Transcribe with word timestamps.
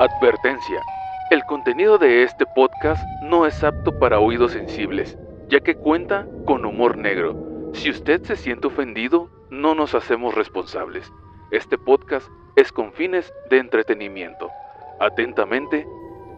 Advertencia. 0.00 0.82
El 1.30 1.44
contenido 1.44 1.98
de 1.98 2.22
este 2.22 2.46
podcast 2.46 3.04
no 3.22 3.44
es 3.44 3.62
apto 3.62 3.98
para 3.98 4.18
oídos 4.18 4.52
sensibles, 4.52 5.18
ya 5.50 5.60
que 5.60 5.74
cuenta 5.74 6.26
con 6.46 6.64
humor 6.64 6.96
negro. 6.96 7.70
Si 7.74 7.90
usted 7.90 8.24
se 8.24 8.36
siente 8.36 8.68
ofendido, 8.68 9.30
no 9.50 9.74
nos 9.74 9.94
hacemos 9.94 10.34
responsables. 10.34 11.12
Este 11.50 11.76
podcast 11.76 12.26
es 12.56 12.72
con 12.72 12.94
fines 12.94 13.30
de 13.50 13.58
entretenimiento. 13.58 14.50
Atentamente, 14.98 15.86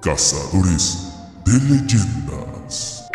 Cazadores 0.00 1.14
de 1.44 1.52
leyendas. 1.52 3.08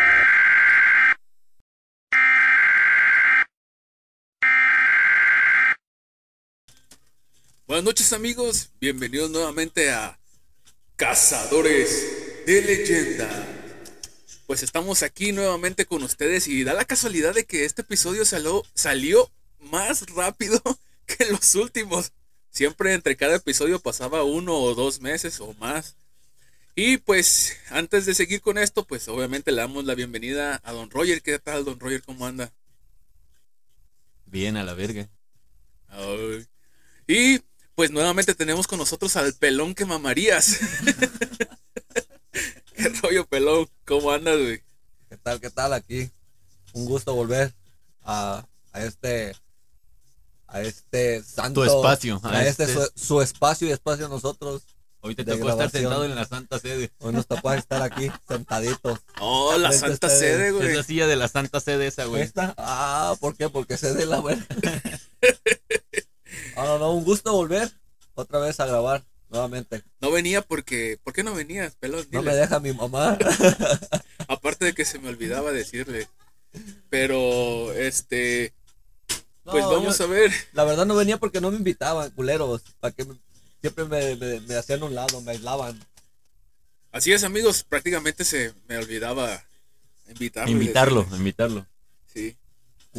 Buenas 7.66 7.84
noches 7.84 8.14
amigos, 8.14 8.70
bienvenidos 8.80 9.30
nuevamente 9.30 9.92
a 9.92 10.18
Cazadores 10.98 12.44
de 12.44 12.60
Leyenda. 12.60 13.30
Pues 14.48 14.64
estamos 14.64 15.04
aquí 15.04 15.30
nuevamente 15.30 15.86
con 15.86 16.02
ustedes 16.02 16.48
y 16.48 16.64
da 16.64 16.74
la 16.74 16.84
casualidad 16.86 17.36
de 17.36 17.44
que 17.44 17.64
este 17.64 17.82
episodio 17.82 18.24
salió, 18.24 18.64
salió 18.74 19.30
más 19.60 20.04
rápido 20.12 20.60
que 21.06 21.24
los 21.26 21.54
últimos. 21.54 22.10
Siempre 22.50 22.94
entre 22.94 23.16
cada 23.16 23.36
episodio 23.36 23.78
pasaba 23.78 24.24
uno 24.24 24.56
o 24.56 24.74
dos 24.74 25.00
meses 25.00 25.38
o 25.38 25.54
más. 25.60 25.94
Y 26.74 26.96
pues 26.96 27.56
antes 27.70 28.04
de 28.04 28.14
seguir 28.14 28.40
con 28.40 28.58
esto, 28.58 28.84
pues 28.84 29.06
obviamente 29.06 29.52
le 29.52 29.58
damos 29.58 29.84
la 29.84 29.94
bienvenida 29.94 30.60
a 30.64 30.72
Don 30.72 30.90
Roger. 30.90 31.22
¿Qué 31.22 31.38
tal, 31.38 31.64
Don 31.64 31.78
Roger? 31.78 32.02
¿Cómo 32.02 32.26
anda? 32.26 32.52
Bien 34.26 34.56
a 34.56 34.64
la 34.64 34.74
verga. 34.74 35.08
Ay. 35.90 36.44
Y 37.06 37.40
pues 37.78 37.92
nuevamente 37.92 38.34
tenemos 38.34 38.66
con 38.66 38.76
nosotros 38.80 39.14
al 39.14 39.32
pelón 39.34 39.72
que 39.72 39.84
mamarías. 39.84 40.58
¿Qué 42.74 42.88
rollo, 43.00 43.24
pelón? 43.26 43.68
¿Cómo 43.86 44.10
andas, 44.10 44.36
güey? 44.36 44.64
¿Qué 45.08 45.16
tal? 45.16 45.40
¿Qué 45.40 45.48
tal? 45.48 45.72
Aquí 45.72 46.10
un 46.72 46.86
gusto 46.86 47.14
volver 47.14 47.54
a, 48.02 48.44
a 48.72 48.84
este 48.84 49.36
a 50.48 50.60
este 50.62 51.22
santo 51.22 51.62
Tu 51.62 51.70
espacio, 51.72 52.20
a, 52.24 52.38
a 52.38 52.48
este, 52.48 52.64
este- 52.64 52.74
Su, 52.74 52.90
su 52.96 53.22
espacio 53.22 53.68
y 53.68 53.70
espacio 53.70 54.06
a 54.06 54.08
nosotros. 54.08 54.64
Hoy 55.00 55.14
te 55.14 55.22
De 55.22 55.34
tocó 55.34 55.44
estar 55.50 55.56
grabación. 55.58 55.82
sentado 55.84 56.04
en 56.04 56.16
la 56.16 56.24
Santa 56.24 56.58
Sede. 56.58 56.90
Hoy 56.98 57.12
nos 57.12 57.28
tocó 57.28 57.52
estar 57.52 57.80
aquí 57.82 58.10
sentaditos. 58.26 58.98
Oh, 59.20 59.56
la 59.56 59.70
Santa 59.70 60.08
ustedes. 60.08 60.18
Sede, 60.18 60.48
Es 60.48 60.54
güey. 60.54 60.74
la 60.74 60.82
silla 60.82 61.06
de 61.06 61.14
la 61.14 61.28
Santa 61.28 61.60
Sede 61.60 61.86
esa, 61.86 62.06
güey. 62.06 62.22
¿Esta? 62.22 62.54
Ah, 62.58 63.14
¿por 63.20 63.36
qué? 63.36 63.48
Porque 63.48 63.76
se 63.76 63.94
de 63.94 64.04
la 64.04 64.20
verga. 64.20 64.44
Ah, 66.58 66.64
no, 66.66 66.78
no, 66.78 66.92
un 66.92 67.04
gusto 67.04 67.32
volver 67.32 67.70
otra 68.14 68.38
vez 68.40 68.58
a 68.60 68.66
grabar 68.66 69.04
nuevamente. 69.30 69.82
No 70.00 70.10
venía 70.10 70.42
porque. 70.42 70.98
¿Por 71.02 71.12
qué 71.12 71.22
no 71.22 71.34
venías, 71.34 71.74
pelón? 71.76 72.06
No 72.10 72.22
me 72.22 72.34
deja 72.34 72.60
mi 72.60 72.72
mamá. 72.72 73.16
Aparte 74.28 74.64
de 74.66 74.74
que 74.74 74.84
se 74.84 74.98
me 74.98 75.08
olvidaba 75.08 75.52
decirle. 75.52 76.08
Pero, 76.90 77.72
este. 77.72 78.52
Pues 79.44 79.64
No, 79.64 79.70
vamos 79.70 79.98
yo- 79.98 80.04
a 80.04 80.08
ver. 80.08 80.32
La 80.52 80.64
verdad 80.64 80.86
no 80.86 80.94
venía 80.94 81.18
porque 81.18 81.40
no 81.40 81.50
me 81.50 81.56
invitaban, 81.56 82.10
culeros. 82.10 82.62
Para 82.80 82.94
que 82.94 83.04
me- 83.04 83.16
siempre 83.60 83.84
me, 83.84 84.16
me, 84.16 84.40
me 84.40 84.54
hacían 84.56 84.82
un 84.82 84.94
lado, 84.94 85.20
me 85.22 85.32
aislaban. 85.32 85.78
Así 86.92 87.12
es, 87.12 87.24
amigos. 87.24 87.64
Prácticamente 87.64 88.24
se 88.24 88.52
me 88.66 88.76
olvidaba 88.78 89.42
invitarlo. 90.08 90.50
Invitarlo, 90.50 91.06
invitarlo. 91.12 91.66
Sí. 92.12 92.36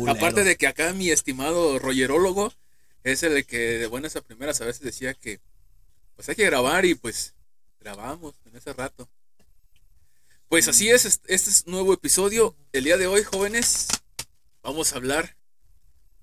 Aparte 0.08 0.44
de 0.44 0.56
que 0.56 0.68
acá 0.68 0.94
mi 0.94 1.10
estimado 1.10 1.78
rollerólogo 1.80 2.54
es 3.04 3.24
el 3.24 3.46
que 3.46 3.58
de 3.80 3.88
buenas 3.88 4.16
a 4.16 4.22
primeras 4.22 4.62
a 4.62 4.66
veces 4.66 4.82
decía 4.84 5.14
que 5.14 5.40
pues 6.16 6.30
hay 6.30 6.36
que 6.36 6.46
grabar 6.46 6.86
y 6.86 6.96
pues 6.96 7.36
grabamos 7.80 8.36
en 8.46 8.56
ese 8.58 8.74
rato. 8.74 9.10
Pues 10.48 10.68
así 10.68 10.90
es, 10.90 11.06
est- 11.06 11.26
este 11.28 11.50
es 11.50 11.64
un 11.66 11.74
nuevo 11.74 11.94
episodio. 11.94 12.56
El 12.74 12.84
día 12.86 12.98
de 12.98 13.08
hoy, 13.08 13.24
jóvenes, 13.24 13.88
vamos 14.64 14.94
a 14.94 14.98
hablar 14.98 15.38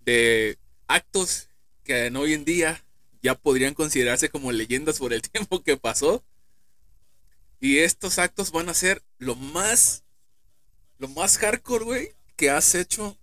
de 0.05 0.59
actos 0.89 1.49
que 1.85 2.07
en 2.07 2.17
hoy 2.17 2.35
en 2.35 2.45
día 2.45 2.85
ya 3.23 3.35
podrían 3.37 3.75
considerarse 3.75 4.29
como 4.31 4.53
leyendas 4.53 4.99
por 4.99 5.13
el 5.13 5.23
tiempo 5.31 5.63
que 5.63 5.77
pasó. 5.77 6.25
Y 7.61 7.79
estos 7.79 8.19
actos 8.19 8.51
van 8.53 8.69
a 8.69 8.75
ser 8.75 9.03
lo 9.19 9.35
más, 9.35 10.05
lo 10.99 11.09
más 11.09 11.39
hardcore, 11.39 11.85
güey, 11.85 12.15
que 12.37 12.51
has 12.51 12.75
hecho 12.75 13.19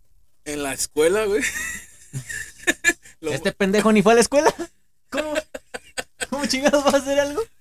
en 0.46 0.64
la 0.64 0.74
escuela, 0.74 1.26
güey. 1.26 1.44
Lo- 3.24 3.32
¿Este 3.34 3.52
pendejo 3.54 3.92
ni 3.94 4.02
fue 4.02 4.12
a 4.12 4.16
la 4.16 4.22
escuela? 4.22 4.54
¿Cómo? 5.10 5.34
¿Cómo 6.30 6.46
chingados 6.46 6.86
va 6.86 6.90
a 6.92 7.02
hacer 7.02 7.20
algo? 7.20 7.42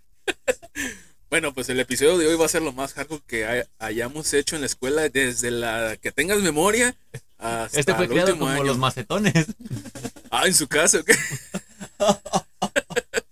Bueno, 1.31 1.55
pues 1.55 1.71
el 1.71 1.81
episodio 1.81 2.19
de 2.19 2.27
hoy 2.27 2.37
va 2.37 2.45
a 2.45 2.49
ser 2.49 2.61
lo 2.61 2.75
más 2.75 2.93
hardcore 2.93 3.23
que 3.27 3.47
hay- 3.47 3.63
hayamos 3.79 4.35
hecho 4.35 4.55
en 4.55 4.61
la 4.61 4.67
escuela 4.67 5.09
desde 5.09 5.51
la 5.51 5.97
que 5.97 6.13
tengas 6.13 6.41
memoria 6.41 6.95
hasta 7.39 7.81
Este 7.81 7.95
fue 7.95 8.05
el 8.05 8.11
creado 8.11 8.33
como 8.39 8.51
año. 8.51 8.65
los 8.65 8.77
macetones. 8.77 9.47
Ah, 10.31 10.47
en 10.47 10.53
su 10.55 10.67
casa, 10.69 10.99
¿o 10.99 11.05
qué? 11.05 11.15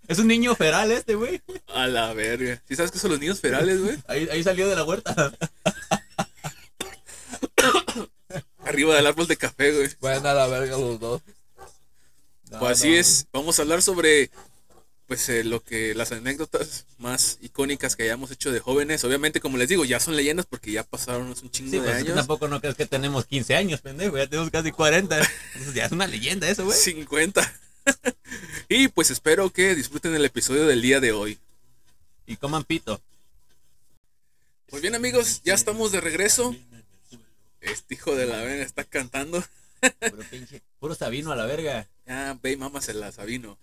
Es 0.08 0.18
un 0.18 0.28
niño 0.28 0.54
feral 0.54 0.90
este, 0.92 1.14
güey. 1.14 1.42
A 1.74 1.86
la 1.88 2.12
verga. 2.14 2.62
¿Sí 2.68 2.74
sabes 2.76 2.90
qué 2.90 2.98
son 2.98 3.10
los 3.10 3.20
niños 3.20 3.40
ferales, 3.40 3.80
güey? 3.82 3.98
Ahí, 4.06 4.28
ahí 4.32 4.42
salió 4.42 4.66
de 4.68 4.76
la 4.76 4.84
huerta. 4.84 5.14
Arriba 8.64 8.94
del 8.94 9.06
árbol 9.06 9.26
de 9.26 9.36
café, 9.36 9.72
güey. 9.72 9.88
Vayan 10.00 10.26
a 10.26 10.34
la 10.34 10.46
verga 10.46 10.76
los 10.78 10.98
dos. 11.00 11.22
No, 12.50 12.58
Pues 12.58 12.78
así 12.78 12.88
no. 12.90 12.94
es. 12.96 13.26
Vamos 13.32 13.58
a 13.58 13.62
hablar 13.62 13.82
sobre 13.82 14.30
pues 15.06 15.28
eh, 15.28 15.42
lo 15.42 15.60
que 15.60 15.92
las 15.96 16.12
anécdotas 16.12 16.84
más 16.98 17.38
icónicas 17.40 17.96
que 17.96 18.04
hayamos 18.04 18.30
hecho 18.30 18.52
de 18.52 18.60
jóvenes. 18.60 19.02
Obviamente, 19.02 19.40
como 19.40 19.56
les 19.58 19.68
digo, 19.68 19.84
ya 19.84 19.98
son 19.98 20.14
leyendas 20.14 20.46
porque 20.46 20.70
ya 20.70 20.84
pasaron 20.84 21.26
un 21.26 21.50
chingo 21.50 21.70
Sí, 21.70 21.78
de 21.78 21.82
pues 21.82 21.96
años. 21.96 22.14
tampoco 22.14 22.46
no 22.46 22.60
crees 22.60 22.76
que 22.76 22.86
tenemos 22.86 23.26
15 23.26 23.56
años, 23.56 23.80
pendejo. 23.80 24.16
Ya 24.16 24.28
tenemos 24.28 24.50
casi 24.50 24.70
40. 24.70 25.16
Entonces 25.54 25.74
ya 25.74 25.86
es 25.86 25.92
una 25.92 26.06
leyenda 26.06 26.48
eso, 26.48 26.64
güey. 26.64 26.78
50. 26.78 27.52
y 28.68 28.86
pues 28.88 29.10
espero 29.10 29.50
que 29.50 29.74
disfruten 29.74 30.14
el 30.14 30.24
episodio 30.24 30.64
del 30.66 30.80
día 30.80 31.00
de 31.00 31.10
hoy. 31.10 31.38
Y 32.26 32.36
coman 32.36 32.62
pito. 32.62 33.00
Pues 34.68 34.80
bien 34.82 34.94
amigos, 34.94 35.40
ya 35.44 35.54
estamos 35.54 35.90
de 35.90 36.00
regreso. 36.00 36.54
Este 37.60 37.94
hijo 37.94 38.14
de 38.14 38.26
la 38.26 38.36
verga 38.42 38.62
está 38.64 38.84
cantando. 38.84 39.42
Puro 40.08 40.22
pinche. 40.30 40.62
Puro 40.78 40.94
Sabino 40.94 41.32
a 41.32 41.36
la 41.36 41.46
verga. 41.46 41.88
Ah, 42.10 42.36
ve 42.42 42.56
mámasela, 42.56 43.12
Sabino. 43.12 43.56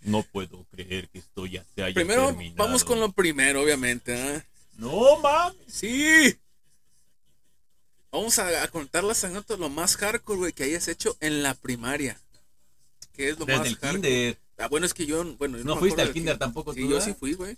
No 0.00 0.22
puedo 0.22 0.64
creer 0.70 1.08
que 1.10 1.18
esto 1.18 1.46
ya 1.46 1.64
se 1.74 1.82
haya 1.82 1.94
Primero, 1.94 2.26
terminado. 2.28 2.56
vamos 2.64 2.84
con 2.84 2.98
lo 3.00 3.12
primero, 3.12 3.62
obviamente. 3.62 4.14
¿ah? 4.18 4.44
No, 4.76 5.18
mames. 5.20 5.56
Sí. 5.66 6.36
Vamos 8.10 8.38
a, 8.38 8.62
a 8.62 8.68
contar 8.68 9.04
las 9.04 9.24
anécdotas 9.24 9.58
lo 9.58 9.68
más 9.70 9.96
hardcore, 9.96 10.38
güey, 10.38 10.52
que 10.52 10.64
hayas 10.64 10.88
hecho 10.88 11.16
en 11.20 11.42
la 11.42 11.54
primaria. 11.54 12.18
¿Qué 13.12 13.30
es 13.30 13.38
lo 13.38 13.44
Desde 13.44 13.58
más 13.58 13.68
el 13.68 13.74
hardcore? 13.76 13.92
kinder. 14.00 14.38
Ah, 14.58 14.68
bueno, 14.68 14.86
es 14.86 14.94
que 14.94 15.04
yo, 15.06 15.24
bueno, 15.36 15.58
yo 15.58 15.64
No 15.64 15.74
me 15.74 15.80
fuiste 15.80 16.00
al 16.02 16.12
kinder 16.12 16.38
tampoco 16.38 16.72
Sí, 16.74 16.80
tú, 16.80 16.86
yo 16.88 16.94
¿verdad? 16.96 17.06
sí 17.06 17.14
fui, 17.18 17.34
güey. 17.34 17.56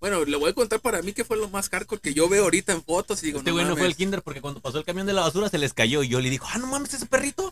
Bueno, 0.00 0.24
le 0.24 0.36
voy 0.36 0.50
a 0.50 0.54
contar 0.54 0.80
para 0.80 1.00
mí 1.00 1.12
qué 1.12 1.24
fue 1.24 1.36
lo 1.36 1.48
más 1.48 1.68
hardcore 1.70 2.00
que 2.02 2.12
yo 2.12 2.28
veo 2.28 2.42
ahorita 2.44 2.72
en 2.72 2.82
fotos 2.82 3.22
y 3.22 3.26
digo, 3.26 3.38
Este 3.38 3.52
güey 3.52 3.64
no 3.64 3.76
fue 3.76 3.86
al 3.86 3.96
kinder 3.96 4.20
porque 4.22 4.40
cuando 4.40 4.60
pasó 4.60 4.78
el 4.78 4.84
camión 4.84 5.06
de 5.06 5.12
la 5.14 5.22
basura 5.22 5.48
se 5.48 5.56
les 5.58 5.72
cayó 5.72 6.02
y 6.02 6.08
yo 6.08 6.20
le 6.20 6.28
dijo, 6.28 6.46
ah, 6.50 6.58
no 6.58 6.66
mames, 6.66 6.92
ese 6.92 7.06
perrito. 7.06 7.50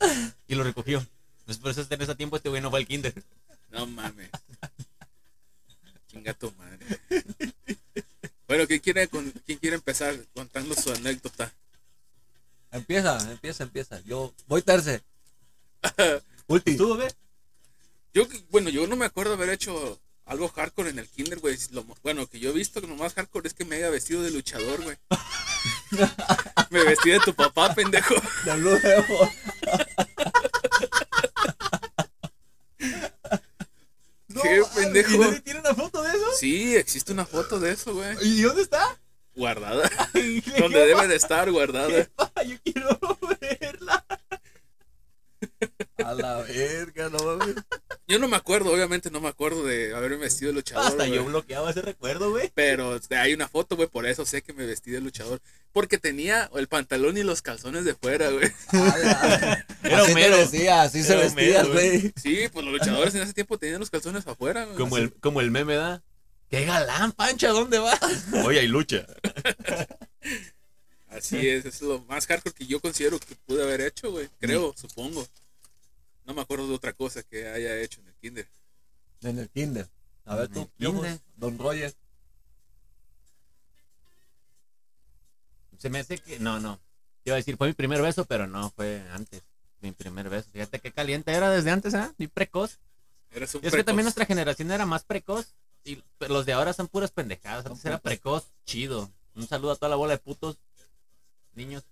Y 0.49 0.55
lo 0.55 0.65
recogió. 0.65 1.07
Pues 1.45 1.59
por 1.59 1.71
eso 1.71 1.87
en 1.89 2.03
ese 2.03 2.15
tiempo 2.15 2.37
este 2.37 2.49
güey 2.49 2.63
no 2.63 2.71
fue 2.71 2.81
al 2.81 2.87
kinder. 2.87 3.15
No 3.71 3.87
mames. 3.87 4.31
Chinga 6.09 6.35
tu 6.35 6.53
madre. 6.53 6.79
Bueno, 8.47 8.67
¿quién 8.67 8.81
quiere, 8.81 9.09
con- 9.09 9.31
¿quién 9.47 9.59
quiere 9.59 9.77
empezar 9.77 10.15
contando 10.35 10.75
su 10.75 10.93
anécdota? 10.93 11.53
Empieza, 12.71 13.19
empieza, 13.31 13.63
empieza. 13.65 14.01
Yo 14.01 14.35
voy 14.47 14.63
terce. 14.63 15.03
Ulti. 16.47 16.77
¿Tú, 16.77 16.97
güey? 16.97 17.09
Yo, 18.15 18.27
bueno, 18.51 18.69
yo 18.69 18.87
no 18.87 18.95
me 18.97 19.07
acuerdo 19.07 19.35
haber 19.35 19.49
hecho 19.51 19.99
algo 20.27 20.49
hardcore 20.49 20.91
en 20.91 20.99
el 20.99 21.09
kinder, 21.09 21.39
güey. 21.39 21.57
Lo- 21.71 21.85
bueno, 22.03 22.27
que 22.27 22.39
yo 22.41 22.51
he 22.51 22.55
visto 22.55 22.81
que 22.81 22.87
lo 22.87 22.97
más 22.97 23.15
hardcore 23.15 23.49
es 23.49 23.55
que 23.55 23.65
me 23.65 23.77
haya 23.77 23.89
vestido 23.91 24.23
de 24.23 24.31
luchador, 24.31 24.83
güey. 24.83 24.97
me 26.71 26.85
vestí 26.85 27.11
de 27.11 27.21
tu 27.21 27.35
papá, 27.35 27.75
pendejo. 27.75 28.15
De 28.45 28.57
luego. 28.59 29.31
¿Qué 34.43 34.63
pendejo? 34.93 35.15
¿Y 35.15 35.19
nadie 35.19 35.41
tiene 35.41 35.61
una 35.61 35.75
foto 35.75 36.03
de 36.03 36.11
eso? 36.11 36.27
Sí, 36.39 36.77
existe 36.77 37.13
una 37.13 37.27
foto 37.27 37.59
de 37.61 37.73
eso, 37.73 37.95
güey. 37.95 38.17
¿Y 38.23 38.43
dónde 38.43 38.63
está? 38.63 38.99
Guardada. 39.35 39.91
Ay, 40.15 40.41
Donde 40.59 40.87
debe 40.87 41.09
de 41.09 41.17
estar 41.17 41.51
guardada. 41.51 42.09
Yo 42.47 42.57
quiero 42.65 42.99
verla. 43.41 44.05
A 46.05 46.15
la 46.15 46.37
verga, 46.43 47.09
no 47.09 47.19
mames. 47.19 47.57
Yo 48.13 48.19
no 48.19 48.29
me 48.29 48.37
acuerdo, 48.37 48.71
obviamente 48.75 49.11
no 49.11 49.23
me 49.23 49.29
acuerdo 49.29 49.65
de 49.65 49.95
haberme 49.95 50.19
vestido 50.19 50.51
de 50.51 50.57
luchador. 50.57 50.85
Hasta 50.85 51.07
güey. 51.07 51.15
yo 51.15 51.25
bloqueaba 51.25 51.71
ese 51.71 51.81
recuerdo, 51.81 52.29
güey. 52.29 52.51
Pero 52.55 53.01
hay 53.09 53.33
una 53.33 53.49
foto, 53.49 53.75
güey, 53.75 53.89
por 53.89 54.05
eso 54.05 54.27
sé 54.27 54.43
que 54.43 54.53
me 54.53 54.67
vestí 54.67 54.91
de 54.91 55.01
luchador. 55.01 55.41
Porque 55.73 55.97
tenía 55.97 56.51
el 56.55 56.69
pantalón 56.69 57.17
y 57.17 57.23
los 57.23 57.41
calzones 57.41 57.87
de 57.87 57.95
fuera, 57.95 58.29
güey. 58.29 58.53
A 58.69 58.77
la- 58.99 59.67
Era 59.83 60.03
así 60.03 60.13
Homero. 60.13 60.35
te 60.37 60.41
decía, 60.43 60.83
así 60.83 61.03
se 61.03 61.17
vestía, 61.17 61.65
güey. 61.65 62.13
Sí, 62.23 62.49
pues 62.53 62.67
los 62.67 62.75
luchadores 62.75 63.15
en 63.15 63.23
ese 63.23 63.33
tiempo 63.33 63.57
tenían 63.57 63.81
los 63.81 63.89
calzones 63.89 64.27
afuera, 64.27 64.67
güey. 64.67 64.77
Como 64.77 64.99
el, 64.99 65.15
como 65.15 65.41
el 65.41 65.51
meme 65.51 65.77
da. 65.77 66.03
¡Qué 66.51 66.67
galán, 66.67 67.13
Pancha! 67.13 67.49
¿Dónde 67.49 67.79
va? 67.79 67.99
Oye, 68.45 68.61
hay 68.61 68.69
lucha. 68.69 69.07
Así 71.09 71.49
es, 71.49 71.65
es 71.65 71.81
lo 71.83 72.01
más 72.05 72.27
hardcore 72.27 72.55
que 72.55 72.67
yo 72.67 72.81
considero 72.81 73.19
que 73.19 73.35
pude 73.47 73.63
haber 73.63 73.81
hecho, 73.83 74.11
güey. 74.11 74.29
Creo, 74.39 74.75
supongo. 74.77 75.27
No 76.25 76.35
me 76.35 76.43
acuerdo 76.43 76.69
de 76.69 76.75
otra 76.75 76.93
cosa 76.93 77.23
que 77.23 77.49
haya 77.49 77.79
hecho 77.81 78.01
en 78.01 78.09
el 78.09 78.15
kinder. 78.15 78.49
En 79.23 79.39
el 79.39 79.49
kinder. 79.51 79.89
A 80.25 80.37
ver 80.37 80.49
tú, 80.49 80.71
kinder. 80.79 81.21
Don 81.37 81.59
Roger. 81.59 81.95
Se 85.79 85.91
me 85.91 85.99
hace 85.99 86.19
que. 86.19 86.39
No, 86.39 86.61
no. 86.61 86.79
Iba 87.25 87.35
a 87.35 87.39
decir, 87.39 87.57
fue 87.57 87.69
mi 87.69 87.75
primer 87.75 88.01
beso, 88.03 88.25
pero 88.25 88.47
no, 88.47 88.71
fue 88.71 89.03
antes. 89.13 89.43
Mi 89.81 89.91
primer 89.93 90.29
beso. 90.29 90.49
Fíjate 90.53 90.79
qué 90.79 90.93
caliente 90.93 91.33
era 91.33 91.51
desde 91.51 91.71
antes, 91.71 91.95
¿ah? 91.95 92.15
Ni 92.19 92.29
precoz. 92.29 92.79
Un 93.35 93.43
Y 93.63 93.67
es 93.67 93.75
que 93.75 93.85
también 93.85 94.05
nuestra 94.05 94.27
generación 94.27 94.71
era 94.71 94.87
más 94.87 95.05
precoz. 95.05 95.55
Y 95.85 96.03
los 96.21 96.47
de 96.47 96.53
ahora 96.53 96.73
son 96.73 96.87
puras 96.87 97.11
pendejadas. 97.11 97.67
Antes 97.67 97.85
era 97.85 97.99
precoz, 97.99 98.53
chido. 98.65 99.11
Un 99.35 99.49
saludo 99.49 99.73
a 99.73 99.77
toda 99.77 99.89
la 99.89 99.97
bola 99.97 100.13
de 100.13 100.19
putos 100.19 100.59
niños 101.55 101.85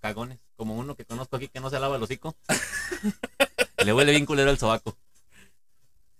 cagones. 0.00 0.38
Como 0.56 0.74
uno 0.74 0.96
que 0.96 1.04
conozco 1.04 1.36
aquí 1.36 1.48
que 1.48 1.60
no 1.60 1.70
se 1.70 1.78
lava 1.78 1.96
el 1.96 2.02
hocico. 2.02 2.34
Le 3.84 3.92
huele 3.92 4.12
bien 4.12 4.26
culero 4.26 4.50
el 4.50 4.58
sobaco. 4.58 4.96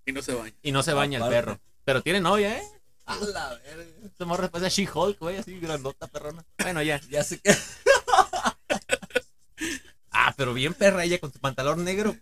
Y 0.04 0.12
no 0.12 0.22
se 0.22 0.34
baña. 0.34 0.54
Y 0.62 0.72
no 0.72 0.82
se 0.82 0.92
baña 0.92 1.18
el 1.18 1.28
perro. 1.28 1.58
Pero 1.84 2.02
tiene 2.02 2.20
novia, 2.20 2.58
¿eh? 2.58 2.62
A 3.06 3.16
la 3.16 3.54
verga. 3.54 3.84
Ese 4.04 4.24
morro 4.24 4.50
parece 4.50 4.66
a 4.82 4.86
She-Hulk, 4.86 5.18
güey, 5.18 5.36
así 5.36 5.58
grandota, 5.58 6.06
perrona. 6.08 6.44
Bueno, 6.58 6.82
ya. 6.82 7.00
Ya 7.08 7.24
sé 7.24 7.38
que. 7.38 7.54
Ah, 10.18 10.32
pero 10.34 10.54
bien 10.54 10.72
perra 10.72 11.04
ella 11.04 11.20
con 11.20 11.30
su 11.30 11.38
pantalón 11.38 11.84
negro 11.84 12.16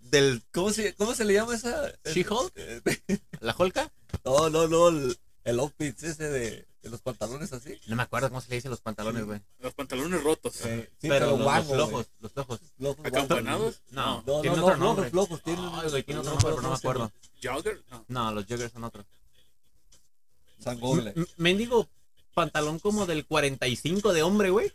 del 0.00 0.42
¿Cómo 0.50 0.70
se, 0.70 0.94
cómo 0.94 1.14
se 1.14 1.24
le 1.24 1.34
llama 1.34 1.54
esa? 1.54 1.92
She-Hulk. 2.04 2.52
Eh, 2.56 2.80
¿La 3.40 3.54
Holka? 3.56 3.92
No, 4.24 4.48
no, 4.48 4.66
no. 4.66 4.88
El, 4.88 5.18
el 5.44 5.60
outfit 5.60 6.02
ese 6.02 6.28
de, 6.30 6.66
de 6.82 6.90
los 6.90 7.00
pantalones 7.00 7.52
así. 7.52 7.78
No 7.86 7.96
me 7.96 8.02
acuerdo 8.02 8.28
cómo 8.28 8.40
se 8.40 8.48
le 8.50 8.56
dice 8.56 8.68
los 8.68 8.80
pantalones, 8.80 9.24
güey. 9.24 9.40
Los 9.58 9.74
pantalones 9.74 10.22
rotos. 10.22 10.64
Eh, 10.64 10.90
sí, 10.98 11.08
pero, 11.08 11.30
los, 11.30 11.38
flojos, 11.38 11.76
los 11.76 11.88
flojos. 11.88 12.06
Flojos. 12.94 13.06
¿Acampanados? 13.06 13.80
No, 13.90 14.22
No, 14.26 14.40
tiene 14.42 14.56
no, 14.56 14.64
otro 14.66 14.76
no, 14.76 14.84
nombre. 14.84 15.10
flojos. 15.10 15.42
Tienen, 15.42 15.64
otro 15.64 15.82
no 15.82 16.22
nombre, 16.22 16.42
pero 16.42 16.60
no 16.62 16.68
me 16.70 16.74
acuerdo. 16.76 17.12
¿Jogger? 17.42 17.82
No. 17.90 18.04
No, 18.08 18.32
los 18.32 18.46
joggers 18.46 18.72
son 18.72 18.84
otros. 18.84 19.06
San 20.58 20.78
Google. 20.80 21.14
Mendigo 21.36 21.88
pantalón 22.34 22.78
como 22.78 23.06
del 23.06 23.24
45 23.26 24.12
de 24.12 24.22
hombre, 24.22 24.50
güey. 24.50 24.72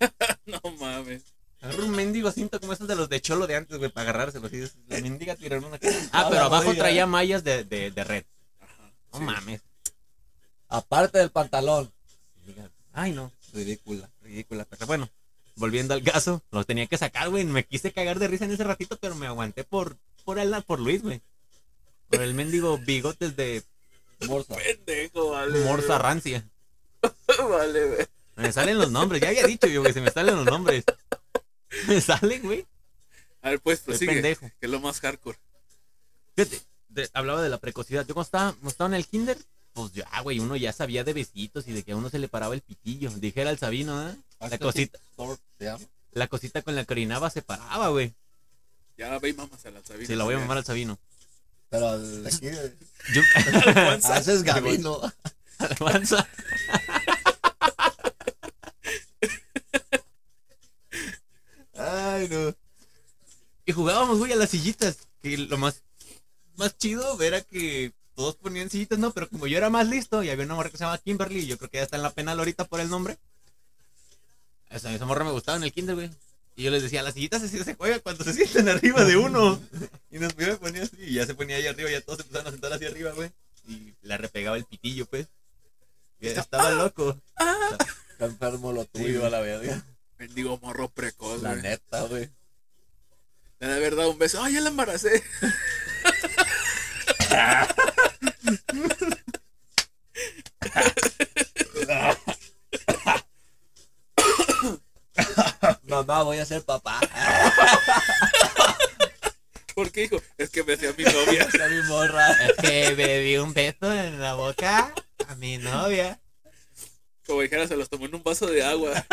No 0.46 0.60
mames. 0.78 1.22
Agarra 1.62 1.84
un 1.84 1.90
mendigo 1.90 2.30
cinto 2.30 2.60
como 2.60 2.74
esos 2.74 2.86
de 2.86 2.94
los 2.96 3.08
de 3.08 3.20
cholo 3.22 3.46
de 3.46 3.56
antes, 3.56 3.78
güey, 3.78 3.90
para 3.90 4.10
agarrárselo. 4.10 4.46
así, 4.46 4.62
La 4.88 5.00
mendiga 5.00 5.34
tiraron 5.36 5.64
una 5.64 5.78
Ah, 6.12 6.26
pero 6.30 6.42
abajo 6.42 6.74
traía 6.74 7.06
mallas 7.06 7.42
de, 7.42 7.64
de, 7.64 7.90
de 7.90 8.04
red. 8.04 8.24
Ajá. 8.60 8.92
No 9.12 9.18
sí. 9.18 9.24
mames. 9.24 9.62
Aparte 10.68 11.18
del 11.18 11.30
pantalón. 11.30 11.90
Ay, 12.92 13.12
no. 13.12 13.32
Ridícula. 13.54 14.10
Ridícula, 14.20 14.66
pero 14.68 14.86
bueno. 14.86 15.08
Volviendo 15.56 15.94
al 15.94 16.02
caso, 16.02 16.42
lo 16.50 16.64
tenía 16.64 16.86
que 16.86 16.98
sacar, 16.98 17.30
güey. 17.30 17.44
Me 17.44 17.64
quise 17.64 17.92
cagar 17.92 18.18
de 18.18 18.28
risa 18.28 18.44
en 18.44 18.52
ese 18.52 18.64
ratito, 18.64 18.98
pero 18.98 19.14
me 19.14 19.26
aguanté 19.26 19.64
por, 19.64 19.96
por, 20.24 20.38
el, 20.38 20.54
por 20.64 20.80
Luis, 20.80 21.02
güey. 21.02 21.22
Por 22.08 22.22
el 22.22 22.34
mendigo 22.34 22.78
bigotes 22.78 23.36
de 23.36 23.62
Morsa. 24.26 24.54
Pendejo, 24.56 25.30
vale. 25.30 25.64
Morsa 25.64 25.98
Rancia. 25.98 26.46
vale, 27.50 27.86
güey. 27.86 28.06
Me 28.36 28.52
salen 28.52 28.78
los 28.78 28.90
nombres, 28.90 29.22
ya 29.22 29.28
había 29.28 29.46
dicho 29.46 29.66
yo, 29.66 29.80
güey, 29.80 29.94
se 29.94 30.02
me 30.02 30.10
salen 30.10 30.36
los 30.36 30.44
nombres. 30.44 30.84
Me 31.88 32.00
salen, 32.00 32.42
güey. 32.42 32.64
A 33.42 33.50
ver, 33.50 33.60
pues, 33.60 33.80
prosigue. 33.80 34.12
pendejo. 34.12 34.48
Que 34.60 34.66
es 34.66 34.70
lo 34.70 34.80
más 34.80 35.00
hardcore. 35.00 35.38
Fíjate, 36.34 36.60
hablaba 37.12 37.42
de 37.42 37.48
la 37.48 37.58
precocidad. 37.58 38.06
Yo 38.06 38.14
cuando 38.14 38.26
estaba, 38.26 38.52
cuando 38.52 38.68
estaba 38.68 38.88
en 38.88 38.94
el 38.94 39.06
kinder, 39.06 39.36
pues 39.76 39.92
ya, 39.92 40.08
güey, 40.22 40.40
uno 40.40 40.56
ya 40.56 40.72
sabía 40.72 41.04
de 41.04 41.12
besitos 41.12 41.68
y 41.68 41.72
de 41.72 41.82
que 41.82 41.92
a 41.92 41.96
uno 41.96 42.08
se 42.08 42.18
le 42.18 42.28
paraba 42.28 42.54
el 42.54 42.62
pitillo. 42.62 43.10
Dijera 43.10 43.50
el 43.50 43.58
Sabino, 43.58 44.08
¿eh? 44.08 44.16
La 44.40 44.56
cosita, 44.58 44.98
la 46.12 46.28
cosita 46.28 46.62
con 46.62 46.74
la 46.74 46.86
que 46.86 46.94
orinaba 46.94 47.28
se 47.28 47.42
paraba, 47.42 47.88
güey. 47.88 48.14
Ya 48.96 49.18
ve 49.18 49.28
y 49.28 49.32
mamas 49.34 49.66
a 49.66 49.70
la 49.70 49.82
Sabina. 49.84 50.06
Se 50.06 50.16
la 50.16 50.24
voy 50.24 50.34
a 50.34 50.38
mamar 50.38 50.56
al 50.56 50.64
Sabino. 50.64 50.98
Pero 51.68 51.98
de 51.98 52.26
aquí. 52.26 52.46
Yo, 53.12 53.20
Ah, 54.02 54.20
Gabino. 54.44 55.12
alabanza. 55.58 56.26
Ay, 61.74 62.28
no. 62.30 62.54
Y 63.66 63.72
jugábamos, 63.72 64.16
güey, 64.16 64.32
a 64.32 64.36
las 64.36 64.48
sillitas. 64.48 64.96
Que 65.20 65.36
lo 65.36 65.58
más, 65.58 65.82
más 66.56 66.78
chido 66.78 67.20
era 67.20 67.42
que 67.42 67.92
todos 68.16 68.34
ponían 68.34 68.70
sillitas, 68.70 68.98
¿no? 68.98 69.12
Pero 69.12 69.28
como 69.28 69.46
yo 69.46 69.58
era 69.58 69.70
más 69.70 69.86
listo 69.86 70.22
y 70.22 70.30
había 70.30 70.46
una 70.46 70.54
morra 70.54 70.70
que 70.70 70.78
se 70.78 70.84
llama 70.84 70.98
Kimberly, 70.98 71.40
y 71.40 71.46
yo 71.46 71.58
creo 71.58 71.70
que 71.70 71.76
ya 71.76 71.84
está 71.84 71.96
en 71.96 72.02
la 72.02 72.10
penal 72.10 72.38
ahorita 72.38 72.64
por 72.64 72.80
el 72.80 72.88
nombre. 72.88 73.18
Esa, 74.70 74.92
esa 74.92 75.04
morra 75.04 75.24
me 75.24 75.30
gustaba 75.30 75.58
en 75.58 75.64
el 75.64 75.72
kinder, 75.72 75.94
güey. 75.94 76.10
Y 76.56 76.64
yo 76.64 76.70
les 76.70 76.82
decía, 76.82 77.02
las 77.02 77.12
sillitas 77.14 77.42
así 77.42 77.62
se 77.62 77.74
juega 77.74 78.00
cuando 78.00 78.24
se 78.24 78.32
sienten 78.32 78.68
arriba 78.68 79.04
de 79.04 79.16
uno. 79.16 79.60
Y 80.10 80.18
nos 80.18 80.34
me 80.34 80.56
ponía 80.56 80.84
así, 80.84 80.96
y 80.98 81.12
ya 81.14 81.26
se 81.26 81.34
ponía 81.34 81.56
ahí 81.56 81.66
arriba, 81.66 81.90
ya 81.90 82.00
todos 82.00 82.18
se 82.18 82.22
empezaron 82.22 82.46
a 82.46 82.50
sentar 82.52 82.72
hacia 82.72 82.88
arriba, 82.88 83.12
güey. 83.12 83.30
Y 83.68 83.92
la 84.00 84.16
repegaba 84.16 84.56
el 84.56 84.64
pitillo, 84.64 85.04
pues. 85.04 85.28
Y 86.20 86.28
estaba 86.28 86.70
loco. 86.70 87.20
Está 88.12 88.24
enfermo 88.24 88.72
lo 88.72 88.86
tuyo, 88.86 89.20
Sí, 89.20 89.26
a 89.26 89.28
la 89.28 89.40
verga. 89.40 89.84
Mendigo 90.16 90.58
morro 90.62 90.88
precoz, 90.88 91.42
La 91.42 91.54
neta, 91.54 92.04
güey. 92.04 92.30
De 93.60 93.80
verdad 93.80 94.08
un 94.08 94.18
beso. 94.18 94.42
Ay, 94.42 94.54
ya 94.54 94.62
la 94.62 94.70
embaracé. 94.70 95.22
Mamá, 105.84 106.22
voy 106.22 106.38
a 106.38 106.44
ser 106.44 106.62
papá. 106.64 107.00
¿Por 109.74 109.92
qué, 109.92 110.04
hijo? 110.04 110.16
Es 110.38 110.50
que 110.50 110.64
me 110.64 110.74
hacía 110.74 110.92
mi 110.96 111.04
novia. 111.04 111.42
Esa 111.52 111.68
mi 111.68 111.82
morra. 111.82 112.32
Es 112.32 112.56
que 112.56 112.94
bebí 112.94 113.36
un 113.36 113.52
beso 113.52 113.92
en 113.92 114.20
la 114.20 114.34
boca 114.34 114.92
a 115.28 115.34
mi 115.36 115.58
novia. 115.58 116.18
Como 117.26 117.42
dijera, 117.42 117.66
se 117.68 117.76
los 117.76 117.88
tomó 117.88 118.06
en 118.06 118.14
un 118.14 118.22
vaso 118.22 118.46
de 118.46 118.64
agua. 118.64 119.04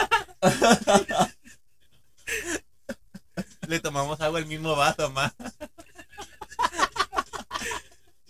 Le 3.68 3.80
tomamos 3.80 4.22
agua 4.22 4.40
el 4.40 4.46
mismo 4.46 4.76
vaso, 4.76 5.10
más. 5.10 5.34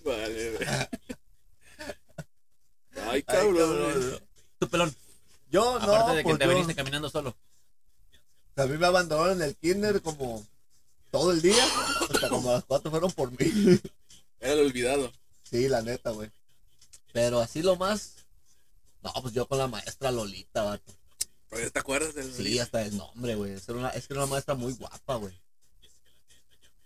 Vale, 0.04 0.52
güey. 0.52 0.68
Ay, 2.96 3.08
Ay, 3.10 3.24
cabrón. 3.24 4.22
Tu 4.60 4.68
pelón. 4.70 4.96
Yo 5.50 5.80
no, 5.80 5.86
Aparte 5.94 6.12
de 6.12 6.18
que 6.18 6.24
pues 6.24 6.38
te 6.40 6.46
yo- 6.46 6.50
veniste 6.50 6.76
caminando 6.76 7.10
solo. 7.10 7.36
a 8.56 8.66
mí 8.66 8.78
me 8.78 8.86
abandonaron 8.88 9.42
en 9.42 9.50
el 9.50 9.56
kinder 9.56 10.02
como 10.02 10.46
todo 11.12 11.32
el 11.32 11.42
día. 11.42 11.64
Hasta 12.02 12.30
como 12.30 12.50
a 12.50 12.54
las 12.54 12.64
cuatro 12.66 12.90
fueron 12.92 13.12
por 13.12 13.32
mí. 13.32 13.80
Era 14.40 14.54
el 14.54 14.60
olvidado. 14.68 15.12
Sí, 15.44 15.68
la 15.68 15.82
neta, 15.82 16.12
güey. 16.12 16.32
Pero 17.12 17.40
así 17.40 17.62
lo 17.62 17.76
más. 17.76 18.14
No, 19.02 19.12
pues 19.22 19.34
yo 19.34 19.48
con 19.48 19.58
la 19.58 19.68
maestra 19.68 20.12
Lolita, 20.12 20.64
vato. 20.64 20.94
Pero 21.50 21.72
¿Te 21.72 21.80
acuerdas 21.80 22.16
del 22.16 22.34
Sí, 22.34 22.58
hasta 22.58 22.82
el 22.82 22.98
nombre, 22.98 23.36
güey. 23.36 23.52
Es, 23.54 23.68
una, 23.70 23.90
es 23.90 24.08
que 24.08 24.14
era 24.14 24.24
una 24.24 24.32
maestra 24.32 24.56
muy 24.56 24.74
guapa, 24.74 25.16
güey. 25.16 25.38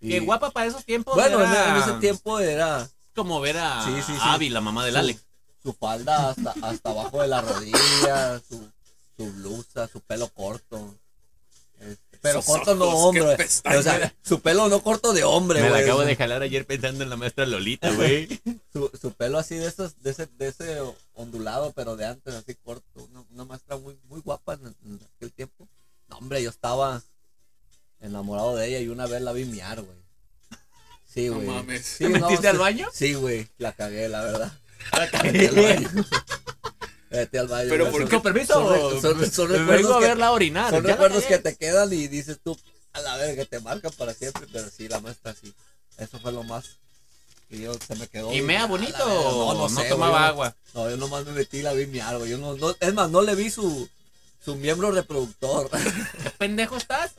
Y- 0.00 0.10
Qué 0.10 0.20
guapa 0.20 0.50
para 0.50 0.66
esos 0.66 0.84
tiempos. 0.84 1.14
Bueno, 1.14 1.40
era 1.40 1.70
en 1.76 1.82
ese 1.82 1.92
tiempo 2.00 2.38
era 2.38 2.88
Como 3.18 3.40
ver 3.40 3.58
a 3.58 3.84
Sí, 3.84 3.92
sí, 4.06 4.12
sí. 4.12 4.18
Abby, 4.22 4.48
la 4.48 4.60
mamá 4.60 4.84
del 4.84 4.94
su, 4.94 4.98
Alex. 5.00 5.24
su 5.62 5.72
falda 5.72 6.30
hasta, 6.30 6.54
hasta 6.62 6.90
abajo 6.90 7.20
de 7.22 7.28
la 7.28 7.40
rodilla, 7.40 8.40
su, 8.48 8.70
su 9.16 9.32
blusa, 9.32 9.88
su 9.88 10.00
pelo 10.00 10.28
corto. 10.28 10.94
Este, 11.80 12.18
pero 12.20 12.42
Sus 12.42 12.52
corto 12.52 12.74
no 12.74 12.84
ojos, 12.86 13.04
hombre. 13.16 13.36
O 13.78 13.82
sea, 13.82 14.14
su 14.22 14.40
pelo 14.40 14.68
no 14.68 14.82
corto 14.82 15.12
de 15.12 15.24
hombre, 15.24 15.62
Me 15.62 15.70
la 15.70 15.78
acabo 15.78 16.02
de 16.02 16.14
jalar 16.16 16.42
ayer 16.42 16.64
pensando 16.66 17.02
en 17.04 17.10
la 17.10 17.16
maestra 17.16 17.44
Lolita, 17.46 17.90
güey. 17.92 18.28
su, 18.72 18.90
su 19.00 19.12
pelo 19.12 19.38
así 19.38 19.56
de 19.56 19.66
esos, 19.66 20.00
de 20.02 20.10
ese, 20.10 20.26
de 20.26 20.48
ese 20.48 20.78
ondulado, 21.14 21.72
pero 21.72 21.96
de 21.96 22.06
antes, 22.06 22.34
así 22.34 22.54
corto. 22.54 22.84
Una, 23.10 23.24
una 23.30 23.44
maestra 23.44 23.76
muy, 23.76 23.98
muy 24.08 24.20
guapa 24.20 24.54
en, 24.54 24.66
en 24.84 25.00
aquel 25.16 25.32
tiempo. 25.32 25.68
No, 26.08 26.18
hombre, 26.18 26.42
yo 26.42 26.50
estaba 26.50 27.02
enamorado 28.00 28.56
de 28.56 28.68
ella 28.68 28.78
y 28.80 28.88
una 28.88 29.06
vez 29.06 29.20
la 29.22 29.32
vi 29.32 29.44
miar, 29.44 29.82
güey. 29.82 29.98
Sí, 31.12 31.28
No 31.28 31.36
güey. 31.36 31.46
mames. 31.46 31.84
Sí, 31.86 32.04
¿Te 32.04 32.08
no, 32.10 32.20
metiste 32.26 32.48
al 32.48 32.58
baño? 32.58 32.88
Sí, 32.92 33.14
güey, 33.14 33.48
la 33.58 33.72
cagué, 33.72 34.08
la 34.08 34.22
verdad. 34.24 34.52
La 34.92 35.00
Metí 35.00 35.46
al 35.46 35.54
cagué. 35.54 35.74
baño. 35.74 36.06
Metí 37.10 37.36
al 37.38 37.48
baño. 37.48 37.68
Pero. 37.70 37.90
¿por 37.90 38.08
qué? 38.08 38.20
Permiso. 38.20 38.54
Son, 38.54 39.00
son- 39.02 39.30
son 39.30 39.48
Vengo 39.48 39.64
recuerdos, 39.72 39.96
a 39.96 40.00
que, 40.00 40.06
verla 40.06 40.32
orinar. 40.32 40.70
son 40.70 40.82
la 40.84 40.90
recuerdos 40.92 41.22
cagué. 41.24 41.36
que 41.36 41.42
te 41.42 41.56
quedan 41.56 41.92
y 41.92 42.08
dices 42.08 42.38
tú, 42.42 42.58
a 42.92 43.00
la 43.00 43.16
verga, 43.16 43.42
que 43.42 43.46
te 43.48 43.60
marcan 43.60 43.92
para 43.96 44.14
siempre, 44.14 44.46
pero 44.52 44.68
sí, 44.70 44.88
la 44.88 45.00
maestra 45.00 45.34
sí. 45.40 45.52
Eso 45.96 46.18
fue 46.20 46.30
lo 46.32 46.42
más 46.44 46.64
que 47.48 47.58
yo 47.58 47.72
se 47.74 47.96
me 47.96 48.06
quedó. 48.06 48.32
¿Y 48.32 48.38
y 48.38 48.42
mea 48.42 48.58
a 48.60 48.62
la 48.62 48.68
bonito 48.68 48.92
verga, 48.98 49.54
no, 49.54 49.68
sé, 49.70 49.88
tomaba 49.88 50.18
yo- 50.20 50.24
agua? 50.26 50.56
No, 50.74 50.90
yo 50.90 50.96
nomás 50.98 51.24
me 51.24 51.32
metí 51.32 51.58
y 51.58 51.62
la 51.62 51.72
vi 51.72 51.86
miar, 51.86 52.18
güey. 52.18 52.30
Yo 52.30 52.38
no, 52.38 52.54
no, 52.56 52.76
es 52.78 52.94
más, 52.94 53.10
no 53.10 53.22
le 53.22 53.34
vi 53.34 53.50
su, 53.50 53.88
su 54.44 54.54
miembro 54.56 54.90
reproductor. 54.92 55.70
¿Qué 56.22 56.30
pendejo 56.38 56.76
estás? 56.76 57.12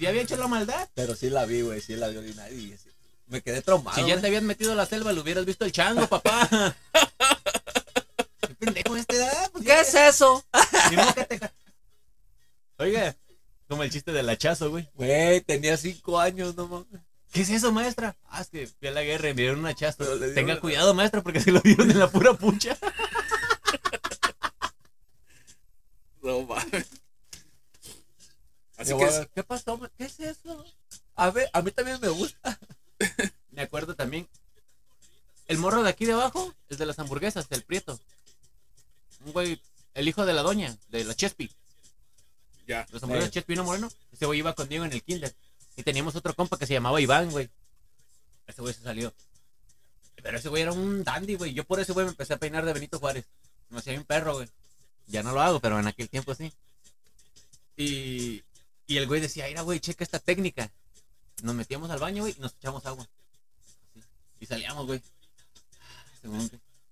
¿Ya 0.00 0.08
había 0.08 0.22
hecho 0.22 0.36
la 0.36 0.48
maldad? 0.48 0.88
pero 0.94 1.14
sí 1.14 1.30
la 1.30 1.44
vi, 1.46 1.60
güey, 1.62 1.80
sí 1.80 1.94
la 1.94 2.08
vi 2.08 2.16
orinar 2.16 2.50
y 2.52 2.70
sí, 2.76 2.89
me 3.30 3.40
quedé 3.42 3.62
traumado. 3.62 3.94
Si 3.96 4.02
ya 4.02 4.08
güey. 4.08 4.20
te 4.20 4.26
habías 4.26 4.42
metido 4.42 4.72
a 4.72 4.74
la 4.74 4.84
selva, 4.86 5.12
le 5.12 5.20
hubieras 5.20 5.44
visto 5.46 5.64
el 5.64 5.72
chango, 5.72 6.06
papá. 6.06 6.48
pendejo 8.58 8.94
este, 8.96 9.16
¿Qué 9.64 9.80
es 9.80 9.94
eso? 9.94 10.44
Oiga, 12.78 13.16
como 13.68 13.82
el 13.82 13.90
chiste 13.90 14.12
del 14.12 14.28
hachazo, 14.28 14.70
güey. 14.70 14.88
Güey, 14.94 15.40
tenía 15.40 15.76
cinco 15.76 16.18
años, 16.20 16.54
no 16.56 16.66
mames. 16.66 17.00
¿Qué 17.32 17.42
es 17.42 17.50
eso, 17.50 17.70
maestra? 17.72 18.16
Ah, 18.28 18.40
es 18.40 18.48
que 18.48 18.66
fui 18.66 18.88
a 18.88 18.90
la 18.90 19.02
guerra 19.02 19.28
y 19.28 19.34
me 19.34 19.42
dieron 19.42 19.60
un 19.60 19.66
hachazo. 19.66 20.04
Tenga 20.34 20.52
una- 20.54 20.60
cuidado, 20.60 20.94
maestra, 20.94 21.22
porque 21.22 21.40
se 21.40 21.52
lo 21.52 21.60
dieron 21.60 21.90
en 21.90 21.98
la 21.98 22.08
pura 22.08 22.34
pucha. 22.34 22.76
No 26.22 26.42
mames. 26.42 26.86
Así 28.76 28.94
que 28.94 29.28
¿Qué 29.34 29.42
pasó? 29.42 29.80
¿Qué 29.96 30.04
es 30.04 30.20
eso? 30.20 30.66
A 31.14 31.30
ver, 31.30 31.48
a 31.50 31.62
mí 31.62 31.70
también 31.70 31.98
me 31.98 32.08
gusta. 32.08 32.58
Me 33.50 33.62
acuerdo 33.62 33.94
también. 33.94 34.28
El 35.48 35.58
morro 35.58 35.82
de 35.82 35.90
aquí 35.90 36.06
de 36.06 36.12
abajo 36.12 36.54
es 36.68 36.78
de 36.78 36.86
las 36.86 36.98
hamburguesas, 36.98 37.46
el 37.50 37.62
prieto. 37.64 37.98
Un 39.24 39.32
güey, 39.32 39.60
el 39.94 40.08
hijo 40.08 40.24
de 40.24 40.32
la 40.32 40.42
doña, 40.42 40.76
de 40.88 41.04
la 41.04 41.14
Chespi. 41.14 41.50
ya. 42.66 42.86
Los 42.90 43.02
hamburguesas 43.02 43.30
Sí. 43.30 43.34
Chespi 43.34 43.56
no 43.56 43.64
moreno. 43.64 43.90
Ese 44.12 44.26
güey 44.26 44.38
iba 44.38 44.54
conmigo 44.54 44.84
en 44.84 44.92
el 44.92 45.02
kinder. 45.02 45.34
Y 45.76 45.82
teníamos 45.82 46.14
otro 46.14 46.34
compa 46.34 46.56
que 46.58 46.66
se 46.66 46.74
llamaba 46.74 47.00
Iván, 47.00 47.30
güey. 47.30 47.48
Ese 48.46 48.62
güey 48.62 48.74
se 48.74 48.82
salió. 48.82 49.12
Pero 50.22 50.38
ese 50.38 50.48
güey 50.48 50.62
era 50.62 50.72
un 50.72 51.02
dandy, 51.02 51.34
güey. 51.36 51.52
Yo 51.54 51.64
por 51.64 51.80
ese 51.80 51.92
güey 51.92 52.04
me 52.06 52.10
empecé 52.10 52.34
a 52.34 52.36
peinar 52.38 52.64
de 52.64 52.72
Benito 52.72 52.98
Juárez. 52.98 53.24
Me 53.70 53.78
hacía 53.78 53.94
un 53.98 54.04
perro, 54.04 54.34
güey. 54.34 54.48
Ya 55.06 55.22
no 55.22 55.32
lo 55.32 55.40
hago, 55.40 55.60
pero 55.60 55.78
en 55.80 55.86
aquel 55.86 56.08
tiempo 56.08 56.34
sí. 56.34 56.52
Y, 57.76 58.42
y 58.86 58.96
el 58.98 59.06
güey 59.06 59.20
decía, 59.20 59.46
mira, 59.48 59.62
güey, 59.62 59.80
checa 59.80 60.04
esta 60.04 60.18
técnica. 60.18 60.70
Nos 61.42 61.54
metíamos 61.54 61.90
al 61.90 61.98
baño, 61.98 62.28
y 62.28 62.34
nos 62.38 62.54
echamos 62.54 62.84
agua. 62.86 63.06
Y 64.40 64.46
salíamos, 64.46 64.86
güey. 64.86 65.02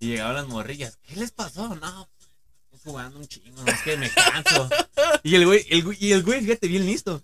Y 0.00 0.08
llegaban 0.08 0.36
las 0.36 0.48
morrillas. 0.48 0.98
¿Qué 1.06 1.16
les 1.16 1.32
pasó? 1.32 1.74
No, 1.74 2.08
estamos 2.64 2.82
jugando 2.84 3.18
un 3.18 3.26
chingo, 3.26 3.62
no, 3.62 3.72
es 3.72 3.82
que 3.82 3.96
me 3.96 4.10
canso. 4.10 4.68
Y 5.22 5.34
el 5.34 5.46
güey, 5.46 5.66
el 5.70 5.96
y 5.98 6.12
el 6.12 6.22
güey, 6.22 6.40
fíjate, 6.40 6.68
bien 6.68 6.86
listo. 6.86 7.22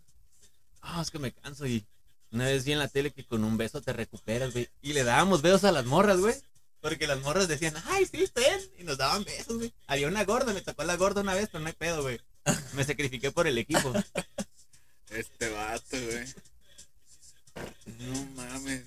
Ah, 0.80 1.00
es 1.00 1.10
que 1.10 1.18
me 1.18 1.32
canso 1.32 1.66
y 1.66 1.86
una 2.30 2.46
vez 2.46 2.64
vi 2.64 2.72
en 2.72 2.78
la 2.80 2.88
tele 2.88 3.12
que 3.12 3.24
con 3.24 3.44
un 3.44 3.56
beso 3.56 3.80
te 3.80 3.92
recuperas, 3.92 4.52
güey. 4.52 4.68
Y 4.82 4.92
le 4.92 5.04
dábamos 5.04 5.40
besos 5.40 5.64
a 5.64 5.72
las 5.72 5.84
morras, 5.86 6.18
güey. 6.18 6.34
Porque 6.80 7.06
las 7.06 7.20
morras 7.20 7.48
decían, 7.48 7.74
ay, 7.86 8.06
sí, 8.06 8.26
ten. 8.28 8.60
Y 8.78 8.82
nos 8.82 8.98
daban 8.98 9.24
besos, 9.24 9.56
güey. 9.56 9.72
Había 9.86 10.08
una 10.08 10.24
gorda, 10.24 10.52
me 10.52 10.60
tocó 10.60 10.84
la 10.84 10.96
gorda 10.96 11.22
una 11.22 11.34
vez, 11.34 11.48
pero 11.50 11.62
no 11.62 11.68
hay 11.68 11.74
pedo, 11.74 12.02
güey. 12.02 12.20
Me 12.74 12.84
sacrifiqué 12.84 13.30
por 13.30 13.46
el 13.46 13.56
equipo. 13.56 13.92
Este 15.10 15.48
vato, 15.50 15.96
güey. 15.96 16.26
No 17.98 18.24
mames. 18.34 18.84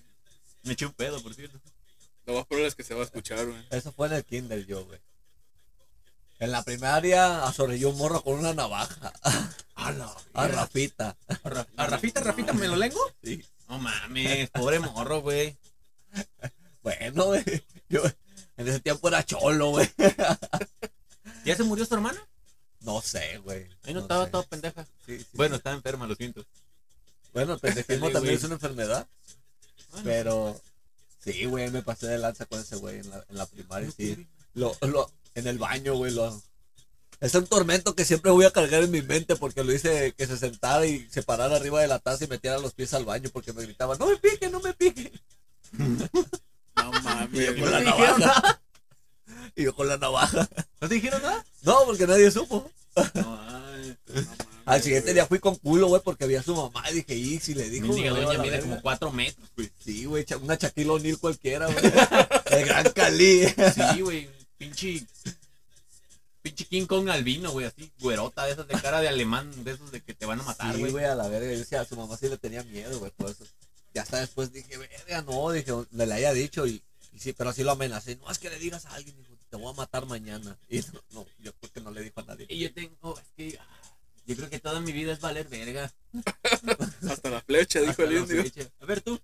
Me 0.64 0.74
eché 0.74 0.86
un 0.86 0.94
pedo, 0.94 1.22
por 1.22 1.34
cierto. 1.34 1.60
Lo 2.26 2.34
más 2.34 2.46
probable 2.46 2.68
es 2.68 2.76
que 2.76 2.84
se 2.84 2.94
va 2.94 3.02
a 3.02 3.06
escuchar, 3.06 3.46
güey. 3.46 3.66
Eso 3.70 3.92
fue 3.94 4.08
en 4.08 4.14
el 4.14 4.26
kinder 4.26 4.66
yo, 4.66 4.86
güey. 4.86 5.00
En 6.40 6.52
la 6.52 6.64
primaria 6.64 7.44
azorrilló 7.46 7.90
un 7.90 7.98
morro 7.98 8.22
con 8.24 8.38
una 8.38 8.54
navaja. 8.54 9.14
A 9.76 9.92
la 9.92 10.14
A 10.34 10.48
Rafita. 10.48 11.16
¿A 11.44 11.50
Ra- 11.50 11.68
a 11.78 11.88
Rafita, 11.88 12.20
Rafita, 12.20 12.52
me 12.54 12.68
lo 12.68 12.76
lengo? 12.76 13.00
Sí. 13.24 13.44
No 13.70 13.78
mames, 13.80 14.50
pobre 14.50 14.80
morro, 14.80 15.22
güey. 15.22 15.56
Bueno, 16.82 17.26
güey. 17.26 17.44
Yo 17.90 18.02
en 18.58 18.68
ese 18.68 18.80
tiempo 18.80 19.08
era 19.08 19.24
cholo, 19.24 19.70
güey. 19.70 19.88
¿Ya 21.46 21.56
se 21.56 21.64
murió 21.64 21.86
su 21.86 21.94
hermana? 21.94 22.20
No 22.82 23.02
sé, 23.02 23.38
güey. 23.40 23.68
Ahí 23.84 23.94
no, 23.94 24.00
No 24.00 24.02
estaba 24.02 24.26
sé. 24.26 24.32
toda 24.32 24.44
pendeja. 24.44 24.86
Sí, 25.06 25.20
sí. 25.20 25.28
Bueno, 25.34 25.56
estaba 25.58 25.76
enferma, 25.76 26.08
lo 26.08 26.16
siento. 26.16 26.44
Bueno, 27.34 27.54
el 27.54 27.60
pendejismo 27.60 28.08
Sí, 28.08 28.14
también 28.14 28.36
es 28.36 28.44
una 28.44 28.56
enfermedad. 28.56 29.08
Bueno, 29.92 30.04
Pero 30.04 30.62
sí, 31.24 31.46
güey, 31.46 31.70
me 31.72 31.82
pasé 31.82 32.08
de 32.08 32.18
lanza 32.18 32.46
con 32.46 32.60
ese 32.60 32.76
güey 32.78 33.00
en 33.00 33.10
la, 33.10 33.26
en 33.30 33.38
la 33.38 33.46
primaria. 33.46 33.90
Sí. 33.92 34.28
Lo, 34.54 34.76
lo, 34.82 35.12
en 35.36 35.48
el 35.48 35.58
baño, 35.58 35.96
güey. 35.96 36.12
Lo, 36.14 36.42
es 37.20 37.34
un 37.34 37.48
tormento 37.48 37.96
que 37.96 38.06
siempre 38.06 38.32
voy 38.32 38.46
a 38.46 38.52
cargar 38.52 38.84
en 38.84 38.92
mi 38.92 39.02
mente 39.02 39.36
porque 39.36 39.64
lo 39.64 39.74
hice 39.74 40.14
que 40.14 40.28
se 40.28 40.38
sentara 40.38 40.86
y 40.86 41.08
se 41.10 41.24
parara 41.24 41.56
arriba 41.56 41.82
de 41.82 41.88
la 41.88 42.00
taza 42.00 42.26
y 42.26 42.28
metiera 42.28 42.60
los 42.60 42.74
pies 42.74 42.94
al 42.94 43.06
baño 43.06 43.30
porque 43.34 43.54
me 43.54 43.64
gritaba, 43.64 43.96
no 43.98 44.08
me 44.08 44.18
pique, 44.18 44.50
no 44.50 44.60
me 44.60 44.74
pique. 44.74 45.12
No 46.76 46.92
mames. 46.92 47.60
Con 47.60 47.72
la 47.72 47.80
navaja. 47.82 48.62
Y 49.56 49.64
yo 49.64 49.76
con 49.76 49.88
la 49.88 49.98
navaja. 49.98 50.48
¿No 50.80 50.88
te 50.88 50.94
dijeron 50.94 51.20
nada? 51.24 51.44
No, 51.64 51.86
porque 51.86 52.06
nadie 52.06 52.30
supo. 52.30 52.70
No, 52.96 53.40
ay. 53.42 53.98
No 54.14 54.22
mames, 54.22 54.28
Al 54.68 54.82
siguiente 54.84 55.08
güey. 55.08 55.14
día 55.16 55.26
fui 55.26 55.40
con 55.40 55.56
culo, 55.56 55.88
güey, 55.88 56.02
porque 56.04 56.24
había 56.26 56.44
su 56.44 56.56
mamá 56.56 56.84
y 56.92 56.96
dije, 56.96 57.16
y 57.16 57.40
si 57.40 57.54
le 57.56 57.70
dijo. 57.70 57.88
Mi 57.88 57.96
niña 57.96 58.14
me 58.14 58.22
doña 58.22 58.32
a 58.32 58.34
la 58.38 58.44
mide 58.44 58.52
verga". 58.52 58.68
como 58.70 58.82
4 58.82 59.12
metros, 59.12 59.50
güey. 59.56 59.72
Sí, 59.84 60.06
güey, 60.06 60.26
una 60.42 60.56
Shaquille 60.56 60.90
O'Neal 60.90 61.18
cualquiera, 61.20 61.68
güey. 61.68 61.78
El 62.52 62.66
gran 62.66 62.90
Cali. 62.92 63.48
Sí, 63.48 64.02
güey. 64.02 64.30
Pinche. 64.58 65.06
Pinche 66.42 66.66
King 66.66 66.86
Kong 66.86 67.10
albino, 67.10 67.52
güey, 67.52 67.66
así. 67.66 67.92
Güerota 68.00 68.46
de 68.46 68.54
esas 68.54 68.68
de 68.68 68.76
cara 68.80 69.02
de 69.02 69.08
alemán, 69.10 69.52
de 69.64 69.72
esos 69.72 69.92
de 69.92 70.02
que 70.02 70.14
te 70.14 70.26
van 70.26 70.40
a 70.40 70.44
matar, 70.44 70.74
Sí, 70.74 70.80
güey. 70.80 70.92
güey, 70.92 71.06
a 71.06 71.16
la 71.16 71.28
verga. 71.28 71.52
Yo 71.52 71.60
decía, 71.60 71.82
a 71.82 71.86
su 71.86 71.96
mamá 71.98 72.16
sí 72.18 72.30
le 72.30 72.38
tenía 72.38 72.64
miedo, 72.64 73.00
güey, 73.00 73.12
por 73.12 73.30
eso. 73.32 73.44
Ya 73.94 74.04
hasta 74.04 74.20
después 74.20 74.52
dije, 74.54 74.78
verga, 74.78 75.22
no, 75.24 75.52
dije, 75.52 75.72
me 75.92 76.06
le 76.06 76.14
haya 76.14 76.32
dicho 76.34 76.66
y, 76.68 76.82
y 77.14 77.20
sí, 77.20 77.34
pero 77.34 77.50
así 77.50 77.64
lo 77.64 77.72
amenacé. 77.72 78.16
No, 78.18 78.30
es 78.32 78.38
que 78.38 78.50
le 78.50 78.60
digas 78.60 78.86
a 78.86 78.94
alguien, 78.94 79.20
hijo, 79.20 79.34
te 79.50 79.58
voy 79.58 79.72
a 79.72 79.76
matar 79.76 80.06
mañana. 80.06 80.58
Y 80.70 80.80
no, 80.94 81.02
no, 81.12 81.26
yo 81.40 81.52
creo 81.54 81.72
que 81.74 81.82
no 81.82 81.92
le 81.92 82.02
dijo 82.02 82.20
a 82.22 82.24
nadie. 82.24 82.46
y 82.50 82.60
yo 82.60 82.74
tengo, 82.74 83.18
es 83.20 83.26
que. 83.36 83.58
ah, 83.60 83.66
Yo 84.28 84.36
creo 84.36 84.50
que 84.50 84.60
toda 84.60 84.82
mi 84.82 84.92
vida 84.92 85.14
es 85.14 85.22
valer 85.22 85.48
verga. 85.48 85.92
Hasta 87.10 87.30
la 87.30 87.42
flecha, 87.42 87.80
dijo 87.80 87.92
Hasta 87.92 88.04
el 88.04 88.18
indio. 88.18 88.44
A 88.82 88.86
ver 88.86 89.00
tú. 89.00 89.20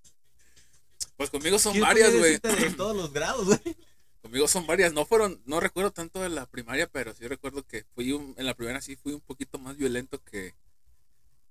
Pues 1.18 1.30
conmigo 1.30 1.60
son 1.60 1.74
¿quién 1.74 1.84
varias, 1.84 2.16
güey. 2.16 2.40
De 2.40 2.74
todos 2.78 2.96
los 2.96 3.12
grados, 3.12 3.46
güey. 3.46 3.60
Conmigo 4.22 4.48
son 4.48 4.66
varias. 4.66 4.94
No 4.94 5.06
fueron, 5.06 5.42
no 5.46 5.60
recuerdo 5.60 5.92
tanto 5.92 6.22
de 6.22 6.30
la 6.30 6.46
primaria, 6.46 6.88
pero 6.88 7.14
sí 7.14 7.28
recuerdo 7.28 7.68
que 7.68 7.86
fui 7.94 8.14
un, 8.14 8.34
en 8.38 8.46
la 8.46 8.54
primera 8.54 8.80
sí 8.80 8.96
fui 8.96 9.12
un 9.12 9.20
poquito 9.20 9.60
más 9.60 9.76
violento 9.76 10.24
que, 10.24 10.56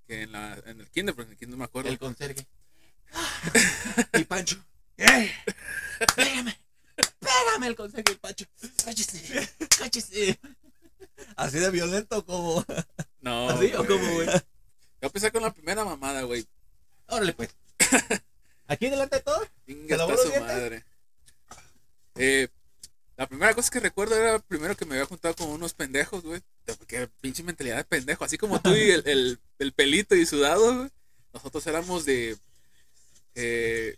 que 0.07 0.23
en, 0.23 0.33
la, 0.33 0.55
en 0.65 0.81
el 0.81 0.91
kinder, 0.91 1.15
porque 1.15 1.29
en 1.29 1.33
el 1.33 1.39
kinder 1.39 1.59
me 1.59 1.65
acuerdo. 1.65 1.91
El 1.91 1.99
conserje. 1.99 2.47
y 4.19 4.25
Pancho. 4.25 4.65
¡Eh! 4.97 5.31
¡Pégame! 6.17 6.59
¡Pégame 7.21 7.67
el 7.67 7.77
conserje 7.77 8.15
y 8.15 8.17
Pancho! 8.17 8.47
¡Cállese! 8.83 9.51
¡Cállese! 9.79 10.41
Así 11.37 11.59
de 11.59 11.71
violento 11.71 12.25
como. 12.25 12.65
No, 13.23 13.49
¿Así 13.49 13.73
o 13.75 13.87
cómo, 13.87 14.15
güey? 14.15 14.27
Yo 14.27 15.09
empecé 15.09 15.33
con 15.33 15.43
la 15.43 15.55
primera 15.55 15.85
mamada, 15.85 16.23
güey. 16.23 16.47
Órale, 17.07 17.33
pues. 17.33 17.51
¿Aquí 18.67 18.91
delante 18.91 19.17
de 19.17 19.23
todo? 19.23 19.47
Su 19.67 20.41
madre. 20.41 20.85
Eh, 22.17 22.49
la 23.17 23.27
primera 23.27 23.55
cosa 23.55 23.71
que 23.71 23.81
recuerdo 23.81 24.17
era 24.17 24.39
primero 24.41 24.77
que 24.77 24.85
me 24.85 24.95
había 24.95 25.07
juntado 25.07 25.35
con 25.35 25.49
unos 25.49 25.73
pendejos, 25.73 26.23
güey. 26.23 26.41
Porque 26.79 27.09
pinche 27.21 27.43
mentalidad 27.43 27.77
de 27.77 27.85
pendejo. 27.85 28.25
Así 28.25 28.39
como 28.39 28.61
tú 28.61 28.71
y 28.75 28.91
el, 28.91 29.03
el, 29.07 29.41
el 29.59 29.73
pelito 29.73 30.15
y 30.15 30.27
sudado, 30.27 30.77
güey. 30.77 30.91
Nosotros 31.33 31.67
éramos 31.67 32.05
de. 32.05 32.37
Eh, 33.35 33.97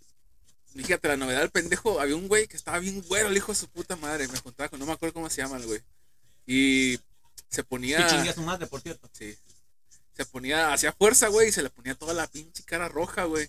fíjate, 0.74 1.08
la 1.08 1.16
novedad 1.16 1.40
del 1.40 1.50
pendejo. 1.50 2.00
Había 2.00 2.16
un 2.16 2.28
güey 2.28 2.46
que 2.46 2.56
estaba 2.56 2.78
bien 2.78 3.02
güero, 3.02 3.28
el 3.28 3.36
hijo 3.36 3.52
de 3.52 3.58
su 3.58 3.68
puta 3.68 3.96
madre. 3.96 4.28
Me 4.28 4.38
juntaba 4.38 4.68
con. 4.68 4.78
No 4.78 4.86
me 4.86 4.92
acuerdo 4.92 5.14
cómo 5.14 5.30
se 5.30 5.42
llama 5.42 5.56
el 5.56 5.66
güey. 5.66 5.80
Y 6.46 6.98
se 7.54 7.64
ponía. 7.64 7.98
Que 7.98 8.14
chingue 8.14 8.30
a 8.30 8.34
su 8.34 8.42
madre, 8.42 8.66
por 8.66 8.80
cierto. 8.80 9.08
Sí. 9.12 9.36
Se 10.14 10.26
ponía, 10.26 10.72
hacía 10.72 10.92
fuerza, 10.92 11.28
güey, 11.28 11.48
y 11.48 11.52
se 11.52 11.62
le 11.62 11.70
ponía 11.70 11.94
toda 11.94 12.14
la 12.14 12.26
pinche 12.26 12.62
cara 12.64 12.88
roja, 12.88 13.24
güey. 13.24 13.48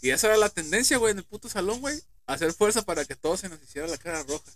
Y 0.00 0.10
esa 0.10 0.28
era 0.28 0.36
la 0.36 0.48
tendencia, 0.48 0.98
güey, 0.98 1.12
en 1.12 1.18
el 1.18 1.24
puto 1.24 1.48
salón, 1.48 1.80
güey. 1.80 2.00
Hacer 2.26 2.52
fuerza 2.52 2.82
para 2.82 3.04
que 3.04 3.16
todos 3.16 3.40
se 3.40 3.48
nos 3.48 3.62
hiciera 3.62 3.88
la 3.88 3.98
cara 3.98 4.22
roja. 4.22 4.50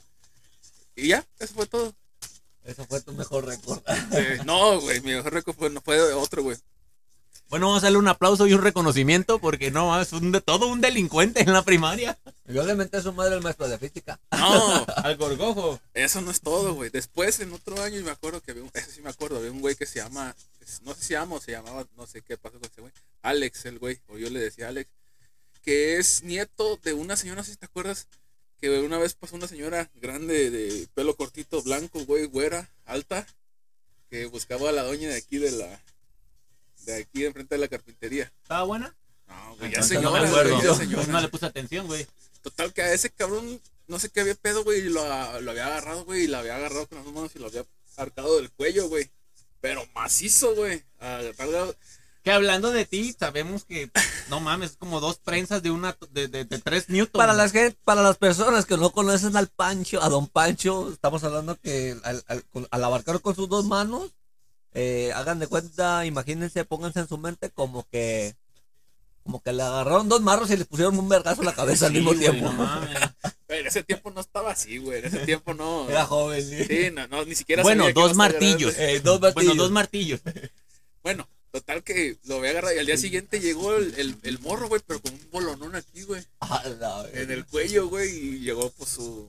Y 0.95 1.09
ya, 1.09 1.26
eso 1.38 1.54
fue 1.54 1.66
todo. 1.66 1.95
Eso 2.64 2.85
fue 2.87 3.00
tu 3.00 3.12
mejor 3.12 3.45
récord. 3.47 3.83
Eh, 4.12 4.40
no, 4.45 4.80
güey, 4.80 5.00
mi 5.00 5.14
mejor 5.14 5.33
récord 5.33 5.56
fue, 5.56 5.71
no 5.71 5.80
fue 5.80 6.00
otro, 6.14 6.42
güey. 6.42 6.56
Bueno, 7.49 7.69
vamos 7.69 7.85
a 7.85 7.87
darle 7.87 7.99
un 7.99 8.09
aplauso 8.09 8.49
y 8.49 8.55
un 8.55 8.62
reconocimiento 8.62 9.38
porque 9.38 9.71
no, 9.71 10.00
es 10.00 10.12
un 10.12 10.33
de, 10.33 10.41
todo 10.41 10.67
un 10.67 10.81
delincuente 10.81 11.43
en 11.43 11.53
la 11.53 11.62
primaria. 11.62 12.19
Y 12.49 12.59
obviamente 12.59 13.00
su 13.00 13.12
madre 13.12 13.37
el 13.37 13.43
maestro 13.43 13.69
de 13.69 13.79
física. 13.79 14.19
No, 14.33 14.85
Al 14.97 15.17
gorgojo. 15.17 15.81
eso 15.95 16.21
no 16.23 16.33
es 16.33 16.41
todo, 16.41 16.75
güey. 16.75 16.91
Después, 16.91 17.38
en 17.38 17.53
otro 17.53 17.81
año, 17.81 18.03
me 18.03 18.11
acuerdo 18.11 18.41
que 18.41 18.50
había 18.50 18.65
un, 18.65 18.71
eso 18.75 18.91
sí 18.91 19.00
me 19.00 19.11
acuerdo, 19.11 19.38
había 19.38 19.53
un 19.53 19.61
güey 19.61 19.76
que 19.76 19.87
se 19.87 20.00
llama, 20.00 20.35
no 20.83 20.95
sé 20.95 21.00
si 21.00 21.07
se 21.07 21.15
llama 21.15 21.37
o 21.37 21.41
se 21.41 21.53
llamaba, 21.53 21.87
no 21.97 22.07
sé 22.09 22.23
qué 22.23 22.37
pasó 22.37 22.59
con 22.59 22.69
ese 22.69 22.81
güey. 22.81 22.93
Alex, 23.23 23.67
el 23.67 23.79
güey, 23.79 24.00
o 24.09 24.19
yo 24.19 24.29
le 24.29 24.41
decía 24.41 24.69
Alex, 24.69 24.91
que 25.62 25.99
es 25.99 26.25
nieto 26.25 26.81
de 26.83 26.95
una 26.95 27.17
señora, 27.17 27.41
no 27.41 27.45
sé 27.45 27.53
si 27.53 27.59
te 27.59 27.67
acuerdas, 27.67 28.09
que 28.61 28.71
una 28.81 28.99
vez 28.99 29.15
pasó 29.15 29.37
una 29.37 29.47
señora 29.47 29.88
grande 29.95 30.50
de 30.50 30.88
pelo 30.95 31.15
cortito, 31.17 31.62
blanco, 31.62 32.05
güey, 32.07 32.25
güera, 32.25 32.69
alta, 32.85 33.25
que 34.11 34.26
buscaba 34.26 34.71
a 34.71 34.73
la 34.73 34.83
doña 34.83 35.09
de 35.09 35.17
aquí 35.17 35.38
de 35.38 35.53
la, 35.53 35.81
de 36.87 37.02
aquí 37.02 37.21
de 37.21 37.26
enfrente 37.26 37.55
de 37.55 37.61
la 37.61 37.69
carpintería. 37.69 38.33
¿Estaba 38.43 38.62
buena? 38.64 38.97
No, 39.28 39.35
güey, 39.57 39.61
ya 39.61 39.66
Entonces 39.81 39.88
señora, 39.99 40.05
no 40.05 40.12
me 40.12 40.31
güey, 40.31 40.40
acuerdo. 40.55 40.62
ya 40.62 40.75
señora. 40.75 41.07
No 41.09 41.21
le 41.21 41.28
puse 41.28 41.47
atención, 41.47 41.87
güey. 41.87 42.07
Total, 42.43 42.73
que 42.73 42.83
a 42.83 42.93
ese 42.95 43.11
cabrón, 43.11 43.61
no 43.88 43.99
sé 43.99 44.09
qué 44.09 44.21
había 44.21 44.35
pedo, 44.37 44.64
güey, 44.64 44.81
y 44.81 44.88
lo, 44.88 45.02
lo 45.40 45.50
había 45.50 45.66
agarrado, 45.66 46.05
güey, 46.05 46.23
y 46.25 46.26
lo 46.28 46.38
había 46.38 46.57
agarrado 46.57 46.87
con 46.87 46.97
las 46.97 47.05
dos 47.05 47.14
manos 47.14 47.33
y 47.35 47.38
lo 47.40 47.49
había 47.49 47.64
arcado 47.97 48.37
del 48.37 48.50
cuello, 48.52 48.88
güey. 48.88 49.11
Pero 49.61 49.85
macizo, 49.95 50.55
güey. 50.55 50.83
Que 52.23 52.33
hablando 52.33 52.73
de 52.73 52.85
ti, 52.85 53.14
sabemos 53.19 53.64
que, 53.64 53.88
no 54.28 54.40
mames, 54.40 54.73
es 54.73 54.76
como 54.76 54.99
dos 55.00 55.19
prensas 55.19 55.62
de 55.62 55.71
una, 55.71 55.97
de, 56.11 56.26
de, 56.26 56.45
de 56.45 56.59
tres 56.59 56.88
newtons. 56.88 57.12
Para 57.21 57.35
las, 57.35 57.52
gen- 57.52 57.76
para 57.85 58.02
las 58.02 58.16
personas 58.16 58.66
que 58.66 58.76
no 58.76 58.90
conocen 58.90 59.37
al 59.37 59.47
Pancho, 59.47 60.02
a 60.02 60.09
Don 60.09 60.26
Pancho, 60.26 60.90
estamos 60.93 61.23
hablando 61.23 61.57
que 61.61 61.97
al, 62.02 62.25
al- 62.26 62.45
al 62.71 62.85
abarcar 62.85 63.21
con 63.21 63.37
sus 63.37 63.49
dos 63.49 63.64
manos, 63.64 64.11
eh, 64.78 65.11
hagan 65.14 65.38
de 65.38 65.47
cuenta, 65.47 66.04
imagínense, 66.04 66.66
pónganse 66.66 67.00
en 67.00 67.09
su 67.09 67.16
mente 67.16 67.49
como 67.49 67.88
que 67.88 68.37
como 69.23 69.42
que 69.42 69.52
le 69.52 69.62
agarraron 69.62 70.09
dos 70.09 70.21
marros 70.21 70.50
y 70.50 70.56
les 70.56 70.66
pusieron 70.66 70.97
un 70.99 71.09
vergazo 71.09 71.40
en 71.40 71.47
la 71.47 71.54
cabeza 71.54 71.87
al 71.87 71.92
mismo 71.92 72.11
güey, 72.11 72.21
tiempo. 72.21 72.45
no 72.45 72.52
mames. 72.52 72.99
Güey, 73.49 73.61
en 73.61 73.66
ese 73.66 73.83
tiempo 73.83 74.11
no 74.11 74.21
estaba 74.21 74.52
así, 74.52 74.78
güey. 74.78 74.99
En 75.00 75.06
ese 75.06 75.18
tiempo 75.21 75.54
no. 75.54 75.88
Era 75.90 76.04
joven, 76.04 76.47
sí. 76.47 76.64
Sí, 76.64 76.90
no, 76.92 77.09
no, 77.09 77.25
ni 77.25 77.35
siquiera 77.35 77.62
Bueno, 77.62 77.85
sabía 77.85 77.95
que 77.95 78.00
dos 78.00 78.14
martillos. 78.14 78.75
Eh, 78.78 79.00
dos 79.00 79.18
Bueno, 79.18 79.35
martillos. 79.35 79.56
dos 79.56 79.71
martillos. 79.73 80.21
Bueno, 81.02 81.28
total 81.50 81.83
que 81.83 82.18
lo 82.25 82.38
voy 82.38 82.49
a 82.49 82.50
agarrar 82.50 82.76
y 82.76 82.78
al 82.78 82.87
día 82.87 82.99
siguiente 82.99 83.40
llegó 83.40 83.75
el, 83.75 83.95
el, 83.99 84.16
el 84.23 84.38
morro, 84.40 84.68
güey, 84.68 84.83
pero 84.87 85.00
con 85.00 85.14
un 85.14 85.30
bolonón 85.33 85.75
aquí, 85.75 86.02
güey. 86.02 86.23
La. 86.78 87.04
En 87.14 87.30
el 87.30 87.47
cuello, 87.47 87.88
güey, 87.88 88.11
y 88.11 88.38
llegó 88.40 88.71
pues 88.73 88.90
su. 88.90 89.28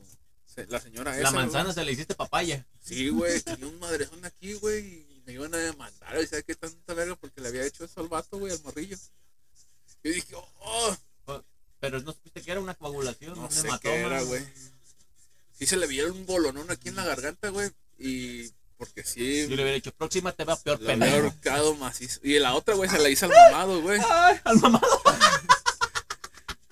La 0.70 0.80
señora 0.80 1.14
esa. 1.14 1.24
La 1.24 1.32
manzana 1.32 1.64
güey. 1.66 1.74
se 1.76 1.86
le 1.86 1.92
hiciste 1.94 2.14
papaya. 2.16 2.66
Sí, 2.82 3.10
güey, 3.10 3.42
tenía 3.42 3.68
un 3.68 3.80
madrezón 3.80 4.24
aquí, 4.26 4.54
güey, 4.54 4.86
y 4.86 5.07
me 5.28 5.34
iban 5.34 5.54
a 5.54 5.58
demandar, 5.58 6.20
y 6.24 6.26
¿sabes 6.26 6.46
qué 6.46 6.56
tanta 6.56 6.94
verga? 6.96 7.16
Porque 7.18 7.42
le 7.42 7.50
había 7.50 7.66
hecho 7.66 7.84
eso 7.84 8.00
al 8.00 8.08
vato, 8.08 8.40
güey, 8.40 8.54
al 8.54 8.64
morrillo. 8.64 8.98
Y 10.04 10.10
dije, 10.10 10.34
oh, 10.36 10.96
Pero 11.82 12.00
no 12.02 12.14
supiste 12.14 12.42
que 12.42 12.52
era 12.52 12.62
una 12.62 12.74
coagulación, 12.76 13.36
no 13.36 13.44
un 13.44 13.52
sé 13.52 13.68
hematoma. 13.68 13.80
qué 13.80 14.02
era, 14.02 14.22
güey. 14.24 14.44
Sí 15.60 15.66
se 15.66 15.76
le 15.76 15.86
vieron 15.86 16.14
un 16.14 16.26
bolonón 16.26 16.72
aquí 16.72 16.88
en 16.90 16.96
la 16.96 17.04
garganta, 17.06 17.50
güey, 17.50 17.70
y 18.00 18.50
porque 18.78 19.04
sí, 19.04 19.42
Yo 19.44 19.50
le 19.56 19.64
hubiera 19.64 19.72
dicho, 19.74 19.92
próxima 19.92 20.32
te 20.32 20.46
va 20.46 20.56
peor, 20.56 20.80
pendejo. 20.80 21.16
ahorcado 21.16 21.76
macizo. 21.76 22.20
Y 22.24 22.40
la 22.40 22.54
otra, 22.56 22.76
güey, 22.76 22.90
se 22.90 23.00
la 23.00 23.10
hizo 23.10 23.26
al 23.26 23.32
mamado, 23.32 23.82
güey, 23.82 24.00
Ay, 24.10 24.40
al 24.46 24.58
mamado. 24.60 25.02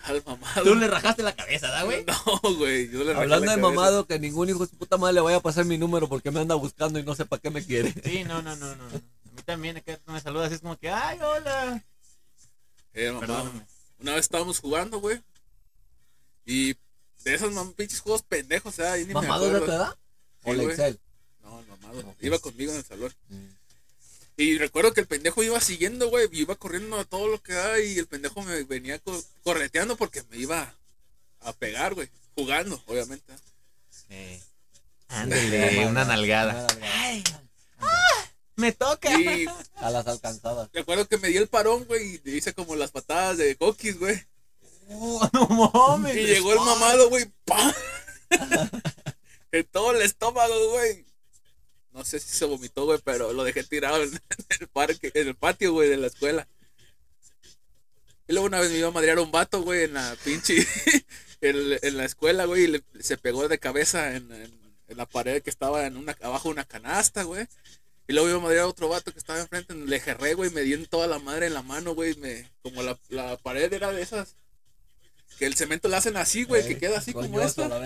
Al 0.08 0.24
mamado. 0.26 0.64
Tú 0.64 0.76
le 0.76 0.88
rajaste 0.88 1.24
la 1.24 1.36
cabeza, 1.36 1.68
¿da, 1.70 1.84
güey? 1.84 2.06
No, 2.06 2.56
güey, 2.56 2.90
yo 2.90 3.00
le 3.04 3.14
rajé 3.14 3.24
Hablando 3.24 3.46
la 3.46 3.56
de 3.56 3.62
cabeza. 3.62 3.76
mamado, 3.76 4.06
que 4.08 4.20
ningún 4.20 4.50
hijo 4.50 4.60
de 4.60 4.68
su 4.68 4.78
puta 4.78 4.98
madre 4.98 5.16
le 5.16 5.22
vaya 5.22 5.38
a 5.38 5.42
pasar 5.42 5.66
mi 5.66 5.78
número 5.78 6.08
porque 6.10 6.32
me 6.32 6.40
anda 6.40 6.56
buscando 6.56 7.00
y 7.00 7.04
no 7.04 7.16
sé 7.16 7.26
para 7.26 7.42
qué 7.42 7.50
me 7.50 7.64
quiere. 7.66 7.94
Sí, 8.04 8.24
no, 8.24 8.42
no, 8.42 8.56
no, 8.56 8.76
no. 8.76 8.84
no. 8.90 8.96
A 8.96 9.36
mí 9.36 9.42
también, 9.46 9.82
que 9.86 10.00
me 10.08 10.20
saludas, 10.22 10.52
es 10.52 10.62
como 10.62 10.78
que, 10.78 10.90
ay, 10.90 11.20
hola. 11.22 11.84
Eh, 12.94 13.08
mamá, 13.12 13.20
Perdóname. 13.26 13.66
Una 14.00 14.12
vez 14.14 14.22
estábamos 14.22 14.60
jugando, 14.60 15.00
güey, 15.00 15.22
y 16.46 16.74
de 17.24 17.34
esos 17.34 17.52
mam, 17.54 17.74
pinches 17.74 18.02
juegos 18.02 18.22
pendejos, 18.22 18.74
o 18.74 18.76
sea, 18.76 18.94
ahí 18.94 19.02
ni 19.02 19.08
me 19.08 19.14
¿Mamado 19.16 19.46
de 19.50 19.58
acuerdo. 19.58 19.66
tu 19.66 19.72
edad? 19.72 19.96
¿O 20.44 20.52
Sí, 20.52 20.58
la 20.58 20.64
güey. 20.64 20.76
Excel? 20.76 21.00
No, 21.44 21.60
el 21.60 21.68
mamado. 21.68 22.00
Ok. 22.10 22.16
Iba 22.22 22.40
conmigo 22.40 22.72
en 22.72 22.78
el 22.78 22.86
salón. 22.86 23.14
Mm. 23.30 23.45
Y 24.38 24.58
recuerdo 24.58 24.94
que 24.94 25.02
el 25.02 25.08
pendejo 25.08 25.44
iba 25.44 25.60
siguiendo, 25.62 26.10
güey, 26.10 26.28
y 26.32 26.42
iba 26.42 26.56
corriendo 26.56 27.00
a 27.00 27.06
todo 27.06 27.28
lo 27.30 27.42
que 27.42 27.54
da 27.54 27.80
y 27.80 27.98
el 27.98 28.08
pendejo 28.08 28.42
me 28.42 28.64
venía 28.64 29.00
co- 29.00 29.24
correteando 29.44 29.96
porque 29.96 30.24
me 30.30 30.38
iba 30.38 30.74
a 31.42 31.54
pegar, 31.54 31.94
güey. 31.94 32.10
Jugando, 32.36 32.82
obviamente. 32.88 33.34
Eh, 34.10 34.42
ándale, 35.08 35.86
una 35.88 36.04
nalgada. 36.04 36.68
Me 38.58 38.72
toca. 38.72 39.20
Y 39.20 39.46
A 39.76 39.90
las 39.90 40.08
alcanzadas. 40.08 40.70
recuerdo 40.74 41.08
que 41.08 41.18
me 41.18 41.28
di 41.30 41.38
el 41.38 41.48
parón, 41.48 41.86
güey, 41.86 42.22
y 42.24 42.30
hice 42.32 42.54
como 42.54 42.76
las 42.76 42.92
patadas 42.92 43.38
de 43.38 43.56
coquis, 43.58 43.98
güey. 44.00 44.22
Oh, 44.90 45.30
no 45.34 45.72
mames. 45.74 46.16
Y 46.16 46.26
llegó 46.26 46.54
el 46.54 46.60
mamado, 46.60 47.10
güey, 47.10 47.26
¡pam! 47.46 47.74
en 49.52 49.66
todo 49.72 49.92
el 49.96 50.02
estómago, 50.04 50.70
güey. 50.72 51.06
No 51.96 52.04
sé 52.04 52.20
si 52.20 52.28
se 52.36 52.44
vomitó, 52.46 52.86
güey, 52.86 53.00
pero 53.04 53.32
lo 53.34 53.44
dejé 53.46 53.64
tirado 53.64 54.04
en 54.04 54.12
el 54.60 54.68
parque, 54.68 55.12
en 55.14 55.28
el 55.30 55.36
patio, 55.36 55.72
güey, 55.74 55.90
de 55.90 55.98
la 55.98 56.08
escuela. 56.08 56.48
Y 58.28 58.34
luego 58.34 58.48
una 58.48 58.60
vez 58.60 58.72
me 58.72 58.78
iba 58.80 58.88
a 58.88 58.92
madrear 58.92 59.20
un 59.20 59.32
vato, 59.32 59.62
güey, 59.62 59.84
en 59.84 59.94
la 59.94 60.16
pinche, 60.24 60.56
en, 61.42 61.78
en 61.82 61.98
la 61.98 62.06
escuela, 62.06 62.46
güey, 62.46 62.64
y 62.64 62.68
le- 62.68 62.84
se 63.00 63.18
pegó 63.18 63.48
de 63.48 63.60
cabeza 63.60 64.16
en, 64.16 64.32
en- 64.32 64.66
en 64.88 64.98
la 64.98 65.06
pared 65.06 65.42
que 65.42 65.50
estaba 65.50 65.86
en 65.88 65.96
una, 65.98 66.16
abajo 66.22 66.50
de 66.50 66.54
una 66.54 66.66
canasta, 66.66 67.24
güey. 67.24 67.48
Y 68.08 68.14
luego 68.14 68.30
iba 68.30 68.38
a 68.38 68.42
madrear 68.42 68.66
a 68.66 68.68
otro 68.68 68.88
vato 68.90 69.12
que 69.12 69.18
estaba 69.18 69.40
enfrente, 69.40 69.74
le 69.74 70.00
jerré, 70.00 70.34
güey, 70.36 70.50
me 70.52 70.62
di 70.62 70.74
en 70.74 70.86
toda 70.86 71.08
la 71.08 71.18
madre 71.20 71.48
en 71.48 71.54
la 71.56 71.64
mano, 71.64 71.96
güey, 71.96 72.16
me, 72.18 72.52
como 72.62 72.84
la, 72.84 73.00
la 73.10 73.38
pared 73.38 73.72
era 73.72 73.92
de 73.94 74.02
esas, 74.02 74.36
que 75.40 75.46
el 75.46 75.56
cemento 75.56 75.88
le 75.88 75.96
hacen 75.96 76.18
así, 76.18 76.44
güey, 76.44 76.62
que 76.68 76.78
queda 76.78 76.98
así 77.00 77.14
como 77.30 77.40
esta. 77.48 77.68
la. 77.68 77.78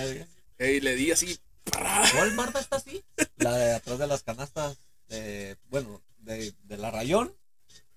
Eh, 0.58 0.74
Y 0.74 0.82
le 0.82 0.96
di 0.96 1.12
así. 1.12 1.40
¿Cuál 1.72 2.36
barda 2.36 2.60
está 2.60 2.78
así? 2.78 3.04
La 3.38 3.56
de 3.56 3.74
atrás 3.74 4.00
de 4.00 4.08
las 4.08 4.24
canastas, 4.24 4.78
de, 5.08 5.56
bueno, 5.70 6.02
de, 6.20 6.54
de 6.64 6.78
la 6.78 6.92
rayón. 6.92 7.34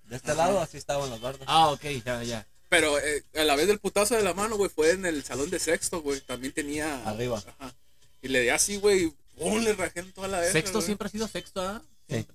De 0.03 0.15
este 0.17 0.31
Ajá. 0.31 0.45
lado 0.47 0.61
así 0.61 0.77
estaban 0.77 1.09
las 1.09 1.21
bardas. 1.21 1.43
Ah, 1.47 1.69
ok, 1.69 1.81
ya, 2.05 2.23
ya. 2.23 2.47
Pero 2.69 2.99
eh, 2.99 3.23
a 3.35 3.43
la 3.43 3.55
vez 3.55 3.67
del 3.67 3.79
putazo 3.79 4.15
de 4.15 4.23
la 4.23 4.33
mano, 4.33 4.57
güey, 4.57 4.69
fue 4.69 4.91
en 4.91 5.05
el 5.05 5.23
salón 5.23 5.49
de 5.49 5.59
sexto, 5.59 6.01
güey. 6.01 6.21
También 6.21 6.53
tenía. 6.53 7.07
Arriba. 7.07 7.41
Ajá. 7.59 7.73
Y 8.21 8.27
le 8.27 8.41
di 8.41 8.49
así, 8.49 8.77
güey. 8.77 9.05
y 9.05 9.13
¡pum! 9.37 9.59
Le 9.63 9.73
rajé 9.73 10.01
en 10.01 10.11
toda 10.13 10.27
la 10.27 10.39
verga, 10.39 10.51
Sexto 10.53 10.79
güey. 10.79 10.85
siempre 10.85 11.07
ha 11.07 11.11
sido 11.11 11.27
sexto, 11.27 11.61
¿ah? 11.61 11.81
Sí. 12.09 12.25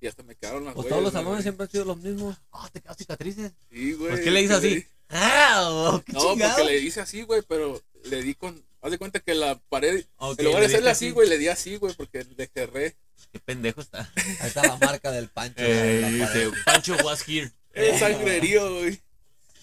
Y 0.00 0.06
hasta 0.06 0.22
me 0.22 0.34
quedaron 0.36 0.64
las 0.64 0.74
Pues 0.74 0.84
huellas, 0.84 0.90
todos 0.90 1.02
los 1.04 1.12
güey. 1.12 1.24
salones 1.24 1.42
siempre 1.42 1.64
han 1.64 1.70
sido 1.70 1.84
los 1.84 1.96
mismos. 1.98 2.36
Ah, 2.52 2.68
te 2.72 2.80
quedas 2.80 2.96
cicatrices. 2.96 3.52
Sí, 3.70 3.92
güey. 3.94 4.10
¿Por 4.12 4.22
qué 4.22 4.30
le 4.30 4.40
dices 4.42 4.56
así? 4.56 4.86
¡Ah! 5.08 6.00
¡Qué 6.04 6.12
No, 6.12 6.20
chingado! 6.32 6.56
porque 6.58 6.72
le 6.72 6.78
hice 6.80 7.00
así, 7.00 7.22
güey, 7.22 7.42
pero 7.42 7.82
le 8.04 8.22
di 8.22 8.34
con. 8.34 8.62
Haz 8.88 8.92
de 8.92 8.98
cuenta 8.98 9.20
que 9.20 9.34
la 9.34 9.58
pared. 9.68 10.02
Ok, 10.16 10.38
en 10.38 10.46
lugar 10.46 10.62
de 10.62 10.68
diste 10.68 10.88
así, 10.88 11.10
güey, 11.10 11.28
le 11.28 11.36
di 11.36 11.48
así, 11.48 11.76
güey, 11.76 11.92
porque 11.92 12.24
le 12.24 12.46
cerré. 12.46 12.96
Qué 13.30 13.38
pendejo 13.38 13.82
está. 13.82 14.10
Ahí 14.40 14.46
está 14.48 14.62
la 14.62 14.78
marca 14.78 15.10
del 15.10 15.28
pancho. 15.28 15.56
Eh, 15.58 16.00
la 16.00 16.08
dice, 16.10 16.50
Pancho 16.64 16.96
was 17.04 17.22
here. 17.28 17.52
El 17.74 17.98
sangrerío, 17.98 18.76
güey. 18.76 18.98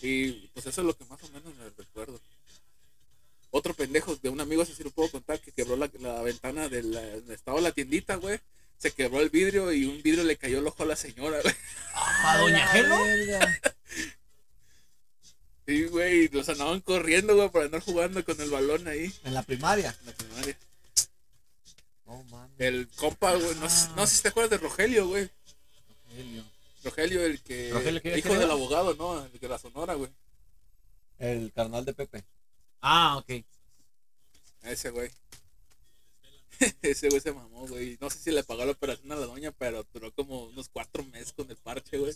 Y 0.03 0.31
pues 0.53 0.67
eso 0.67 0.81
es 0.81 0.85
lo 0.85 0.95
que 0.95 1.05
más 1.05 1.23
o 1.23 1.29
menos 1.29 1.55
me 1.55 1.67
recuerdo. 1.75 2.21
Otro 3.49 3.73
pendejo 3.73 4.15
de 4.15 4.29
un 4.29 4.41
amigo, 4.41 4.61
ese 4.61 4.75
sí 4.75 4.83
lo 4.83 4.91
puedo 4.91 5.09
contar, 5.09 5.39
que 5.39 5.51
quebró 5.51 5.75
la, 5.75 5.89
la 5.99 6.21
ventana 6.21 6.69
de 6.69 6.83
la, 6.83 7.01
donde 7.01 7.33
estaba 7.33 7.59
la 7.61 7.71
tiendita, 7.71 8.17
güey. 8.17 8.39
Se 8.77 8.91
quebró 8.91 9.21
el 9.21 9.31
vidrio 9.31 9.73
y 9.73 9.85
un 9.85 10.03
vidrio 10.03 10.23
le 10.23 10.38
cayó 10.38 10.59
el 10.59 10.67
ojo 10.67 10.83
a 10.83 10.85
la 10.85 10.95
señora, 10.95 11.41
güey. 11.41 11.55
¿A 11.95 12.38
Doña 12.38 12.67
Gelo? 12.67 12.95
Sí, 15.67 15.86
güey, 15.86 16.28
los 16.30 16.47
andaban 16.49 16.80
corriendo, 16.82 17.36
güey, 17.36 17.49
para 17.49 17.65
andar 17.65 17.82
jugando 17.82 18.23
con 18.23 18.39
el 18.39 18.49
balón 18.51 18.88
ahí 18.88 19.12
En 19.23 19.34
la 19.34 19.41
primaria. 19.43 19.95
en 20.01 20.06
la 20.06 20.13
primaria. 20.13 20.58
No 22.06 22.23
mames. 22.25 22.51
El 22.60 22.88
compa, 22.89 23.34
güey, 23.36 23.56
no, 23.56 23.67
sé- 23.69 23.89
no 23.95 24.06
sé 24.06 24.15
si 24.17 24.21
te 24.21 24.28
acuerdas 24.30 24.51
de 24.51 24.58
Rogelio, 24.60 25.08
güey. 25.08 25.30
Rogelio. 26.08 26.43
Rogelio, 26.84 27.25
el 27.25 27.41
que. 27.41 27.71
¿Rogelio 27.71 28.01
qué- 28.01 28.17
hijo 28.19 28.30
qué 28.30 28.38
del 28.38 28.51
abogado, 28.51 28.93
¿no? 28.95 29.25
El 29.25 29.39
de 29.39 29.47
la 29.49 29.58
Sonora, 29.58 29.95
güey. 29.95 30.12
El 31.17 31.51
carnal 31.51 31.84
de 31.84 31.93
Pepe. 31.93 32.23
Ah, 32.82 33.17
ok. 33.17 33.43
Ese 34.63 34.91
güey. 34.91 35.10
Ese 36.84 37.10
güey 37.10 37.21
se 37.21 37.34
mamó, 37.34 37.67
güey. 37.67 37.97
No 37.99 38.10
sé 38.12 38.19
si 38.19 38.32
le 38.32 38.43
pagó 38.43 38.63
la 38.65 38.73
operación 38.73 39.12
a 39.12 39.15
la 39.15 39.25
doña, 39.25 39.51
pero 39.51 39.84
duró 39.91 40.13
como 40.13 40.43
unos 40.43 40.69
cuatro 40.69 41.04
meses 41.06 41.34
con 41.34 41.49
el 41.49 41.58
parche, 41.58 41.97
güey. 41.97 42.13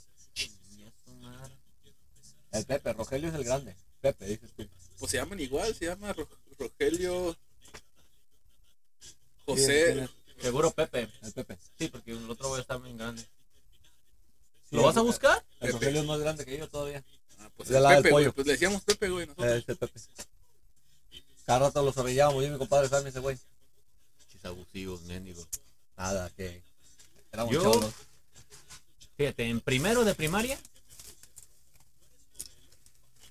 El 2.52 2.66
Pepe, 2.66 2.94
Rogelio 2.94 3.30
es 3.30 3.36
el 3.36 3.44
grande. 3.44 3.76
Pepe, 4.02 4.26
dices 4.26 4.50
tú. 4.56 4.68
Pues 4.98 5.12
se 5.12 5.18
llaman 5.18 5.40
igual, 5.40 5.74
se 5.76 5.86
llama 5.86 6.12
Ro- 6.14 6.28
Rogelio. 6.58 7.38
José. 9.46 10.08
Seguro 10.42 10.72
Pepe. 10.72 11.10
El 11.22 11.34
Pepe. 11.34 11.58
Sí, 11.78 11.88
porque 11.90 12.12
el 12.12 12.30
otro 12.30 12.50
güey 12.50 12.62
está 12.62 12.78
bien 12.78 12.98
grande. 12.98 13.22
Sí, 14.70 14.76
¿Lo 14.76 14.84
vas 14.84 14.98
a 14.98 15.02
buscar? 15.02 15.44
El 15.60 15.72
Pepe. 15.72 15.72
Rogelio 15.74 16.02
es 16.02 16.08
más 16.08 16.20
grande 16.20 16.46
que 16.46 16.58
yo 16.58 16.68
todavía. 16.70 17.04
Ah, 17.40 17.50
pues 17.56 17.70
De 17.70 17.78
el 17.78 17.84
Pepe, 17.84 18.00
güey. 18.02 18.12
pollo. 18.12 18.34
Pues 18.34 18.48
le 18.48 18.54
decíamos 18.54 18.82
Pepe, 18.84 19.10
güey. 19.10 19.28
Nosotros. 19.28 19.52
Es 19.58 19.70
el 19.70 19.78
Pepe. 19.78 20.00
Cada 21.46 21.60
rato 21.60 21.82
los 21.84 21.98
orellábamos, 21.98 22.42
yo 22.44 22.48
y 22.50 22.52
mi 22.52 22.58
compadre 22.58 22.88
Sammy 22.88 23.10
ese 23.10 23.20
güey. 23.20 23.38
Chis 24.32 24.46
abusivos, 24.46 25.02
mendigo. 25.04 25.46
Nada, 25.98 26.30
que 26.38 26.62
éramos 27.32 27.54
Yo- 27.54 27.64
cholos. 27.74 27.94
Fíjate, 29.18 29.44
en 29.50 29.60
primero 29.60 30.06
de 30.06 30.16
primaria. 30.16 30.58